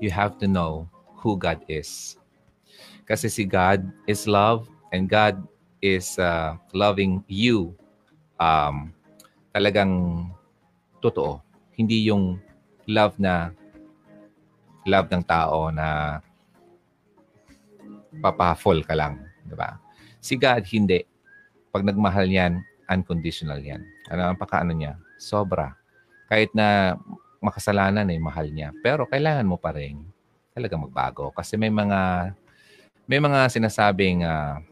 you 0.00 0.12
have 0.12 0.36
to 0.40 0.48
know 0.48 0.88
who 1.20 1.36
God 1.36 1.64
is. 1.68 2.19
Kasi 3.04 3.26
si 3.26 3.46
God 3.48 3.86
is 4.06 4.28
love 4.30 4.70
and 4.94 5.10
God 5.10 5.40
is 5.80 6.20
uh, 6.20 6.54
loving 6.76 7.24
you 7.26 7.74
um, 8.38 8.92
talagang 9.52 10.26
totoo. 11.02 11.40
Hindi 11.74 12.06
yung 12.06 12.38
love 12.86 13.16
na 13.18 13.50
love 14.88 15.08
ng 15.12 15.24
tao 15.24 15.68
na 15.72 16.18
papafall 18.18 18.82
ka 18.84 18.94
lang. 18.96 19.22
Di 19.44 19.54
ba? 19.54 19.76
Si 20.20 20.36
God, 20.36 20.66
hindi. 20.70 21.04
Pag 21.70 21.86
nagmahal 21.86 22.26
yan, 22.28 22.60
unconditional 22.90 23.62
yan. 23.62 23.86
Ano 24.10 24.34
ang 24.34 24.38
pakaano 24.40 24.74
niya? 24.74 24.98
Sobra. 25.16 25.78
Kahit 26.26 26.50
na 26.52 26.98
makasalanan 27.40 28.10
eh, 28.10 28.20
mahal 28.20 28.50
niya. 28.50 28.74
Pero 28.82 29.06
kailangan 29.06 29.46
mo 29.48 29.56
pa 29.56 29.72
rin 29.72 30.02
talaga 30.52 30.74
magbago. 30.76 31.30
Kasi 31.32 31.54
may 31.56 31.70
mga 31.70 32.32
may 33.10 33.18
mga 33.18 33.50
sinasabing 33.50 34.22
uh, 34.22 34.62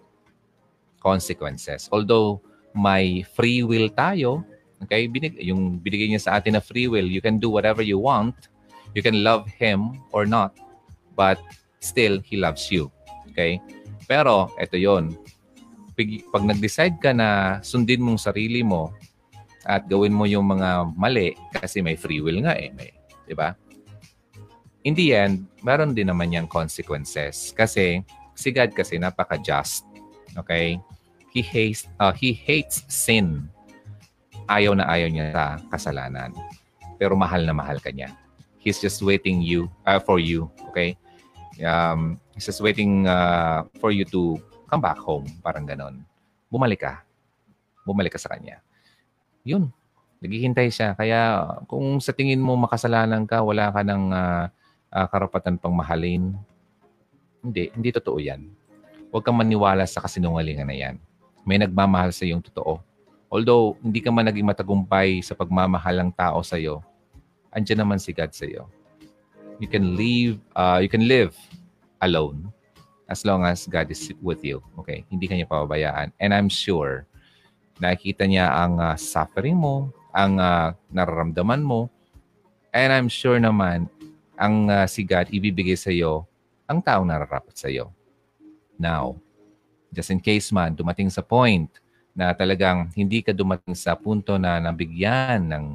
consequences. 1.02 1.90
Although 1.90 2.38
may 2.70 3.26
free 3.26 3.66
will 3.66 3.90
tayo, 3.90 4.46
okay, 4.78 5.10
binig, 5.10 5.34
yung 5.42 5.82
binigay 5.82 6.14
niya 6.14 6.22
sa 6.22 6.38
atin 6.38 6.54
na 6.54 6.62
free 6.62 6.86
will, 6.86 7.10
you 7.10 7.18
can 7.18 7.42
do 7.42 7.50
whatever 7.50 7.82
you 7.82 7.98
want, 7.98 8.46
You 8.96 9.02
can 9.04 9.20
love 9.22 9.48
him 9.48 10.00
or 10.12 10.24
not, 10.24 10.56
but 11.12 11.40
still, 11.80 12.20
he 12.24 12.40
loves 12.40 12.72
you. 12.72 12.88
Okay? 13.32 13.60
Pero, 14.08 14.48
ito 14.56 14.80
yon 14.80 15.12
Pag 16.32 16.46
nag-decide 16.46 16.96
ka 17.02 17.12
na 17.12 17.58
sundin 17.60 18.00
mong 18.00 18.22
sarili 18.22 18.62
mo 18.62 18.94
at 19.66 19.84
gawin 19.90 20.14
mo 20.14 20.24
yung 20.24 20.48
mga 20.48 20.94
mali, 20.96 21.36
kasi 21.52 21.84
may 21.84 21.98
free 21.98 22.22
will 22.24 22.40
nga 22.40 22.56
eh. 22.56 22.72
May, 22.72 22.94
di 23.28 23.34
ba? 23.36 23.52
In 24.86 24.96
the 24.96 25.12
end, 25.12 25.44
meron 25.60 25.92
din 25.92 26.08
naman 26.08 26.32
yung 26.32 26.48
consequences. 26.48 27.52
Kasi, 27.52 28.00
si 28.38 28.54
God 28.54 28.70
kasi 28.70 29.02
napaka-just. 29.02 29.82
Okay? 30.38 30.78
He 31.34 31.42
hates, 31.42 31.90
uh, 31.98 32.14
he 32.14 32.30
hates 32.30 32.86
sin. 32.86 33.50
Ayaw 34.46 34.78
na 34.78 34.86
ayaw 34.86 35.10
niya 35.10 35.34
sa 35.34 35.44
kasalanan. 35.74 36.30
Pero 37.02 37.18
mahal 37.18 37.42
na 37.42 37.50
mahal 37.50 37.82
ka 37.82 37.90
niya. 37.90 38.14
He's 38.62 38.78
just 38.78 39.02
waiting 39.02 39.42
you 39.42 39.66
uh, 39.82 39.98
for 39.98 40.22
you, 40.22 40.46
okay? 40.70 40.94
Um, 41.58 42.22
he's 42.32 42.46
just 42.46 42.62
waiting 42.62 43.10
uh, 43.10 43.66
for 43.82 43.90
you 43.90 44.06
to 44.14 44.38
come 44.70 44.82
back 44.82 44.98
home, 45.02 45.26
parang 45.42 45.66
ganon. 45.66 46.06
Bumalik 46.46 46.86
ka. 46.86 47.02
Bumalik 47.82 48.14
ka 48.14 48.20
sa 48.22 48.34
kanya. 48.34 48.62
Yun. 49.42 49.70
Naghihintay 50.18 50.74
siya. 50.74 50.98
Kaya 50.98 51.54
kung 51.70 52.02
sa 52.02 52.10
tingin 52.10 52.42
mo 52.42 52.58
makasalanan 52.58 53.28
ka, 53.28 53.42
wala 53.46 53.70
ka 53.70 53.86
ng 53.86 54.04
uh, 54.10 54.44
uh, 54.90 55.06
karapatan 55.06 55.60
pang 55.60 55.76
mahalin, 55.76 56.34
hindi. 57.48 57.72
Hindi 57.72 57.88
totoo 57.96 58.20
yan. 58.20 58.44
Huwag 59.08 59.24
kang 59.24 59.40
maniwala 59.40 59.88
sa 59.88 60.04
kasinungalingan 60.04 60.68
na 60.68 60.76
yan. 60.76 60.96
May 61.48 61.56
nagmamahal 61.56 62.12
sa 62.12 62.28
iyong 62.28 62.44
totoo. 62.44 62.84
Although, 63.32 63.80
hindi 63.80 64.04
ka 64.04 64.12
man 64.12 64.28
naging 64.28 64.44
matagumpay 64.44 65.24
sa 65.24 65.32
pagmamahal 65.32 66.04
ng 66.04 66.12
tao 66.12 66.44
sa 66.44 66.60
iyo, 66.60 66.84
andyan 67.48 67.84
naman 67.84 67.96
si 67.96 68.12
God 68.12 68.32
sa 68.36 68.44
iyo. 68.44 68.68
You 69.56 69.68
can 69.68 69.96
live, 69.96 70.36
uh, 70.52 70.80
you 70.84 70.92
can 70.92 71.08
live 71.08 71.32
alone 72.04 72.52
as 73.08 73.24
long 73.24 73.48
as 73.48 73.64
God 73.64 73.88
is 73.88 74.12
with 74.20 74.44
you. 74.44 74.60
Okay? 74.84 75.08
Hindi 75.08 75.24
kanya 75.24 75.48
pababayaan. 75.48 76.12
And 76.20 76.36
I'm 76.36 76.52
sure, 76.52 77.08
nakikita 77.80 78.28
niya 78.28 78.52
ang 78.52 78.76
uh, 78.76 78.96
suffering 79.00 79.56
mo, 79.56 79.88
ang 80.12 80.36
uh, 80.36 80.76
nararamdaman 80.92 81.64
mo, 81.64 81.88
and 82.76 82.92
I'm 82.92 83.08
sure 83.08 83.40
naman, 83.40 83.88
ang 84.38 84.68
uh, 84.70 84.86
si 84.86 85.02
God 85.02 85.32
ibibigay 85.32 85.74
sa 85.74 85.90
iyo 85.90 86.27
ang 86.68 86.84
taong 86.84 87.08
nararapat 87.08 87.56
sa 87.56 87.72
iyo. 87.72 87.90
Now, 88.76 89.16
just 89.90 90.12
in 90.12 90.20
case 90.20 90.52
man, 90.52 90.76
dumating 90.76 91.08
sa 91.08 91.24
point 91.24 91.72
na 92.12 92.36
talagang 92.36 92.92
hindi 92.92 93.24
ka 93.24 93.32
dumating 93.32 93.72
sa 93.72 93.96
punto 93.96 94.36
na 94.36 94.60
nabigyan 94.60 95.48
ng 95.48 95.66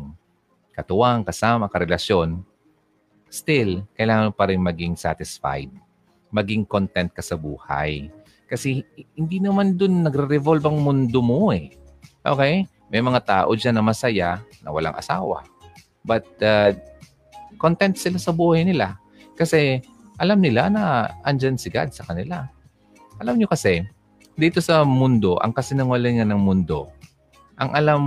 katuwang, 0.78 1.26
kasama, 1.26 1.66
karelasyon, 1.66 2.46
still, 3.34 3.82
kailangan 3.98 4.30
pa 4.30 4.46
rin 4.50 4.62
maging 4.62 4.94
satisfied. 4.94 5.74
Maging 6.30 6.66
content 6.70 7.10
ka 7.10 7.26
sa 7.26 7.34
buhay. 7.34 8.14
Kasi 8.46 8.86
hindi 9.18 9.42
naman 9.42 9.74
dun 9.74 10.06
nagre-revolve 10.06 10.66
ang 10.70 10.78
mundo 10.78 11.26
mo 11.26 11.50
eh. 11.50 11.74
Okay? 12.22 12.70
May 12.94 13.02
mga 13.02 13.22
tao 13.26 13.50
dyan 13.58 13.74
na 13.74 13.86
masaya 13.86 14.42
na 14.62 14.70
walang 14.70 14.94
asawa. 14.94 15.46
But 16.06 16.30
uh, 16.46 16.78
content 17.58 17.98
sila 17.98 18.22
sa 18.22 18.30
buhay 18.30 18.62
nila. 18.62 19.02
Kasi 19.34 19.82
alam 20.18 20.40
nila 20.42 20.70
na 20.70 21.10
andyan 21.26 21.58
si 21.58 21.74
God 21.74 21.90
sa 21.94 22.06
kanila. 22.06 22.46
Alam 23.18 23.38
nyo 23.38 23.48
kasi, 23.50 23.86
dito 24.34 24.62
sa 24.62 24.82
mundo, 24.82 25.38
ang 25.42 25.54
kasinungalingan 25.54 26.30
ng 26.34 26.42
mundo, 26.42 26.90
ang 27.58 27.70
alam 27.74 28.02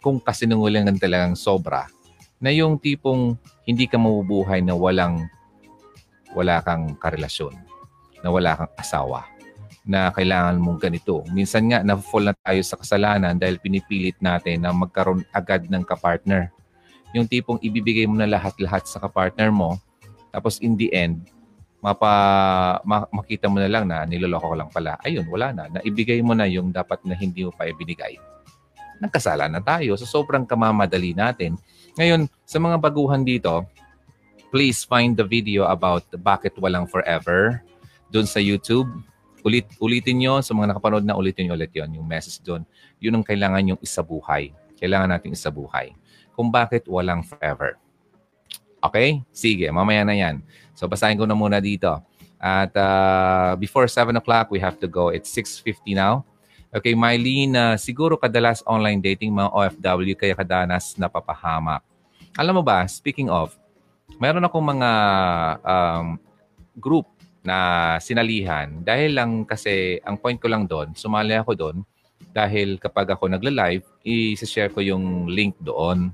kong 0.00 0.24
kasinungalingan 0.24 0.96
talagang 0.96 1.36
sobra, 1.36 1.88
na 2.40 2.52
yung 2.52 2.76
tipong 2.80 3.36
hindi 3.64 3.88
ka 3.88 3.96
mabubuhay 3.96 4.60
na 4.60 4.76
walang 4.76 5.28
wala 6.36 6.60
kang 6.64 6.96
karelasyon, 7.00 7.52
na 8.20 8.28
wala 8.28 8.56
kang 8.56 8.72
asawa, 8.76 9.24
na 9.84 10.12
kailangan 10.12 10.60
mong 10.60 10.80
ganito. 10.80 11.24
Minsan 11.32 11.72
nga, 11.72 11.80
na-fall 11.80 12.28
na 12.28 12.34
tayo 12.36 12.60
sa 12.60 12.76
kasalanan 12.76 13.36
dahil 13.36 13.60
pinipilit 13.60 14.16
natin 14.20 14.64
na 14.64 14.72
magkaroon 14.72 15.24
agad 15.32 15.64
ng 15.68 15.84
kapartner. 15.84 16.52
Yung 17.14 17.24
tipong 17.24 17.60
ibibigay 17.64 18.04
mo 18.04 18.18
na 18.18 18.28
lahat-lahat 18.28 18.84
sa 18.84 19.00
kapartner 19.00 19.48
mo, 19.48 19.80
tapos 20.34 20.60
in 20.60 20.76
the 20.76 20.92
end, 20.92 21.24
mapa, 21.86 22.82
makita 23.14 23.46
mo 23.46 23.62
na 23.62 23.70
lang 23.70 23.86
na 23.86 24.02
niloloko 24.02 24.50
ko 24.50 24.56
lang 24.58 24.70
pala. 24.74 24.98
Ayun, 25.06 25.22
wala 25.30 25.54
na. 25.54 25.70
Naibigay 25.78 26.18
mo 26.26 26.34
na 26.34 26.50
yung 26.50 26.74
dapat 26.74 26.98
na 27.06 27.14
hindi 27.14 27.46
mo 27.46 27.54
pa 27.54 27.70
ibinigay. 27.70 28.18
Nagkasala 28.98 29.46
na 29.46 29.62
tayo. 29.62 29.94
So 29.94 30.02
sobrang 30.02 30.42
kamamadali 30.42 31.14
natin 31.14 31.54
ngayon, 31.96 32.28
sa 32.44 32.60
mga 32.60 32.76
baguhan 32.76 33.24
dito, 33.24 33.64
please 34.52 34.84
find 34.84 35.16
the 35.16 35.24
video 35.24 35.64
about 35.64 36.04
bakit 36.20 36.52
walang 36.60 36.84
forever 36.84 37.64
doon 38.12 38.28
sa 38.28 38.36
YouTube. 38.36 38.84
Ulit, 39.40 39.64
ulitin 39.80 40.20
nyo. 40.20 40.44
Sa 40.44 40.52
mga 40.52 40.76
nakapanood 40.76 41.08
na, 41.08 41.16
ulitin 41.16 41.48
nyo 41.48 41.56
ulit 41.56 41.72
yon 41.72 41.96
Yung 41.96 42.04
message 42.04 42.44
doon. 42.44 42.68
Yun 43.00 43.16
ang 43.16 43.24
kailangan 43.24 43.64
yung 43.64 43.80
isabuhay. 43.80 44.52
Kailangan 44.76 45.08
natin 45.08 45.32
isabuhay. 45.32 45.96
Kung 46.36 46.52
bakit 46.52 46.84
walang 46.84 47.24
forever. 47.24 47.80
Okay? 48.88 49.22
Sige, 49.34 49.68
mamaya 49.70 50.02
na 50.06 50.14
yan. 50.14 50.42
So, 50.76 50.86
basahin 50.86 51.18
ko 51.18 51.24
na 51.24 51.36
muna 51.36 51.58
dito. 51.62 51.90
At 52.36 52.70
uh, 52.76 53.56
before 53.56 53.88
7 53.88 54.12
o'clock, 54.16 54.52
we 54.52 54.60
have 54.60 54.76
to 54.80 54.88
go. 54.88 55.08
It's 55.08 55.32
6.50 55.32 55.96
now. 55.96 56.24
Okay, 56.76 56.92
Mylene, 56.92 57.56
uh, 57.56 57.76
siguro 57.80 58.20
kadalas 58.20 58.60
online 58.68 59.00
dating 59.00 59.32
mga 59.32 59.48
OFW 59.48 60.12
kaya 60.12 60.36
kadanas 60.36 60.92
napapahamak. 61.00 61.80
Alam 62.36 62.60
mo 62.60 62.62
ba, 62.66 62.84
speaking 62.84 63.32
of, 63.32 63.56
mayroon 64.20 64.44
akong 64.44 64.76
mga 64.76 64.90
um, 65.64 66.20
group 66.76 67.08
na 67.40 67.96
sinalihan 68.02 68.68
dahil 68.84 69.16
lang 69.16 69.48
kasi 69.48 70.02
ang 70.04 70.20
point 70.20 70.36
ko 70.36 70.50
lang 70.52 70.68
doon, 70.68 70.92
sumali 70.92 71.32
ako 71.38 71.56
doon 71.56 71.76
dahil 72.36 72.76
kapag 72.76 73.16
ako 73.16 73.32
nagla-live, 73.32 73.86
i-share 74.04 74.68
ko 74.68 74.84
yung 74.84 75.32
link 75.32 75.56
doon 75.56 76.12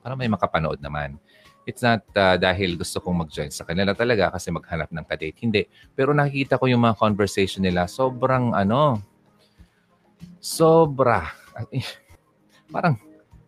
para 0.00 0.16
may 0.16 0.30
makapanood 0.30 0.80
naman. 0.80 1.20
It's 1.66 1.82
not 1.82 2.06
uh, 2.14 2.38
dahil 2.38 2.78
gusto 2.78 3.02
kong 3.02 3.26
mag-join 3.26 3.50
sa 3.50 3.66
kanila 3.66 3.90
talaga 3.90 4.30
kasi 4.30 4.54
maghanap 4.54 4.86
ng 4.94 5.02
kadate. 5.02 5.38
Hindi. 5.42 5.66
Pero 5.98 6.14
nakikita 6.14 6.62
ko 6.62 6.70
yung 6.70 6.86
mga 6.86 6.94
conversation 6.94 7.66
nila. 7.66 7.90
Sobrang 7.90 8.54
ano, 8.54 9.02
sobra. 10.38 11.26
parang 12.74 12.94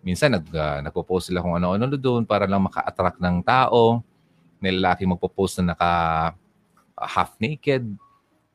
minsan 0.03 0.35
nag, 0.35 0.51
uh, 0.51 0.83
nagpo-post 0.83 1.31
sila 1.31 1.47
kung 1.47 1.55
ano-ano 1.55 1.95
doon 1.95 2.27
para 2.27 2.51
lang 2.51 2.66
maka-attract 2.66 3.23
ng 3.23 3.39
tao. 3.47 4.03
May 4.59 4.75
lalaki 4.75 5.07
magpo-post 5.07 5.62
na 5.62 5.79
naka 5.79 5.93
uh, 6.99 7.07
half 7.07 7.39
naked. 7.39 7.87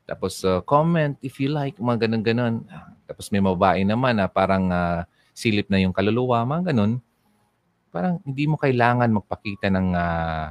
Tapos 0.03 0.43
uh, 0.43 0.59
comment 0.67 1.15
if 1.23 1.39
you 1.39 1.47
like, 1.47 1.79
mga 1.79 2.11
ganun-ganun. 2.11 2.67
Tapos 3.07 3.31
may 3.31 3.39
mababae 3.39 3.87
naman 3.87 4.19
na 4.19 4.27
parang 4.27 4.67
uh, 4.67 5.07
silip 5.31 5.71
na 5.71 5.79
yung 5.79 5.95
kaluluwa, 5.95 6.43
mga 6.43 6.75
ganun. 6.75 6.99
Parang 7.93 8.17
hindi 8.25 8.49
mo 8.49 8.57
kailangan 8.57 9.13
magpakita 9.13 9.69
ng 9.69 9.93
uh, 9.93 10.49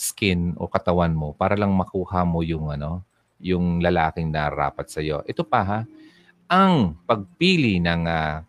skin 0.00 0.56
o 0.56 0.64
katawan 0.64 1.12
mo 1.12 1.36
para 1.36 1.52
lang 1.52 1.76
makuha 1.76 2.24
mo 2.24 2.40
yung 2.40 2.72
ano, 2.72 3.04
yung 3.36 3.84
lalaking 3.84 4.32
narapat 4.32 4.88
sa 4.88 5.04
iyo. 5.04 5.20
Ito 5.28 5.44
pa 5.44 5.60
ha, 5.60 5.80
ang 6.48 6.96
pagpili 7.04 7.76
ng 7.84 8.08
uh, 8.08 8.40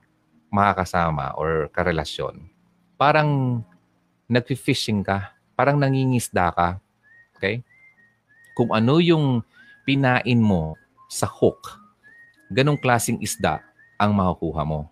makakasama 0.48 1.36
or 1.36 1.68
karelasyon, 1.76 2.48
parang 2.96 3.62
nag-fishing 4.32 5.04
ka, 5.04 5.36
parang 5.60 5.76
nangingisda 5.76 6.56
ka. 6.56 6.80
Okay? 7.36 7.60
Kung 8.56 8.72
ano 8.72 9.04
yung 9.04 9.44
pinain 9.84 10.40
mo 10.40 10.80
sa 11.12 11.28
hook, 11.28 11.84
ganong 12.48 12.80
klasing 12.80 13.20
isda 13.20 13.60
ang 14.00 14.16
makukuha 14.16 14.64
mo. 14.64 14.88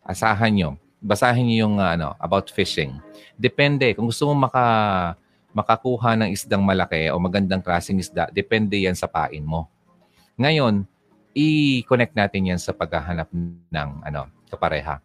Asahan 0.00 0.56
nyo. 0.56 0.81
Basahin 1.02 1.50
nyo 1.50 1.56
yung 1.66 1.76
ano, 1.82 2.14
about 2.22 2.46
fishing. 2.54 3.02
Depende. 3.34 3.90
Kung 3.98 4.06
gusto 4.06 4.30
mo 4.30 4.46
maka, 4.46 4.62
makakuha 5.52 6.16
ng 6.16 6.30
isdang 6.32 6.64
malaki 6.64 7.12
o 7.12 7.20
magandang 7.20 7.60
klaseng 7.60 8.00
isda, 8.00 8.30
depende 8.32 8.80
yan 8.80 8.96
sa 8.96 9.10
pain 9.10 9.44
mo. 9.44 9.68
Ngayon, 10.40 10.88
i-connect 11.36 12.16
natin 12.16 12.54
yan 12.54 12.60
sa 12.60 12.72
paghahanap 12.72 13.28
ng 13.68 13.90
ano, 14.06 14.32
kapareha. 14.48 15.00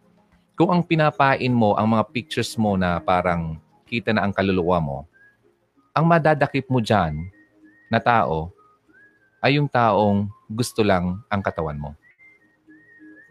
Kung 0.58 0.72
ang 0.72 0.82
pinapain 0.86 1.52
mo, 1.52 1.76
ang 1.76 1.88
mga 1.91 2.04
pictures 2.10 2.56
mo 2.56 2.80
na 2.80 2.98
parang 3.04 3.60
kita 3.86 4.16
na 4.16 4.24
ang 4.24 4.34
kaluluwa 4.34 4.80
mo, 4.80 4.98
ang 5.91 6.06
madadakip 6.08 6.70
mo 6.70 6.80
dyan 6.80 7.28
na 7.89 8.00
tao 8.00 8.54
ay 9.41 9.60
yung 9.60 9.70
taong 9.70 10.28
gusto 10.50 10.82
lang 10.82 11.22
ang 11.30 11.41
katawan 11.43 11.78
mo. 11.78 11.91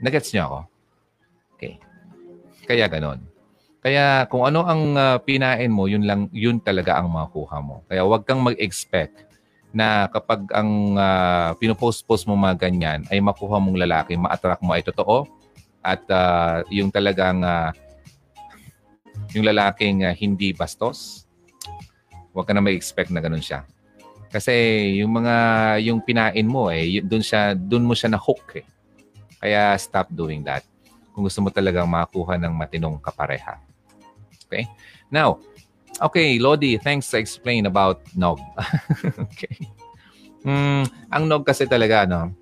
Nagets 0.01 0.31
niyo 0.33 0.43
ako? 0.47 0.61
Okay. 1.57 1.86
Kaya 2.67 2.91
ganon. 2.91 3.23
Kaya 3.87 4.27
kung 4.27 4.43
ano 4.43 4.67
ang 4.67 4.99
uh, 4.99 5.17
pinain 5.23 5.71
mo, 5.71 5.87
yun 5.87 6.03
lang 6.03 6.27
yun 6.35 6.59
talaga 6.59 6.99
ang 6.99 7.07
makuha 7.07 7.62
mo. 7.62 7.87
Kaya 7.87 8.03
huwag 8.03 8.27
kang 8.27 8.43
mag-expect 8.43 9.23
na 9.71 10.11
kapag 10.11 10.43
ang 10.51 10.99
uh, 10.99 11.55
pinopost-post 11.62 12.27
mo 12.27 12.35
mga 12.35 12.67
ganyan 12.67 13.07
ay 13.14 13.23
makuha 13.23 13.62
mong 13.62 13.79
lalaki, 13.79 14.19
ma-attract 14.19 14.64
mo 14.67 14.75
ay 14.75 14.83
totoo, 14.83 15.31
at 15.87 16.03
uh, 16.11 16.67
yung 16.67 16.91
talagang 16.91 17.47
uh, 17.47 17.71
yung 19.31 19.47
lalaking 19.47 20.03
uh, 20.03 20.11
hindi 20.11 20.51
bastos, 20.51 21.31
huwag 22.35 22.51
ka 22.51 22.53
na 22.59 22.64
may-expect 22.64 23.14
na 23.14 23.23
ganun 23.23 23.45
siya. 23.45 23.62
Kasi 24.35 24.53
yung 24.99 25.14
mga 25.14 25.37
yung 25.87 26.03
pinain 26.03 26.45
mo 26.51 26.75
eh 26.75 26.99
doon 27.07 27.23
siya 27.23 27.55
doon 27.55 27.87
mo 27.87 27.95
siya 27.95 28.11
na 28.11 28.19
hook 28.19 28.59
eh. 28.59 28.67
Kaya 29.39 29.79
stop 29.79 30.11
doing 30.11 30.43
that. 30.43 30.67
Kung 31.17 31.25
gusto 31.25 31.41
mo 31.41 31.49
talagang 31.49 31.89
makakuha 31.89 32.37
ng 32.37 32.53
matinong 32.53 33.01
kapareha. 33.01 33.57
Okay? 34.45 34.69
Now, 35.09 35.41
okay, 35.97 36.37
Lodi, 36.37 36.77
thanks 36.77 37.09
to 37.09 37.17
explain 37.17 37.64
about 37.64 38.05
nog. 38.12 38.37
okay. 39.25 39.57
Mm, 40.45 40.85
ang 41.09 41.25
nog 41.25 41.49
kasi 41.49 41.64
talaga 41.64 42.05
no, 42.05 42.37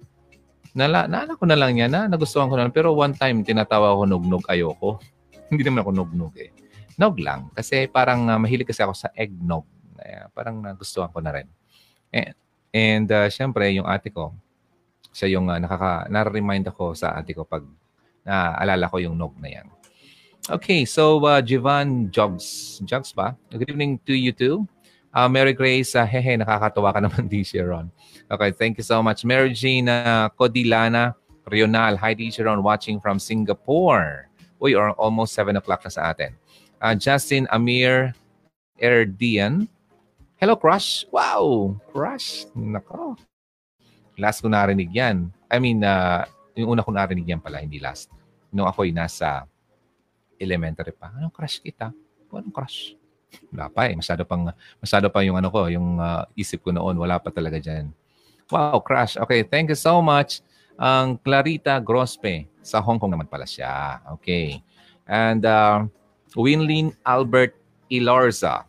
Nala, 0.75 1.07
naala 1.07 1.39
ko 1.39 1.47
na 1.47 1.55
lang 1.55 1.79
yan 1.79 1.87
na 1.87 2.11
nagustuhan 2.11 2.51
ko 2.51 2.59
na 2.59 2.66
lang. 2.66 2.75
Pero 2.75 2.91
one 2.99 3.14
time, 3.14 3.47
tinatawa 3.47 3.95
ko 3.95 4.11
nugnog 4.11 4.43
ayoko. 4.51 4.99
Hindi 5.55 5.62
naman 5.62 5.87
ako 5.87 5.91
nugnog 5.95 6.35
eh. 6.35 6.51
Nog 6.99 7.14
lang. 7.22 7.55
Kasi 7.55 7.87
parang 7.87 8.27
uh, 8.27 8.43
mahilig 8.43 8.66
kasi 8.66 8.83
ako 8.83 8.91
sa 8.91 9.14
eggnog. 9.14 9.62
Kaya 9.95 10.27
parang 10.35 10.59
nagustuhan 10.59 11.14
ko 11.14 11.22
na 11.22 11.31
rin. 11.31 11.47
And, 12.11 12.35
and 12.75 13.07
uh, 13.07 13.31
syempre, 13.31 13.70
yung 13.70 13.87
ate 13.87 14.11
ko, 14.11 14.35
siya 15.14 15.39
yung 15.39 15.47
uh, 15.47 15.62
nakaka, 15.62 16.11
na-remind 16.11 16.66
ako 16.66 16.99
sa 16.99 17.14
ate 17.14 17.39
ko 17.39 17.47
pag 17.47 17.62
naalala 18.27 18.91
ko 18.91 18.99
yung 18.99 19.16
nog 19.16 19.37
na 19.39 19.61
yan. 19.61 19.68
Okay, 20.45 20.85
so 20.85 21.25
uh, 21.25 21.41
Jivan 21.41 22.12
Jogs. 22.12 22.81
Jogs 22.85 23.16
ba? 23.16 23.33
Good 23.49 23.72
evening 23.72 23.97
to 24.05 24.12
you 24.12 24.33
too. 24.33 24.68
Uh, 25.14 25.29
Mary 25.31 25.55
Grace, 25.55 25.95
uh, 25.95 26.05
hehe, 26.05 26.37
nakakatawa 26.37 26.93
ka 26.93 27.01
naman, 27.01 27.29
DJ 27.33 27.64
Ron. 27.64 27.89
Okay, 28.29 28.51
thank 28.51 28.77
you 28.77 28.85
so 28.85 29.01
much. 29.01 29.25
Mary 29.25 29.55
Jean 29.55 29.89
uh, 29.89 30.29
Codilana 30.37 31.14
Rional. 31.49 31.97
Hi, 31.97 32.12
DJ 32.12 32.45
Ron, 32.45 32.61
watching 32.61 33.01
from 33.01 33.16
Singapore. 33.16 34.29
We 34.61 34.75
are 34.75 34.91
almost 35.01 35.33
7 35.33 35.57
o'clock 35.57 35.85
na 35.85 35.93
sa 35.93 36.12
atin. 36.12 36.37
Uh, 36.83 36.93
Justin 36.93 37.49
Amir 37.49 38.12
Erdian. 38.83 39.68
Hello, 40.37 40.57
Crush. 40.57 41.07
Wow, 41.09 41.79
Crush. 41.89 42.45
Nako. 42.53 43.16
Last 44.18 44.43
ko 44.43 44.53
narinig 44.53 44.93
yan. 44.93 45.33
I 45.49 45.57
mean, 45.57 45.81
uh, 45.87 46.27
yung 46.55 46.78
una 46.78 46.82
ko 46.86 46.90
narinig 46.94 47.26
yan 47.26 47.42
pala, 47.42 47.59
hindi 47.61 47.82
last. 47.82 48.11
Nung 48.55 48.70
ako'y 48.70 48.94
nasa 48.94 49.46
elementary 50.38 50.94
pa. 50.94 51.11
Anong 51.14 51.34
crush 51.34 51.59
kita? 51.59 51.90
Anong 52.30 52.55
crush? 52.55 52.94
Wala 53.50 53.66
pa 53.70 53.90
eh. 53.90 53.94
Masyado 53.98 54.22
pang, 54.22 54.55
masyado 54.78 55.07
pa 55.11 55.22
yung 55.26 55.34
ano 55.34 55.50
ko, 55.50 55.66
yung 55.66 55.98
uh, 55.98 56.22
isip 56.38 56.62
ko 56.62 56.70
noon. 56.70 56.94
Wala 56.98 57.18
pa 57.18 57.34
talaga 57.34 57.59
dyan. 57.59 57.90
Wow, 58.50 58.78
crush. 58.82 59.18
Okay, 59.18 59.42
thank 59.42 59.70
you 59.70 59.78
so 59.78 59.98
much. 59.98 60.42
Ang 60.78 61.18
Clarita 61.18 61.78
Grospe. 61.82 62.46
Sa 62.64 62.80
Hong 62.80 62.96
Kong 62.96 63.12
naman 63.12 63.28
pala 63.28 63.44
siya. 63.44 64.00
Okay. 64.18 64.62
And 65.05 65.44
uh, 65.44 65.84
Winlin 66.32 66.94
Albert 67.05 67.59
Ilorza. 67.92 68.64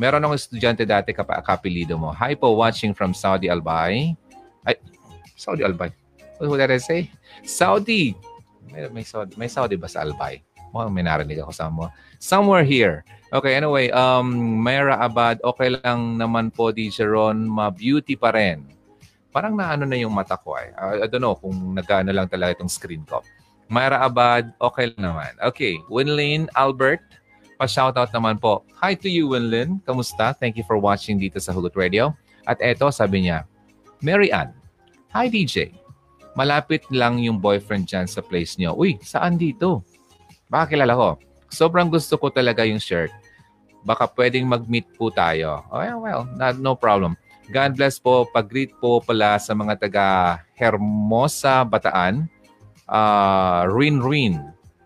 Meron 0.00 0.24
akong 0.24 0.38
estudyante 0.38 0.86
dati 0.88 1.12
kapa 1.12 1.42
kapilido 1.44 1.98
mo. 2.00 2.14
Hi 2.16 2.32
po, 2.32 2.56
watching 2.56 2.96
from 2.96 3.12
Saudi 3.12 3.52
Albay. 3.52 4.16
Ay, 4.64 4.80
Saudi 5.36 5.60
Albay. 5.60 5.92
What 6.40 6.56
did 6.56 6.72
I 6.72 6.80
say? 6.80 7.12
Saudi. 7.44 8.16
May, 8.72 8.88
may, 8.88 9.04
Saudi, 9.04 9.36
may 9.36 9.50
Saudi 9.52 9.76
ba 9.76 9.92
sa 9.92 10.00
Albay? 10.00 10.40
Mukhang 10.72 10.94
may 10.94 11.04
narinig 11.04 11.42
ako 11.42 11.52
sa 11.52 11.68
mo. 11.68 11.92
Somewhere 12.16 12.64
here. 12.64 13.04
Okay, 13.30 13.54
anyway, 13.54 13.92
um, 13.92 14.58
Mayra 14.62 14.98
Abad, 14.98 15.38
okay 15.44 15.76
lang 15.76 16.16
naman 16.16 16.50
po, 16.50 16.72
DJ 16.74 17.06
Ron, 17.06 17.46
ma-beauty 17.46 18.16
pa 18.16 18.32
rin. 18.34 18.66
Parang 19.30 19.54
naano 19.54 19.86
na 19.86 19.94
yung 19.94 20.10
mata 20.10 20.34
ko 20.34 20.58
ay. 20.58 20.74
Uh, 20.74 21.04
I 21.04 21.06
don't 21.06 21.22
know 21.22 21.38
kung 21.38 21.54
nagano 21.76 22.10
lang 22.10 22.26
talaga 22.26 22.58
itong 22.58 22.72
screen 22.72 23.06
ko. 23.06 23.22
Mayra 23.70 24.02
Abad, 24.02 24.50
okay 24.58 24.90
lang 24.94 25.14
naman. 25.14 25.32
Okay, 25.38 25.78
Winlin 25.86 26.50
Albert, 26.58 27.02
pa-shoutout 27.54 28.10
naman 28.10 28.40
po. 28.42 28.66
Hi 28.82 28.98
to 28.98 29.06
you, 29.06 29.30
Winlin. 29.30 29.78
Kamusta? 29.86 30.34
Thank 30.34 30.58
you 30.58 30.66
for 30.66 30.80
watching 30.80 31.20
dito 31.20 31.38
sa 31.38 31.54
Hugot 31.54 31.78
Radio. 31.78 32.16
At 32.48 32.58
eto, 32.58 32.90
sabi 32.90 33.28
niya, 33.28 33.46
Mary 34.02 34.34
Ann, 34.34 34.50
Hi 35.14 35.26
DJ. 35.30 35.79
Malapit 36.38 36.86
lang 36.94 37.18
yung 37.18 37.42
boyfriend 37.42 37.90
dyan 37.90 38.06
sa 38.06 38.22
place 38.22 38.54
niyo. 38.56 38.78
Uy, 38.78 38.98
saan 39.02 39.34
dito? 39.34 39.82
Baka 40.46 40.74
kilala 40.74 40.94
ko. 40.94 41.08
Sobrang 41.50 41.90
gusto 41.90 42.14
ko 42.18 42.30
talaga 42.30 42.62
yung 42.62 42.78
shirt. 42.78 43.10
Baka 43.82 44.06
pwedeng 44.14 44.46
mag-meet 44.46 44.86
po 44.94 45.10
tayo. 45.10 45.66
Oh, 45.72 45.82
yeah, 45.82 45.98
well, 45.98 46.28
not, 46.38 46.60
no 46.60 46.76
problem. 46.78 47.18
God 47.50 47.74
bless 47.74 47.98
po. 47.98 48.30
Pag-greet 48.30 48.78
po 48.78 49.02
pala 49.02 49.34
sa 49.42 49.56
mga 49.58 49.74
taga 49.78 50.06
Hermosa, 50.54 51.66
Bataan. 51.66 52.30
Uh, 52.86 53.66
Rin 53.66 53.98
Rin. 53.98 54.38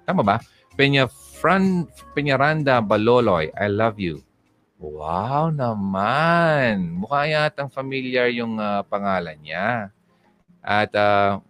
Tama 0.08 0.24
ba? 0.24 0.36
Peña 0.76 1.08
Fran, 1.12 1.84
Peñaranda 2.16 2.80
Baloloy. 2.80 3.52
I 3.52 3.68
love 3.68 4.00
you. 4.00 4.24
Wow 4.80 5.54
naman. 5.54 6.98
Mukha 6.98 7.24
yatang 7.24 7.70
familiar 7.70 8.28
yung 8.28 8.58
uh, 8.58 8.84
pangalan 8.84 9.38
niya. 9.40 9.93
At 10.64 10.90
uh, 10.96 11.44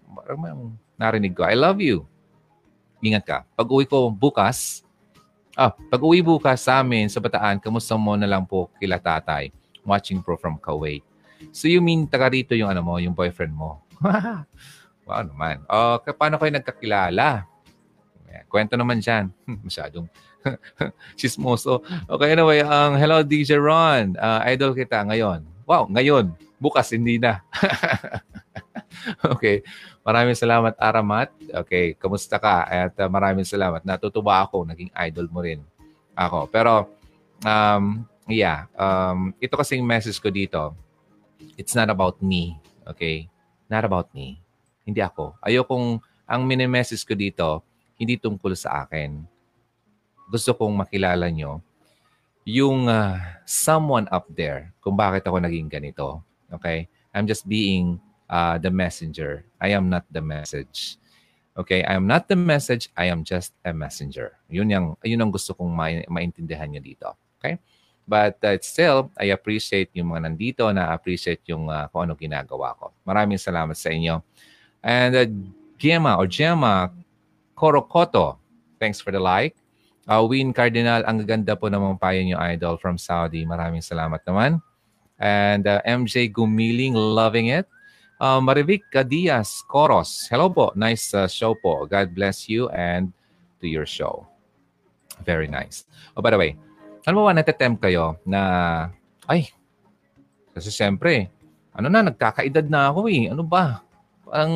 narinig 0.99 1.39
ko, 1.39 1.47
I 1.47 1.55
love 1.55 1.79
you 1.79 2.05
ingat 3.05 3.25
ka. 3.29 3.39
Pag 3.53 3.69
uwi 3.69 3.85
ko 3.85 4.09
bukas, 4.09 4.81
ah, 5.53 5.77
pag 5.93 6.01
uwi 6.01 6.25
bukas 6.25 6.65
sa 6.65 6.81
amin 6.81 7.13
sa 7.13 7.21
Bataan, 7.21 7.61
kamusta 7.61 7.95
mo 8.01 8.17
na 8.17 8.25
lang 8.25 8.49
po 8.49 8.73
kila 8.81 8.97
tatay 8.97 9.53
watching 9.85 10.25
pro 10.25 10.41
from 10.41 10.57
Kuwait. 10.57 11.05
So 11.53 11.69
you 11.69 11.85
mean 11.85 12.09
taga 12.09 12.33
rito 12.33 12.57
yung 12.57 12.73
ano 12.73 12.81
mo, 12.81 12.97
yung 12.97 13.13
boyfriend 13.13 13.53
mo? 13.53 13.85
wow 15.07 15.21
naman. 15.21 15.61
Oh, 15.69 16.01
paano 16.17 16.41
kayo 16.41 16.57
nagkakilala? 16.57 17.45
Kwento 18.49 18.75
naman 18.75 18.99
dyan. 18.99 19.31
Masyadong 19.67 20.09
chismoso. 21.19 21.85
Okay, 22.09 22.35
anyway, 22.35 22.65
ang 22.65 22.97
um, 22.97 22.99
hello 22.99 23.21
DJ 23.23 23.61
Ron. 23.61 24.17
Uh, 24.19 24.41
idol 24.49 24.75
kita 24.75 25.05
ngayon. 25.07 25.45
Wow, 25.69 25.87
ngayon. 25.93 26.33
Bukas, 26.59 26.91
hindi 26.91 27.21
na. 27.21 27.45
okay. 29.35 29.65
Maraming 30.05 30.37
salamat, 30.37 30.75
Aramat. 30.77 31.33
Okay, 31.65 31.97
kamusta 31.97 32.39
ka? 32.39 32.65
At 32.67 32.95
uh, 33.01 33.09
maraming 33.11 33.47
salamat. 33.47 33.83
Natutuwa 33.83 34.45
ako, 34.45 34.69
naging 34.69 34.93
idol 34.95 35.27
mo 35.31 35.41
rin 35.43 35.61
ako. 36.15 36.47
Pero, 36.49 36.89
um, 37.43 38.07
yeah, 38.31 38.71
um, 38.79 39.35
ito 39.43 39.55
kasing 39.55 39.83
message 39.85 40.19
ko 40.23 40.31
dito, 40.31 40.73
it's 41.59 41.75
not 41.75 41.91
about 41.91 42.19
me. 42.23 42.59
Okay? 42.87 43.29
Not 43.69 43.85
about 43.85 44.13
me. 44.15 44.41
Hindi 44.85 45.01
ako. 45.01 45.37
Ayokong, 45.41 46.01
ang 46.25 46.41
mini-message 46.45 47.05
ko 47.05 47.15
dito, 47.17 47.49
hindi 48.01 48.17
tungkol 48.17 48.57
sa 48.57 48.85
akin. 48.87 49.25
Gusto 50.29 50.57
kong 50.57 50.85
makilala 50.85 51.29
nyo 51.29 51.61
yung 52.45 52.93
uh, 52.93 53.17
someone 53.49 54.05
up 54.13 54.29
there 54.37 54.73
kung 54.85 54.97
bakit 54.97 55.25
ako 55.25 55.41
naging 55.41 55.69
ganito. 55.69 56.21
Okay? 56.53 56.89
I'm 57.17 57.25
just 57.25 57.49
being 57.49 57.97
uh, 58.31 58.59
the 58.59 58.71
messenger. 58.71 59.45
I 59.61 59.75
am 59.75 59.89
not 59.89 60.05
the 60.11 60.21
message. 60.21 60.99
Okay? 61.57 61.85
I 61.85 61.95
am 61.95 62.07
not 62.07 62.29
the 62.29 62.37
message. 62.37 62.91
I 62.97 63.07
am 63.07 63.25
just 63.25 63.53
a 63.65 63.73
messenger. 63.73 64.39
Yun, 64.49 64.71
yung, 64.71 64.87
yun 65.03 65.21
ang 65.23 65.33
gusto 65.33 65.55
kong 65.55 65.71
ma- 65.71 66.07
maintindihan 66.11 66.71
nyo 66.71 66.81
dito. 66.83 67.15
Okay? 67.39 67.59
But 68.05 68.37
uh, 68.45 68.61
still, 68.61 69.09
I 69.17 69.33
appreciate 69.33 69.89
yung 69.97 70.13
mga 70.13 70.29
nandito 70.29 70.69
na 70.77 70.93
appreciate 70.93 71.41
yung 71.49 71.73
uh, 71.73 71.89
kung 71.89 72.05
ano 72.05 72.13
ginagawa 72.13 72.77
ko. 72.77 72.93
Maraming 73.09 73.41
salamat 73.41 73.73
sa 73.73 73.89
inyo. 73.89 74.21
And 74.85 75.13
uh, 75.17 75.29
Gemma 75.81 76.21
or 76.21 76.29
Gemma 76.29 76.93
Korokoto, 77.57 78.37
thanks 78.77 79.01
for 79.01 79.09
the 79.09 79.21
like. 79.21 79.57
Uh, 80.05 80.21
Win 80.29 80.53
Cardinal, 80.53 81.01
ang 81.09 81.25
ganda 81.25 81.57
po 81.57 81.73
naman 81.73 81.97
payo 81.97 82.21
niyo 82.21 82.37
idol 82.45 82.77
from 82.77 83.01
Saudi. 83.01 83.49
Maraming 83.49 83.81
salamat 83.81 84.21
naman. 84.29 84.61
And 85.17 85.65
uh, 85.65 85.81
MJ 85.89 86.29
Gumiling, 86.29 86.93
loving 86.93 87.49
it. 87.57 87.65
Uh, 88.15 88.39
Marivic 88.39 88.87
Diaz 89.11 89.67
Coros, 89.67 90.31
hello 90.31 90.47
po. 90.47 90.71
Nice 90.79 91.11
uh, 91.19 91.27
show 91.27 91.59
po. 91.59 91.83
God 91.83 92.15
bless 92.15 92.47
you 92.47 92.71
and 92.71 93.11
to 93.59 93.67
your 93.67 93.91
show. 93.91 94.23
Very 95.27 95.51
nice. 95.51 95.83
Oh, 96.15 96.23
by 96.23 96.31
the 96.31 96.39
way, 96.39 96.55
ano 97.11 97.27
ba, 97.27 97.35
natatempt 97.35 97.83
kayo 97.83 98.15
na, 98.23 98.41
ay, 99.27 99.51
kasi 100.55 100.71
siyempre, 100.71 101.27
ano 101.75 101.91
na, 101.91 102.07
nagkakaedad 102.07 102.71
na 102.71 102.95
ako 102.95 103.11
eh. 103.11 103.35
Ano 103.35 103.43
ba? 103.43 103.83
Parang 104.23 104.55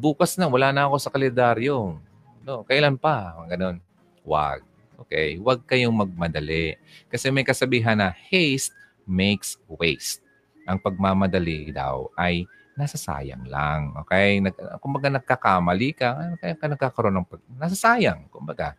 bukas 0.00 0.40
na, 0.40 0.48
wala 0.48 0.72
na 0.72 0.88
ako 0.88 0.96
sa 0.96 1.12
kalendaryo. 1.12 2.00
No, 2.40 2.64
kailan 2.64 2.96
pa? 2.96 3.36
Ganon. 3.52 3.84
Wag. 4.24 4.64
Okay? 5.04 5.36
Wag 5.44 5.60
kayong 5.68 5.92
magmadali. 5.92 6.80
Kasi 7.12 7.28
may 7.28 7.44
kasabihan 7.44 8.00
na 8.00 8.16
haste 8.32 8.72
makes 9.04 9.60
waste. 9.68 10.24
Ang 10.64 10.80
pagmamadali 10.80 11.68
daw 11.68 12.08
ay 12.16 12.48
nasasayang 12.78 13.42
lang. 13.50 13.98
Okay? 14.06 14.38
Nag, 14.38 14.54
kumbaga 14.78 15.10
nagkakamali 15.10 15.90
ka, 15.98 16.38
kaya 16.38 16.54
ka 16.54 16.66
nagkakaroon 16.70 17.18
ng 17.18 17.26
pag, 17.26 17.42
nasasayang. 17.58 18.30
Kumbaga. 18.30 18.78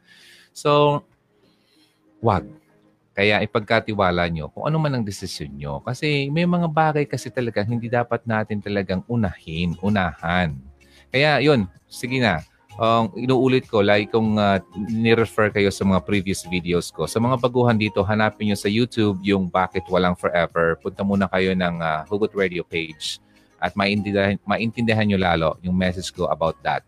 So, 0.55 1.03
wag 2.23 2.47
kaya 3.19 3.43
ipagkatiwala 3.43 4.31
nyo 4.31 4.47
kung 4.47 4.63
ano 4.63 4.79
man 4.79 4.95
ang 4.95 5.03
desisyon 5.03 5.51
nyo. 5.59 5.83
Kasi 5.83 6.31
may 6.31 6.47
mga 6.47 6.71
bagay 6.71 7.03
kasi 7.03 7.27
talaga 7.27 7.59
hindi 7.67 7.91
dapat 7.91 8.23
natin 8.23 8.63
talagang 8.63 9.03
unahin, 9.11 9.75
unahan. 9.83 10.55
Kaya 11.11 11.43
yun, 11.43 11.67
sige 11.91 12.23
na. 12.23 12.39
Um, 12.79 13.11
inuulit 13.19 13.67
ko, 13.67 13.83
like 13.83 14.15
kung 14.15 14.39
uh, 14.39 14.63
ni-refer 14.87 15.51
kayo 15.51 15.67
sa 15.67 15.83
mga 15.83 15.99
previous 16.07 16.47
videos 16.47 16.95
ko. 16.95 17.11
Sa 17.11 17.19
mga 17.19 17.43
baguhan 17.43 17.75
dito, 17.75 17.99
hanapin 18.07 18.47
nyo 18.47 18.55
sa 18.55 18.71
YouTube 18.71 19.19
yung 19.19 19.51
Bakit 19.51 19.91
Walang 19.91 20.15
Forever. 20.15 20.79
Punta 20.79 21.03
muna 21.03 21.27
kayo 21.27 21.51
ng 21.51 21.75
uh, 21.75 22.07
Hugot 22.07 22.31
Radio 22.31 22.63
page 22.63 23.19
at 23.59 23.75
maintindihan, 23.75 24.39
maintindihan 24.47 25.05
nyo 25.05 25.19
lalo 25.19 25.49
yung 25.63 25.75
message 25.75 26.15
ko 26.15 26.31
about 26.31 26.57
that. 26.63 26.83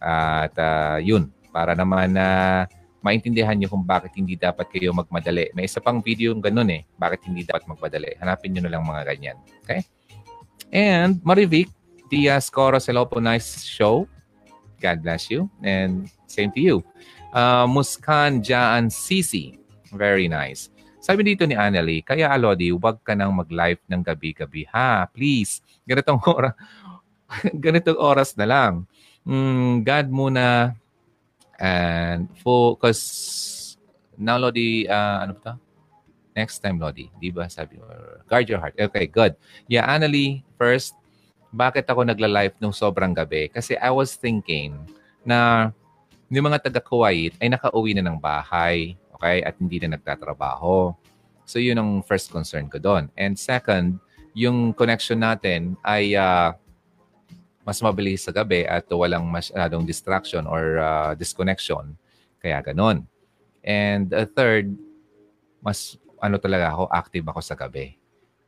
At 0.00 0.56
uh, 0.56 0.98
yun, 1.00 1.28
para 1.52 1.76
naman 1.76 2.16
na 2.16 2.26
uh, 2.64 2.78
maintindihan 3.02 3.54
nyo 3.54 3.70
kung 3.70 3.86
bakit 3.86 4.14
hindi 4.18 4.34
dapat 4.34 4.66
kayo 4.68 4.90
magmadali. 4.90 5.54
May 5.54 5.70
isa 5.70 5.78
pang 5.78 6.02
video 6.02 6.34
yung 6.34 6.42
ganun 6.42 6.68
eh, 6.70 6.82
bakit 6.98 7.24
hindi 7.26 7.46
dapat 7.46 7.64
magmadali. 7.70 8.18
Hanapin 8.18 8.52
nyo 8.54 8.62
na 8.66 8.70
lang 8.74 8.82
mga 8.84 9.02
ganyan. 9.14 9.36
Okay? 9.64 9.80
And 10.74 11.22
Marivic 11.22 11.70
Diaz 12.10 12.50
Coros, 12.50 12.90
hello 12.90 13.06
po, 13.06 13.22
nice 13.22 13.62
show. 13.62 14.04
God 14.82 15.02
bless 15.02 15.30
you. 15.30 15.46
And 15.62 16.10
same 16.26 16.50
to 16.54 16.60
you. 16.60 16.76
Uh, 17.32 17.66
Muskan 17.66 18.42
Jaan 18.42 18.90
Sisi, 18.90 19.58
very 19.94 20.26
nice. 20.26 20.70
Sabi 21.08 21.24
dito 21.24 21.48
ni 21.48 21.56
Annalie, 21.56 22.04
kaya 22.04 22.28
Alodi, 22.28 22.68
huwag 22.68 23.00
ka 23.00 23.16
nang 23.16 23.32
mag-live 23.32 23.80
ng 23.88 24.04
gabi-gabi. 24.04 24.68
Ha, 24.68 25.08
please. 25.08 25.64
Ganitong 25.88 26.20
oras, 26.36 26.52
ganitong 27.56 27.96
oras 27.96 28.36
na 28.36 28.44
lang. 28.44 28.84
Mm, 29.24 29.88
God 29.88 30.06
muna 30.12 30.76
And 31.58 32.30
focus. 32.38 33.02
Now, 34.14 34.38
Lodi, 34.38 34.86
uh, 34.86 35.26
ano 35.26 35.34
ba 35.34 35.58
Next 36.38 36.62
time, 36.62 36.78
Lodi. 36.78 37.10
Di 37.18 37.34
ba 37.34 37.50
sabi 37.50 37.82
mo? 37.82 37.90
Guard 38.30 38.46
your 38.46 38.62
heart. 38.62 38.78
Okay, 38.78 39.10
good. 39.10 39.34
Yeah, 39.66 39.90
Annalie, 39.90 40.46
first, 40.54 40.94
bakit 41.50 41.90
ako 41.90 42.06
nagla-live 42.06 42.54
nung 42.62 42.70
sobrang 42.70 43.10
gabi? 43.10 43.50
Kasi 43.50 43.74
I 43.74 43.90
was 43.90 44.14
thinking 44.14 44.78
na 45.26 45.70
yung 46.30 46.46
mga 46.46 46.70
taga-Kuwait 46.70 47.34
ay 47.42 47.50
nakauwi 47.50 47.90
na 47.98 48.06
ng 48.06 48.22
bahay. 48.22 48.94
Okay? 49.18 49.42
At 49.42 49.58
hindi 49.58 49.82
na 49.82 49.98
nagtatrabaho. 49.98 50.94
So, 51.42 51.58
yun 51.58 51.80
ang 51.80 51.90
first 52.06 52.30
concern 52.30 52.70
ko 52.70 52.78
doon. 52.78 53.10
And 53.18 53.34
second, 53.34 53.98
yung 54.38 54.70
connection 54.72 55.18
natin 55.18 55.74
ay 55.82 56.14
uh, 56.14 56.54
mas 57.66 57.84
mabilis 57.84 58.24
sa 58.24 58.32
gabi 58.32 58.64
at 58.64 58.88
walang 58.88 59.28
masyadong 59.28 59.84
distraction 59.84 60.48
or 60.48 60.80
uh, 60.80 61.12
disconnection. 61.12 61.98
Kaya 62.40 62.64
ganun. 62.64 63.04
And 63.60 64.08
uh, 64.14 64.24
third, 64.24 64.72
mas 65.60 66.00
ano 66.16 66.40
talaga 66.40 66.72
ako, 66.72 66.88
active 66.88 67.26
ako 67.28 67.40
sa 67.44 67.52
gabi. 67.58 67.98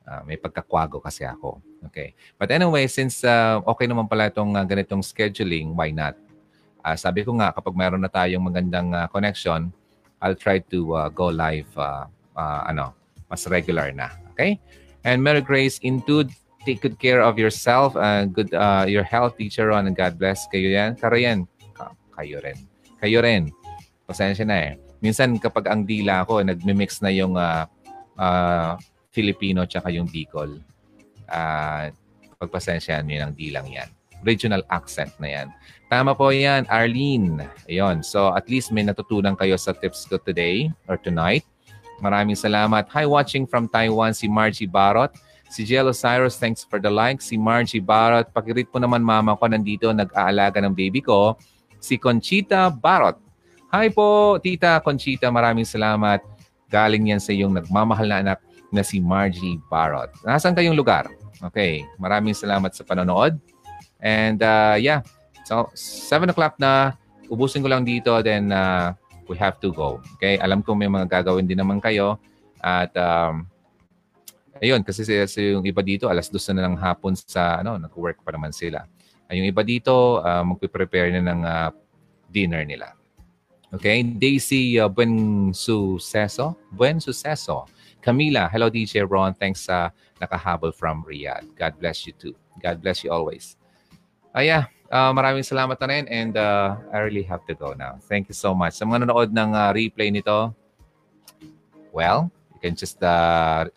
Uh, 0.09 0.25
may 0.25 0.41
pagkakwago 0.41 1.05
kasi 1.05 1.29
ako. 1.29 1.61
Okay. 1.93 2.17
But 2.41 2.49
anyway, 2.49 2.89
since 2.89 3.21
uh, 3.21 3.61
okay 3.69 3.85
naman 3.85 4.09
pala 4.09 4.33
itong 4.33 4.57
uh, 4.57 4.65
ganitong 4.65 5.05
scheduling, 5.05 5.77
why 5.77 5.93
not? 5.93 6.17
Uh, 6.81 6.97
sabi 6.97 7.21
ko 7.21 7.37
nga, 7.37 7.53
kapag 7.53 7.77
mayroon 7.77 8.01
na 8.01 8.09
tayong 8.09 8.41
magandang 8.41 8.89
uh, 8.97 9.05
connection, 9.13 9.69
I'll 10.21 10.37
try 10.37 10.61
to 10.73 10.79
uh, 10.95 11.09
go 11.09 11.29
live 11.33 11.69
uh, 11.77 12.05
uh, 12.37 12.61
ano, 12.69 12.95
mas 13.29 13.49
regular 13.49 13.93
na. 13.93 14.13
Okay? 14.33 14.61
And 15.05 15.25
Mary 15.25 15.41
Grace, 15.41 15.81
into 15.81 16.29
take 16.65 16.85
good 16.85 17.01
care 17.01 17.25
of 17.25 17.41
yourself 17.41 17.97
and 17.97 18.33
good 18.37 18.53
uh, 18.53 18.85
your 18.85 19.05
health, 19.05 19.41
teacher 19.41 19.73
Ron, 19.73 19.89
and 19.89 19.97
God 19.97 20.21
bless 20.21 20.45
kayo 20.53 20.69
yan. 20.69 20.97
Karo 21.01 21.17
yan. 21.17 21.49
Kayo 22.13 22.37
rin. 22.45 22.59
Kayo 23.01 23.25
rin. 23.25 23.49
Pasensya 24.05 24.45
na 24.45 24.57
eh. 24.61 24.73
Minsan 25.01 25.41
kapag 25.41 25.73
ang 25.73 25.89
dila 25.89 26.29
ko, 26.29 26.45
nagmi-mix 26.45 27.01
na 27.01 27.09
yung 27.09 27.41
uh, 27.41 27.65
uh, 28.21 28.77
Filipino 29.09 29.65
tsaka 29.65 29.89
yung 29.89 30.05
Bicol. 30.05 30.61
Uh, 31.25 31.89
pagpasensya 32.37 33.01
nyo 33.01 33.25
ng 33.25 33.33
dilang 33.33 33.69
yan. 33.73 33.89
Regional 34.23 34.65
accent 34.69 35.13
na 35.17 35.29
yan. 35.29 35.49
Tama 35.91 36.15
po 36.15 36.31
yan, 36.31 36.69
Arlene. 36.71 37.49
Ayun. 37.67 38.05
So 38.05 38.31
at 38.37 38.47
least 38.47 38.71
may 38.71 38.87
natutunan 38.87 39.35
kayo 39.35 39.59
sa 39.59 39.75
tips 39.75 40.07
ko 40.07 40.21
today 40.21 40.71
or 40.87 41.01
tonight. 41.01 41.43
Maraming 42.01 42.37
salamat. 42.37 42.89
Hi 42.97 43.05
watching 43.05 43.45
from 43.45 43.69
Taiwan, 43.69 44.17
si 44.17 44.25
Margie 44.31 44.71
Barot. 44.71 45.13
Si 45.51 45.67
Jello 45.67 45.91
Cyrus, 45.91 46.39
thanks 46.39 46.63
for 46.63 46.79
the 46.79 46.89
like. 46.89 47.19
Si 47.19 47.35
Margie 47.35 47.83
Barot, 47.83 48.31
pakirit 48.31 48.71
po 48.71 48.79
naman 48.79 49.03
mama 49.03 49.35
ko 49.35 49.51
nandito, 49.51 49.91
nag-aalaga 49.91 50.63
ng 50.63 50.73
baby 50.73 51.03
ko. 51.03 51.35
Si 51.83 51.99
Conchita 51.99 52.71
Barot. 52.71 53.19
Hi 53.75 53.91
po, 53.91 54.39
Tita 54.39 54.79
Conchita, 54.79 55.27
maraming 55.29 55.67
salamat. 55.67 56.23
Galing 56.71 57.11
yan 57.11 57.21
sa 57.21 57.35
iyong 57.35 57.51
nagmamahal 57.51 58.07
na 58.07 58.19
anak 58.23 58.39
na 58.71 58.87
si 58.87 59.03
Margie 59.03 59.59
Barot. 59.67 60.09
Nasaan 60.23 60.55
kayong 60.55 60.79
lugar? 60.79 61.11
Okay, 61.43 61.83
maraming 61.99 62.37
salamat 62.37 62.71
sa 62.71 62.87
panonood. 62.87 63.35
And 64.01 64.41
uh, 64.41 64.77
yeah, 64.81 65.05
so 65.45 65.69
7 65.75 66.29
o'clock 66.33 66.57
na, 66.57 66.97
ubusin 67.31 67.63
ko 67.63 67.69
lang 67.69 67.87
dito, 67.87 68.19
then 68.25 68.51
uh, 68.51 68.93
we 69.29 69.37
have 69.39 69.61
to 69.63 69.71
go. 69.71 70.03
Okay, 70.19 70.41
alam 70.41 70.65
ko 70.65 70.75
may 70.75 70.91
mga 70.91 71.07
gagawin 71.21 71.47
din 71.47 71.61
naman 71.61 71.79
kayo. 71.79 72.19
At 72.61 72.93
um, 72.97 73.49
Ayun, 74.61 74.85
kasi 74.85 75.09
sa, 75.09 75.25
sa 75.25 75.41
yung 75.41 75.65
iba 75.65 75.81
dito, 75.81 76.05
alas 76.05 76.29
dos 76.29 76.45
na 76.53 76.69
ng 76.69 76.77
hapon 76.77 77.17
sa, 77.17 77.65
ano, 77.65 77.81
nag-work 77.81 78.21
pa 78.21 78.37
naman 78.37 78.53
sila. 78.53 78.85
Ay, 79.25 79.41
yung 79.41 79.49
iba 79.49 79.65
dito, 79.65 80.21
uh, 80.21 80.45
magpe-prepare 80.45 81.17
na 81.17 81.33
ng 81.33 81.41
uh, 81.49 81.71
dinner 82.29 82.69
nila. 82.69 82.93
Okay, 83.73 84.05
Daisy 84.05 84.77
uh, 84.77 84.91
Buen 84.93 85.49
Suceso. 85.57 86.61
Buen 86.77 87.01
Suceso. 87.01 87.65
Camila, 88.05 88.53
hello 88.53 88.69
DJ 88.69 89.09
Ron. 89.09 89.33
Thanks 89.33 89.65
sa 89.65 89.89
uh, 89.89 90.21
nakahabol 90.21 90.77
from 90.77 91.09
Riyadh. 91.09 91.49
God 91.57 91.81
bless 91.81 92.05
you 92.05 92.13
too. 92.13 92.37
God 92.61 92.85
bless 92.85 93.01
you 93.01 93.09
always. 93.09 93.57
Ah, 94.31 94.47
yeah. 94.47 94.71
Uh, 94.91 95.15
maraming 95.15 95.47
salamat 95.47 95.79
na 95.79 95.87
rin 95.87 96.05
and 96.11 96.35
uh, 96.35 96.75
I 96.91 97.07
really 97.07 97.23
have 97.27 97.47
to 97.47 97.55
go 97.55 97.75
now. 97.79 97.99
Thank 98.11 98.27
you 98.27 98.35
so 98.35 98.55
much. 98.55 98.75
Sa 98.75 98.87
mga 98.87 99.07
nanonood 99.07 99.31
ng 99.31 99.51
uh, 99.55 99.71
replay 99.71 100.11
nito, 100.11 100.51
well, 101.95 102.31
you 102.55 102.59
can 102.63 102.75
just 102.75 102.99
uh, 103.03 103.71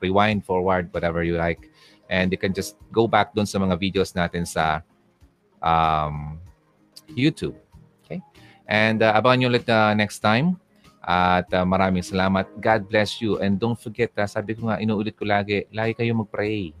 rewind, 0.00 0.44
forward, 0.44 0.88
whatever 0.92 1.24
you 1.24 1.36
like. 1.36 1.68
And 2.08 2.32
you 2.32 2.40
can 2.40 2.56
just 2.56 2.80
go 2.88 3.04
back 3.04 3.36
dun 3.36 3.44
sa 3.44 3.60
mga 3.60 3.76
videos 3.76 4.16
natin 4.16 4.48
sa 4.48 4.80
um, 5.60 6.40
YouTube. 7.12 7.56
Okay? 8.04 8.24
And 8.64 9.04
uh, 9.04 9.12
abangan 9.12 9.44
nyo 9.44 9.48
ulit 9.52 9.68
uh, 9.68 9.92
next 9.92 10.24
time. 10.24 10.56
At 11.04 11.48
uh, 11.52 11.64
maraming 11.68 12.04
salamat. 12.04 12.48
God 12.60 12.88
bless 12.88 13.20
you. 13.20 13.40
And 13.40 13.60
don't 13.60 13.76
forget, 13.76 14.12
uh, 14.16 14.28
sabi 14.28 14.56
ko 14.56 14.72
nga, 14.72 14.80
inuulit 14.80 15.16
ko 15.16 15.28
lagi, 15.28 15.68
lagi 15.72 15.96
kayo 15.96 16.16
mag-pray. 16.16 16.72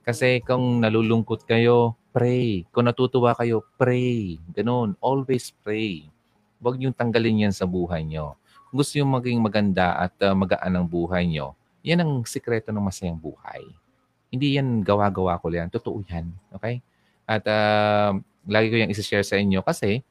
Kasi 0.00 0.40
kung 0.44 0.80
nalulungkot 0.80 1.44
kayo, 1.44 1.99
pray. 2.10 2.66
Kung 2.74 2.86
natutuwa 2.86 3.34
kayo, 3.34 3.62
pray. 3.78 4.38
Ganun. 4.54 4.98
Always 4.98 5.54
pray. 5.62 6.06
Huwag 6.60 6.76
niyong 6.76 6.94
tanggalin 6.94 7.48
yan 7.48 7.54
sa 7.54 7.64
buhay 7.64 8.04
nyo. 8.04 8.36
Kung 8.68 8.82
gusto 8.82 8.98
nyo 8.98 9.06
maging 9.18 9.40
maganda 9.40 9.96
at 9.96 10.14
uh, 10.22 10.34
magaan 10.36 10.76
ang 10.76 10.86
buhay 10.86 11.26
nyo, 11.26 11.56
yan 11.80 12.04
ang 12.04 12.12
sikreto 12.28 12.70
ng 12.70 12.84
masayang 12.84 13.18
buhay. 13.18 13.64
Hindi 14.30 14.60
yan 14.60 14.84
gawa-gawa 14.84 15.40
ko 15.40 15.50
yan. 15.50 15.72
Totoo 15.72 16.04
yan. 16.06 16.30
Okay? 16.54 16.78
At 17.24 17.42
uh, 17.48 18.14
lagi 18.46 18.68
ko 18.70 18.76
yan 18.78 18.92
isa-share 18.92 19.24
sa 19.24 19.40
inyo 19.40 19.64
kasi 19.64 20.04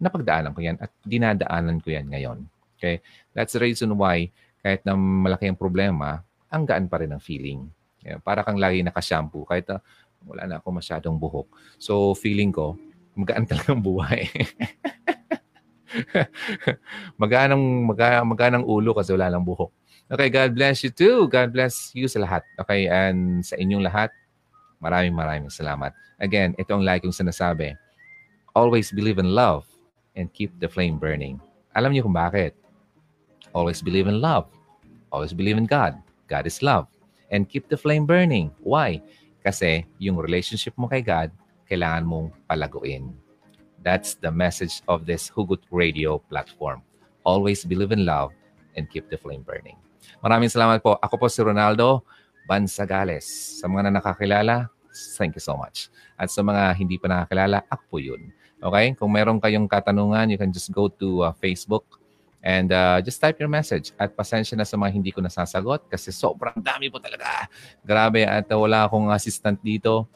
napagdaanan 0.00 0.52
ko 0.56 0.60
yan 0.64 0.76
at 0.80 0.90
dinadaanan 1.04 1.78
ko 1.84 1.92
yan 1.92 2.08
ngayon. 2.08 2.38
Okay? 2.78 3.04
That's 3.36 3.54
the 3.54 3.62
reason 3.62 3.94
why 3.94 4.32
kahit 4.64 4.82
na 4.82 4.98
malaki 4.98 5.46
ang 5.46 5.58
problema, 5.58 6.26
ang 6.50 6.66
gaan 6.66 6.90
pa 6.90 6.98
rin 6.98 7.14
ang 7.14 7.22
feeling. 7.22 7.70
Yeah, 8.06 8.22
para 8.22 8.46
kang 8.46 8.58
lagi 8.58 8.86
nakashampoo 8.86 9.42
kahit 9.42 9.66
uh, 9.66 9.82
wala 10.26 10.44
na 10.44 10.58
ako 10.58 10.74
masyadong 10.74 11.16
buhok. 11.16 11.46
So 11.78 12.12
feeling 12.18 12.50
ko, 12.50 12.74
magaan 13.14 13.46
talaga 13.46 13.72
ang 13.72 13.80
buhay. 13.80 14.26
magaan 17.22 17.56
ang, 17.56 17.64
magaan, 17.86 18.26
magaan 18.28 18.54
ang 18.60 18.66
ulo 18.66 18.92
kasi 18.92 19.14
wala 19.14 19.30
lang 19.30 19.46
buhok. 19.46 19.70
Okay, 20.06 20.30
God 20.30 20.54
bless 20.54 20.86
you 20.86 20.94
too. 20.94 21.26
God 21.26 21.50
bless 21.50 21.90
you 21.90 22.06
sa 22.06 22.22
lahat. 22.22 22.46
Okay, 22.62 22.86
and 22.86 23.42
sa 23.42 23.58
inyong 23.58 23.82
lahat, 23.82 24.14
maraming 24.78 25.14
maraming 25.14 25.50
salamat. 25.50 25.90
Again, 26.22 26.54
ito 26.62 26.70
ang 26.74 26.86
like 26.86 27.02
yung 27.02 27.16
sinasabi. 27.16 27.74
Always 28.54 28.94
believe 28.94 29.18
in 29.18 29.34
love 29.34 29.66
and 30.14 30.30
keep 30.30 30.54
the 30.62 30.70
flame 30.70 30.96
burning. 30.96 31.42
Alam 31.74 31.92
niyo 31.92 32.06
kung 32.06 32.14
bakit? 32.14 32.54
Always 33.52 33.82
believe 33.82 34.06
in 34.06 34.22
love. 34.22 34.46
Always 35.10 35.34
believe 35.34 35.58
in 35.58 35.66
God. 35.66 35.98
God 36.30 36.46
is 36.46 36.62
love. 36.62 36.86
And 37.34 37.50
keep 37.50 37.66
the 37.66 37.76
flame 37.76 38.06
burning. 38.06 38.54
Why? 38.62 39.02
Kasi 39.46 39.86
yung 40.02 40.18
relationship 40.18 40.74
mo 40.74 40.90
kay 40.90 41.06
God, 41.06 41.30
kailangan 41.70 42.02
mong 42.02 42.34
palaguin. 42.50 43.14
That's 43.86 44.18
the 44.18 44.34
message 44.34 44.82
of 44.90 45.06
this 45.06 45.30
Hugot 45.30 45.62
Radio 45.70 46.18
platform. 46.18 46.82
Always 47.22 47.62
believe 47.62 47.94
in 47.94 48.02
love 48.02 48.34
and 48.74 48.90
keep 48.90 49.06
the 49.06 49.14
flame 49.14 49.46
burning. 49.46 49.78
Maraming 50.18 50.50
salamat 50.50 50.82
po. 50.82 50.98
Ako 50.98 51.14
po 51.14 51.26
si 51.30 51.38
Ronaldo 51.46 52.02
Bansagales. 52.50 53.26
Sa 53.62 53.70
mga 53.70 53.86
na 53.86 54.02
nakakilala, 54.02 54.66
thank 55.14 55.38
you 55.38 55.42
so 55.42 55.54
much. 55.54 55.94
At 56.18 56.34
sa 56.34 56.42
mga 56.42 56.74
hindi 56.74 56.98
pa 56.98 57.06
nakakilala, 57.06 57.62
ako 57.70 57.82
po 57.86 57.96
yun. 58.02 58.34
Okay? 58.58 58.98
Kung 58.98 59.14
meron 59.14 59.38
kayong 59.38 59.70
katanungan, 59.70 60.26
you 60.26 60.38
can 60.42 60.50
just 60.50 60.74
go 60.74 60.90
to 60.90 61.22
uh, 61.22 61.30
Facebook 61.38 62.02
and 62.46 62.70
uh, 62.70 63.02
just 63.02 63.18
type 63.18 63.42
your 63.42 63.50
message. 63.50 63.90
At 63.98 64.14
pasensya 64.14 64.54
na 64.54 64.62
sa 64.62 64.78
mga 64.78 64.94
hindi 64.94 65.10
ko 65.10 65.18
nasasagot 65.18 65.90
kasi 65.90 66.14
sobrang 66.14 66.54
dami 66.62 66.86
po 66.86 67.02
talaga. 67.02 67.50
Grabe 67.82 68.22
at 68.22 68.46
wala 68.54 68.86
akong 68.86 69.10
assistant 69.10 69.58
dito. 69.58 70.06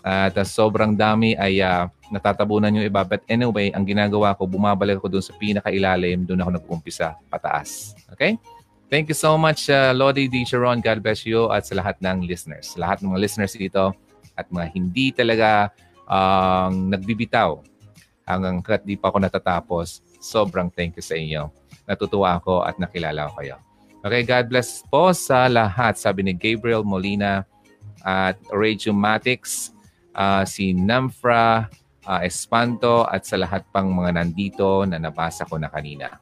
At 0.00 0.32
uh, 0.32 0.44
sobrang 0.48 0.96
dami 0.96 1.36
ay 1.36 1.60
uh, 1.60 1.84
natatabunan 2.08 2.72
yung 2.72 2.88
iba. 2.88 3.04
But 3.04 3.24
anyway, 3.28 3.68
ang 3.72 3.84
ginagawa 3.84 4.32
ko, 4.32 4.48
bumabalik 4.48 5.00
ako 5.00 5.12
doon 5.12 5.24
sa 5.24 5.36
pinakailalim. 5.36 6.24
Doon 6.24 6.40
ako 6.40 6.50
nag-umpisa 6.56 7.20
pataas. 7.28 7.92
Okay? 8.16 8.40
Thank 8.88 9.12
you 9.12 9.16
so 9.16 9.36
much, 9.36 9.68
uh, 9.68 9.92
Lodi 9.96 10.28
D. 10.28 10.44
Sharon. 10.44 10.80
God 10.80 11.04
bless 11.04 11.24
you 11.24 11.52
at 11.52 11.68
sa 11.68 11.76
lahat 11.76 12.00
ng 12.00 12.24
listeners. 12.24 12.76
Lahat 12.80 13.00
ng 13.00 13.12
mga 13.12 13.20
listeners 13.20 13.56
dito 13.56 13.92
at 14.36 14.48
mga 14.48 14.66
hindi 14.72 15.08
talaga 15.12 15.72
uh, 16.08 16.68
nagbibitaw 16.68 17.60
hanggang 18.28 18.60
kat 18.60 18.84
di 18.84 18.96
pa 18.96 19.08
ako 19.08 19.24
natatapos. 19.24 20.04
Sobrang 20.20 20.68
thank 20.72 20.96
you 20.96 21.04
sa 21.04 21.16
inyo. 21.16 21.63
Natutuwa 21.84 22.40
ako 22.40 22.64
at 22.64 22.80
nakilala 22.80 23.28
ko 23.30 23.44
kayo. 23.44 23.56
Okay, 24.04 24.20
God 24.20 24.52
bless 24.52 24.84
po 24.84 25.16
sa 25.16 25.48
lahat. 25.48 25.96
Sabi 25.96 26.24
ni 26.24 26.36
Gabriel 26.36 26.84
Molina 26.84 27.48
at 28.04 28.36
Radio 28.52 28.92
Matics 28.92 29.72
uh, 30.12 30.44
si 30.44 30.76
Namfra 30.76 31.72
uh, 32.04 32.20
Espanto 32.20 33.08
at 33.08 33.24
sa 33.24 33.40
lahat 33.40 33.64
pang 33.72 33.88
mga 33.88 34.20
nandito 34.20 34.84
na 34.84 35.00
nabasa 35.00 35.48
ko 35.48 35.56
na 35.56 35.72
kanina. 35.72 36.20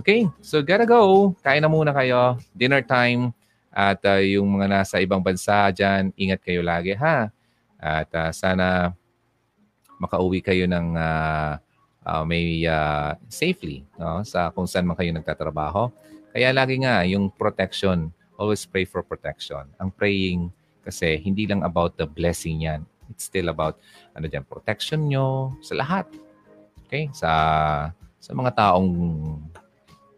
Okay, 0.00 0.24
so 0.40 0.64
gotta 0.64 0.88
go. 0.88 1.34
Kain 1.44 1.60
na 1.60 1.68
muna 1.68 1.92
kayo. 1.92 2.40
Dinner 2.56 2.80
time. 2.80 3.36
At 3.70 4.02
uh, 4.02 4.18
yung 4.18 4.50
mga 4.58 4.66
nasa 4.66 4.98
ibang 4.98 5.22
bansa 5.22 5.70
dyan, 5.70 6.10
ingat 6.18 6.42
kayo 6.42 6.64
lagi 6.64 6.96
ha. 6.98 7.30
At 7.78 8.10
uh, 8.16 8.32
sana 8.34 8.96
makauwi 10.00 10.40
kayo 10.40 10.64
ng 10.66 10.96
uh, 10.96 11.60
uh, 12.06 12.24
may 12.24 12.64
uh, 12.64 13.16
safely 13.28 13.84
no? 13.96 14.24
sa 14.24 14.52
kung 14.52 14.68
saan 14.68 14.86
man 14.88 14.96
kayo 14.96 15.12
nagtatrabaho. 15.12 15.92
Kaya 16.30 16.54
lagi 16.54 16.78
nga 16.80 17.02
yung 17.04 17.28
protection, 17.34 18.14
always 18.38 18.62
pray 18.64 18.86
for 18.86 19.02
protection. 19.02 19.66
Ang 19.82 19.90
praying 19.90 20.48
kasi 20.86 21.18
hindi 21.20 21.44
lang 21.44 21.66
about 21.66 21.98
the 21.98 22.06
blessing 22.06 22.64
yan. 22.64 22.86
It's 23.10 23.26
still 23.26 23.50
about 23.50 23.82
ano 24.14 24.30
diyan 24.30 24.46
protection 24.46 25.10
nyo 25.10 25.58
sa 25.60 25.74
lahat. 25.74 26.06
Okay? 26.86 27.10
Sa 27.10 27.30
sa 28.20 28.30
mga 28.36 28.52
taong 28.54 28.92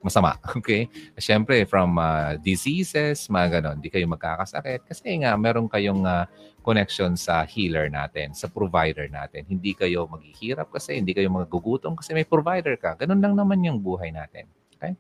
masama. 0.03 0.37
Okay? 0.63 0.87
Siyempre, 1.17 1.65
from 1.65 1.97
uh, 1.97 2.37
diseases, 2.39 3.27
mga 3.31 3.59
ganon, 3.59 3.79
di 3.81 3.89
kayo 3.89 4.05
magkakasakit. 4.11 4.87
Kasi 4.87 5.23
nga, 5.23 5.35
meron 5.39 5.67
kayong 5.67 6.05
uh, 6.05 6.27
connection 6.63 7.19
sa 7.19 7.43
healer 7.43 7.91
natin, 7.91 8.35
sa 8.35 8.47
provider 8.47 9.11
natin. 9.11 9.47
Hindi 9.49 9.75
kayo 9.75 10.07
maghihirap 10.07 10.71
kasi, 10.71 11.01
hindi 11.01 11.15
kayo 11.15 11.31
magugutom 11.31 11.99
kasi 11.99 12.15
may 12.15 12.27
provider 12.27 12.79
ka. 12.79 12.95
Ganon 12.99 13.23
lang 13.23 13.35
naman 13.35 13.63
yung 13.65 13.83
buhay 13.83 14.15
natin. 14.15 14.47
Okay? 14.79 14.95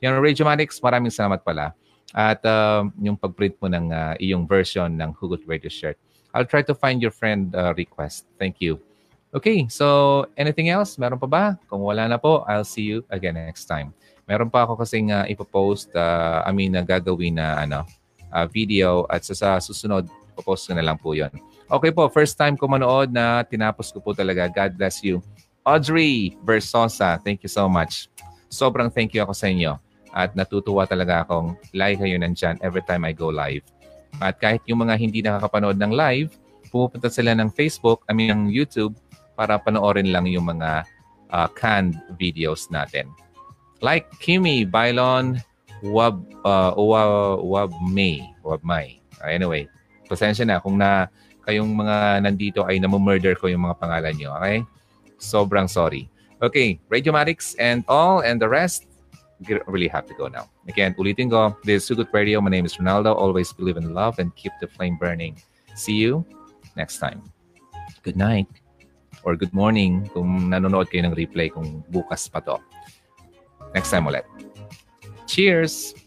Yung 0.00 0.20
Radiomatics, 0.20 0.80
maraming 0.80 1.12
salamat 1.12 1.42
pala. 1.44 1.76
At 2.14 2.40
uh, 2.46 2.86
yung 3.02 3.18
pag-print 3.18 3.58
mo 3.58 3.66
ng 3.66 3.90
uh, 3.90 4.14
iyong 4.22 4.46
version 4.46 4.92
ng 4.94 5.10
Hugot 5.18 5.42
Radio 5.50 5.68
shirt. 5.68 5.98
I'll 6.34 6.46
try 6.46 6.62
to 6.66 6.74
find 6.74 7.02
your 7.02 7.10
friend 7.10 7.54
uh, 7.54 7.74
request. 7.74 8.26
Thank 8.38 8.58
you. 8.58 8.82
Okay, 9.34 9.66
so 9.66 10.26
anything 10.38 10.70
else? 10.70 10.94
Meron 10.94 11.18
pa 11.18 11.26
ba? 11.26 11.44
Kung 11.66 11.82
wala 11.82 12.06
na 12.06 12.22
po, 12.22 12.46
I'll 12.46 12.66
see 12.66 12.86
you 12.86 13.02
again 13.10 13.34
next 13.34 13.66
time. 13.66 13.90
Meron 14.24 14.48
pa 14.48 14.64
ako 14.64 14.80
kasing 14.80 15.12
uh, 15.12 15.28
ipopost, 15.28 15.92
uh, 15.92 16.40
I 16.44 16.50
mean, 16.56 16.72
uh, 16.72 16.84
gagawin 16.84 17.36
na 17.36 17.64
ano, 17.64 17.84
uh, 18.32 18.46
video 18.48 19.04
at 19.12 19.20
sa, 19.22 19.36
sa 19.36 19.48
susunod, 19.60 20.08
ipopost 20.32 20.66
ko 20.66 20.72
na 20.72 20.84
lang 20.84 20.96
po 20.96 21.12
yon. 21.12 21.30
Okay 21.68 21.92
po, 21.92 22.08
first 22.08 22.36
time 22.36 22.56
ko 22.56 22.68
manood 22.68 23.12
na 23.12 23.44
tinapos 23.44 23.92
ko 23.92 24.00
po 24.00 24.12
talaga. 24.12 24.48
God 24.48 24.76
bless 24.76 25.00
you. 25.04 25.20
Audrey 25.64 26.36
Versosa, 26.44 27.16
thank 27.24 27.40
you 27.40 27.48
so 27.48 27.68
much. 27.68 28.12
Sobrang 28.52 28.92
thank 28.92 29.16
you 29.16 29.24
ako 29.24 29.32
sa 29.32 29.48
inyo. 29.48 29.80
At 30.14 30.36
natutuwa 30.36 30.84
talaga 30.84 31.24
akong 31.24 31.56
like 31.72 31.98
kayo 31.98 32.20
nandyan 32.20 32.60
every 32.60 32.84
time 32.84 33.02
I 33.08 33.16
go 33.16 33.32
live. 33.32 33.64
At 34.22 34.38
kahit 34.38 34.62
yung 34.68 34.84
mga 34.84 34.94
hindi 35.00 35.24
nakakapanood 35.24 35.80
ng 35.80 35.90
live, 35.90 36.30
pumupunta 36.68 37.10
sila 37.10 37.34
ng 37.34 37.50
Facebook, 37.50 38.04
I 38.06 38.12
mean 38.14 38.30
ng 38.30 38.42
YouTube, 38.52 38.94
para 39.34 39.58
panoorin 39.58 40.14
lang 40.14 40.30
yung 40.30 40.46
mga 40.46 40.86
uh, 41.34 41.48
canned 41.58 41.98
videos 42.14 42.70
natin. 42.70 43.10
Like 43.84 44.08
Kimi, 44.16 44.64
Bailon, 44.64 45.44
Wab, 45.84 46.24
uh, 46.40 46.72
Wab, 46.72 47.44
Wab 47.44 47.70
May, 47.84 48.24
Wab 48.40 48.64
May. 48.64 49.04
Uh, 49.20 49.28
anyway, 49.28 49.68
pasensya 50.08 50.48
na 50.48 50.56
kung 50.56 50.80
na 50.80 51.12
kayong 51.44 51.68
mga 51.68 52.24
nandito 52.24 52.64
ay 52.64 52.80
namumurder 52.80 53.36
ko 53.36 53.52
yung 53.52 53.68
mga 53.68 53.76
pangalan 53.76 54.16
nyo. 54.16 54.32
Okay? 54.40 54.64
Sobrang 55.20 55.68
sorry. 55.68 56.08
Okay, 56.40 56.80
Radiomatics 56.88 57.52
and 57.60 57.84
all 57.84 58.24
and 58.24 58.40
the 58.40 58.48
rest, 58.48 58.88
really 59.68 59.88
have 59.88 60.08
to 60.08 60.16
go 60.16 60.32
now. 60.32 60.48
Again, 60.64 60.96
ulitin 60.96 61.28
ko, 61.28 61.52
this 61.68 61.84
is 61.84 61.88
Sugut 61.88 62.08
Radio. 62.16 62.40
My 62.40 62.48
name 62.48 62.64
is 62.64 62.80
Ronaldo. 62.80 63.12
Always 63.12 63.52
believe 63.52 63.76
in 63.76 63.92
love 63.92 64.16
and 64.16 64.32
keep 64.36 64.52
the 64.64 64.68
flame 64.68 64.96
burning. 64.96 65.36
See 65.76 66.00
you 66.00 66.24
next 66.76 67.04
time. 67.04 67.20
Good 68.00 68.16
night 68.16 68.48
or 69.24 69.36
good 69.36 69.52
morning 69.52 70.08
kung 70.12 70.48
nanonood 70.48 70.88
kayo 70.88 71.08
ng 71.08 71.16
replay 71.16 71.52
kung 71.52 71.84
bukas 71.92 72.28
pa 72.28 72.40
to. 72.44 72.56
Next 73.74 73.90
time 73.90 74.06
ulit. 74.06 74.24
Cheers! 75.26 76.03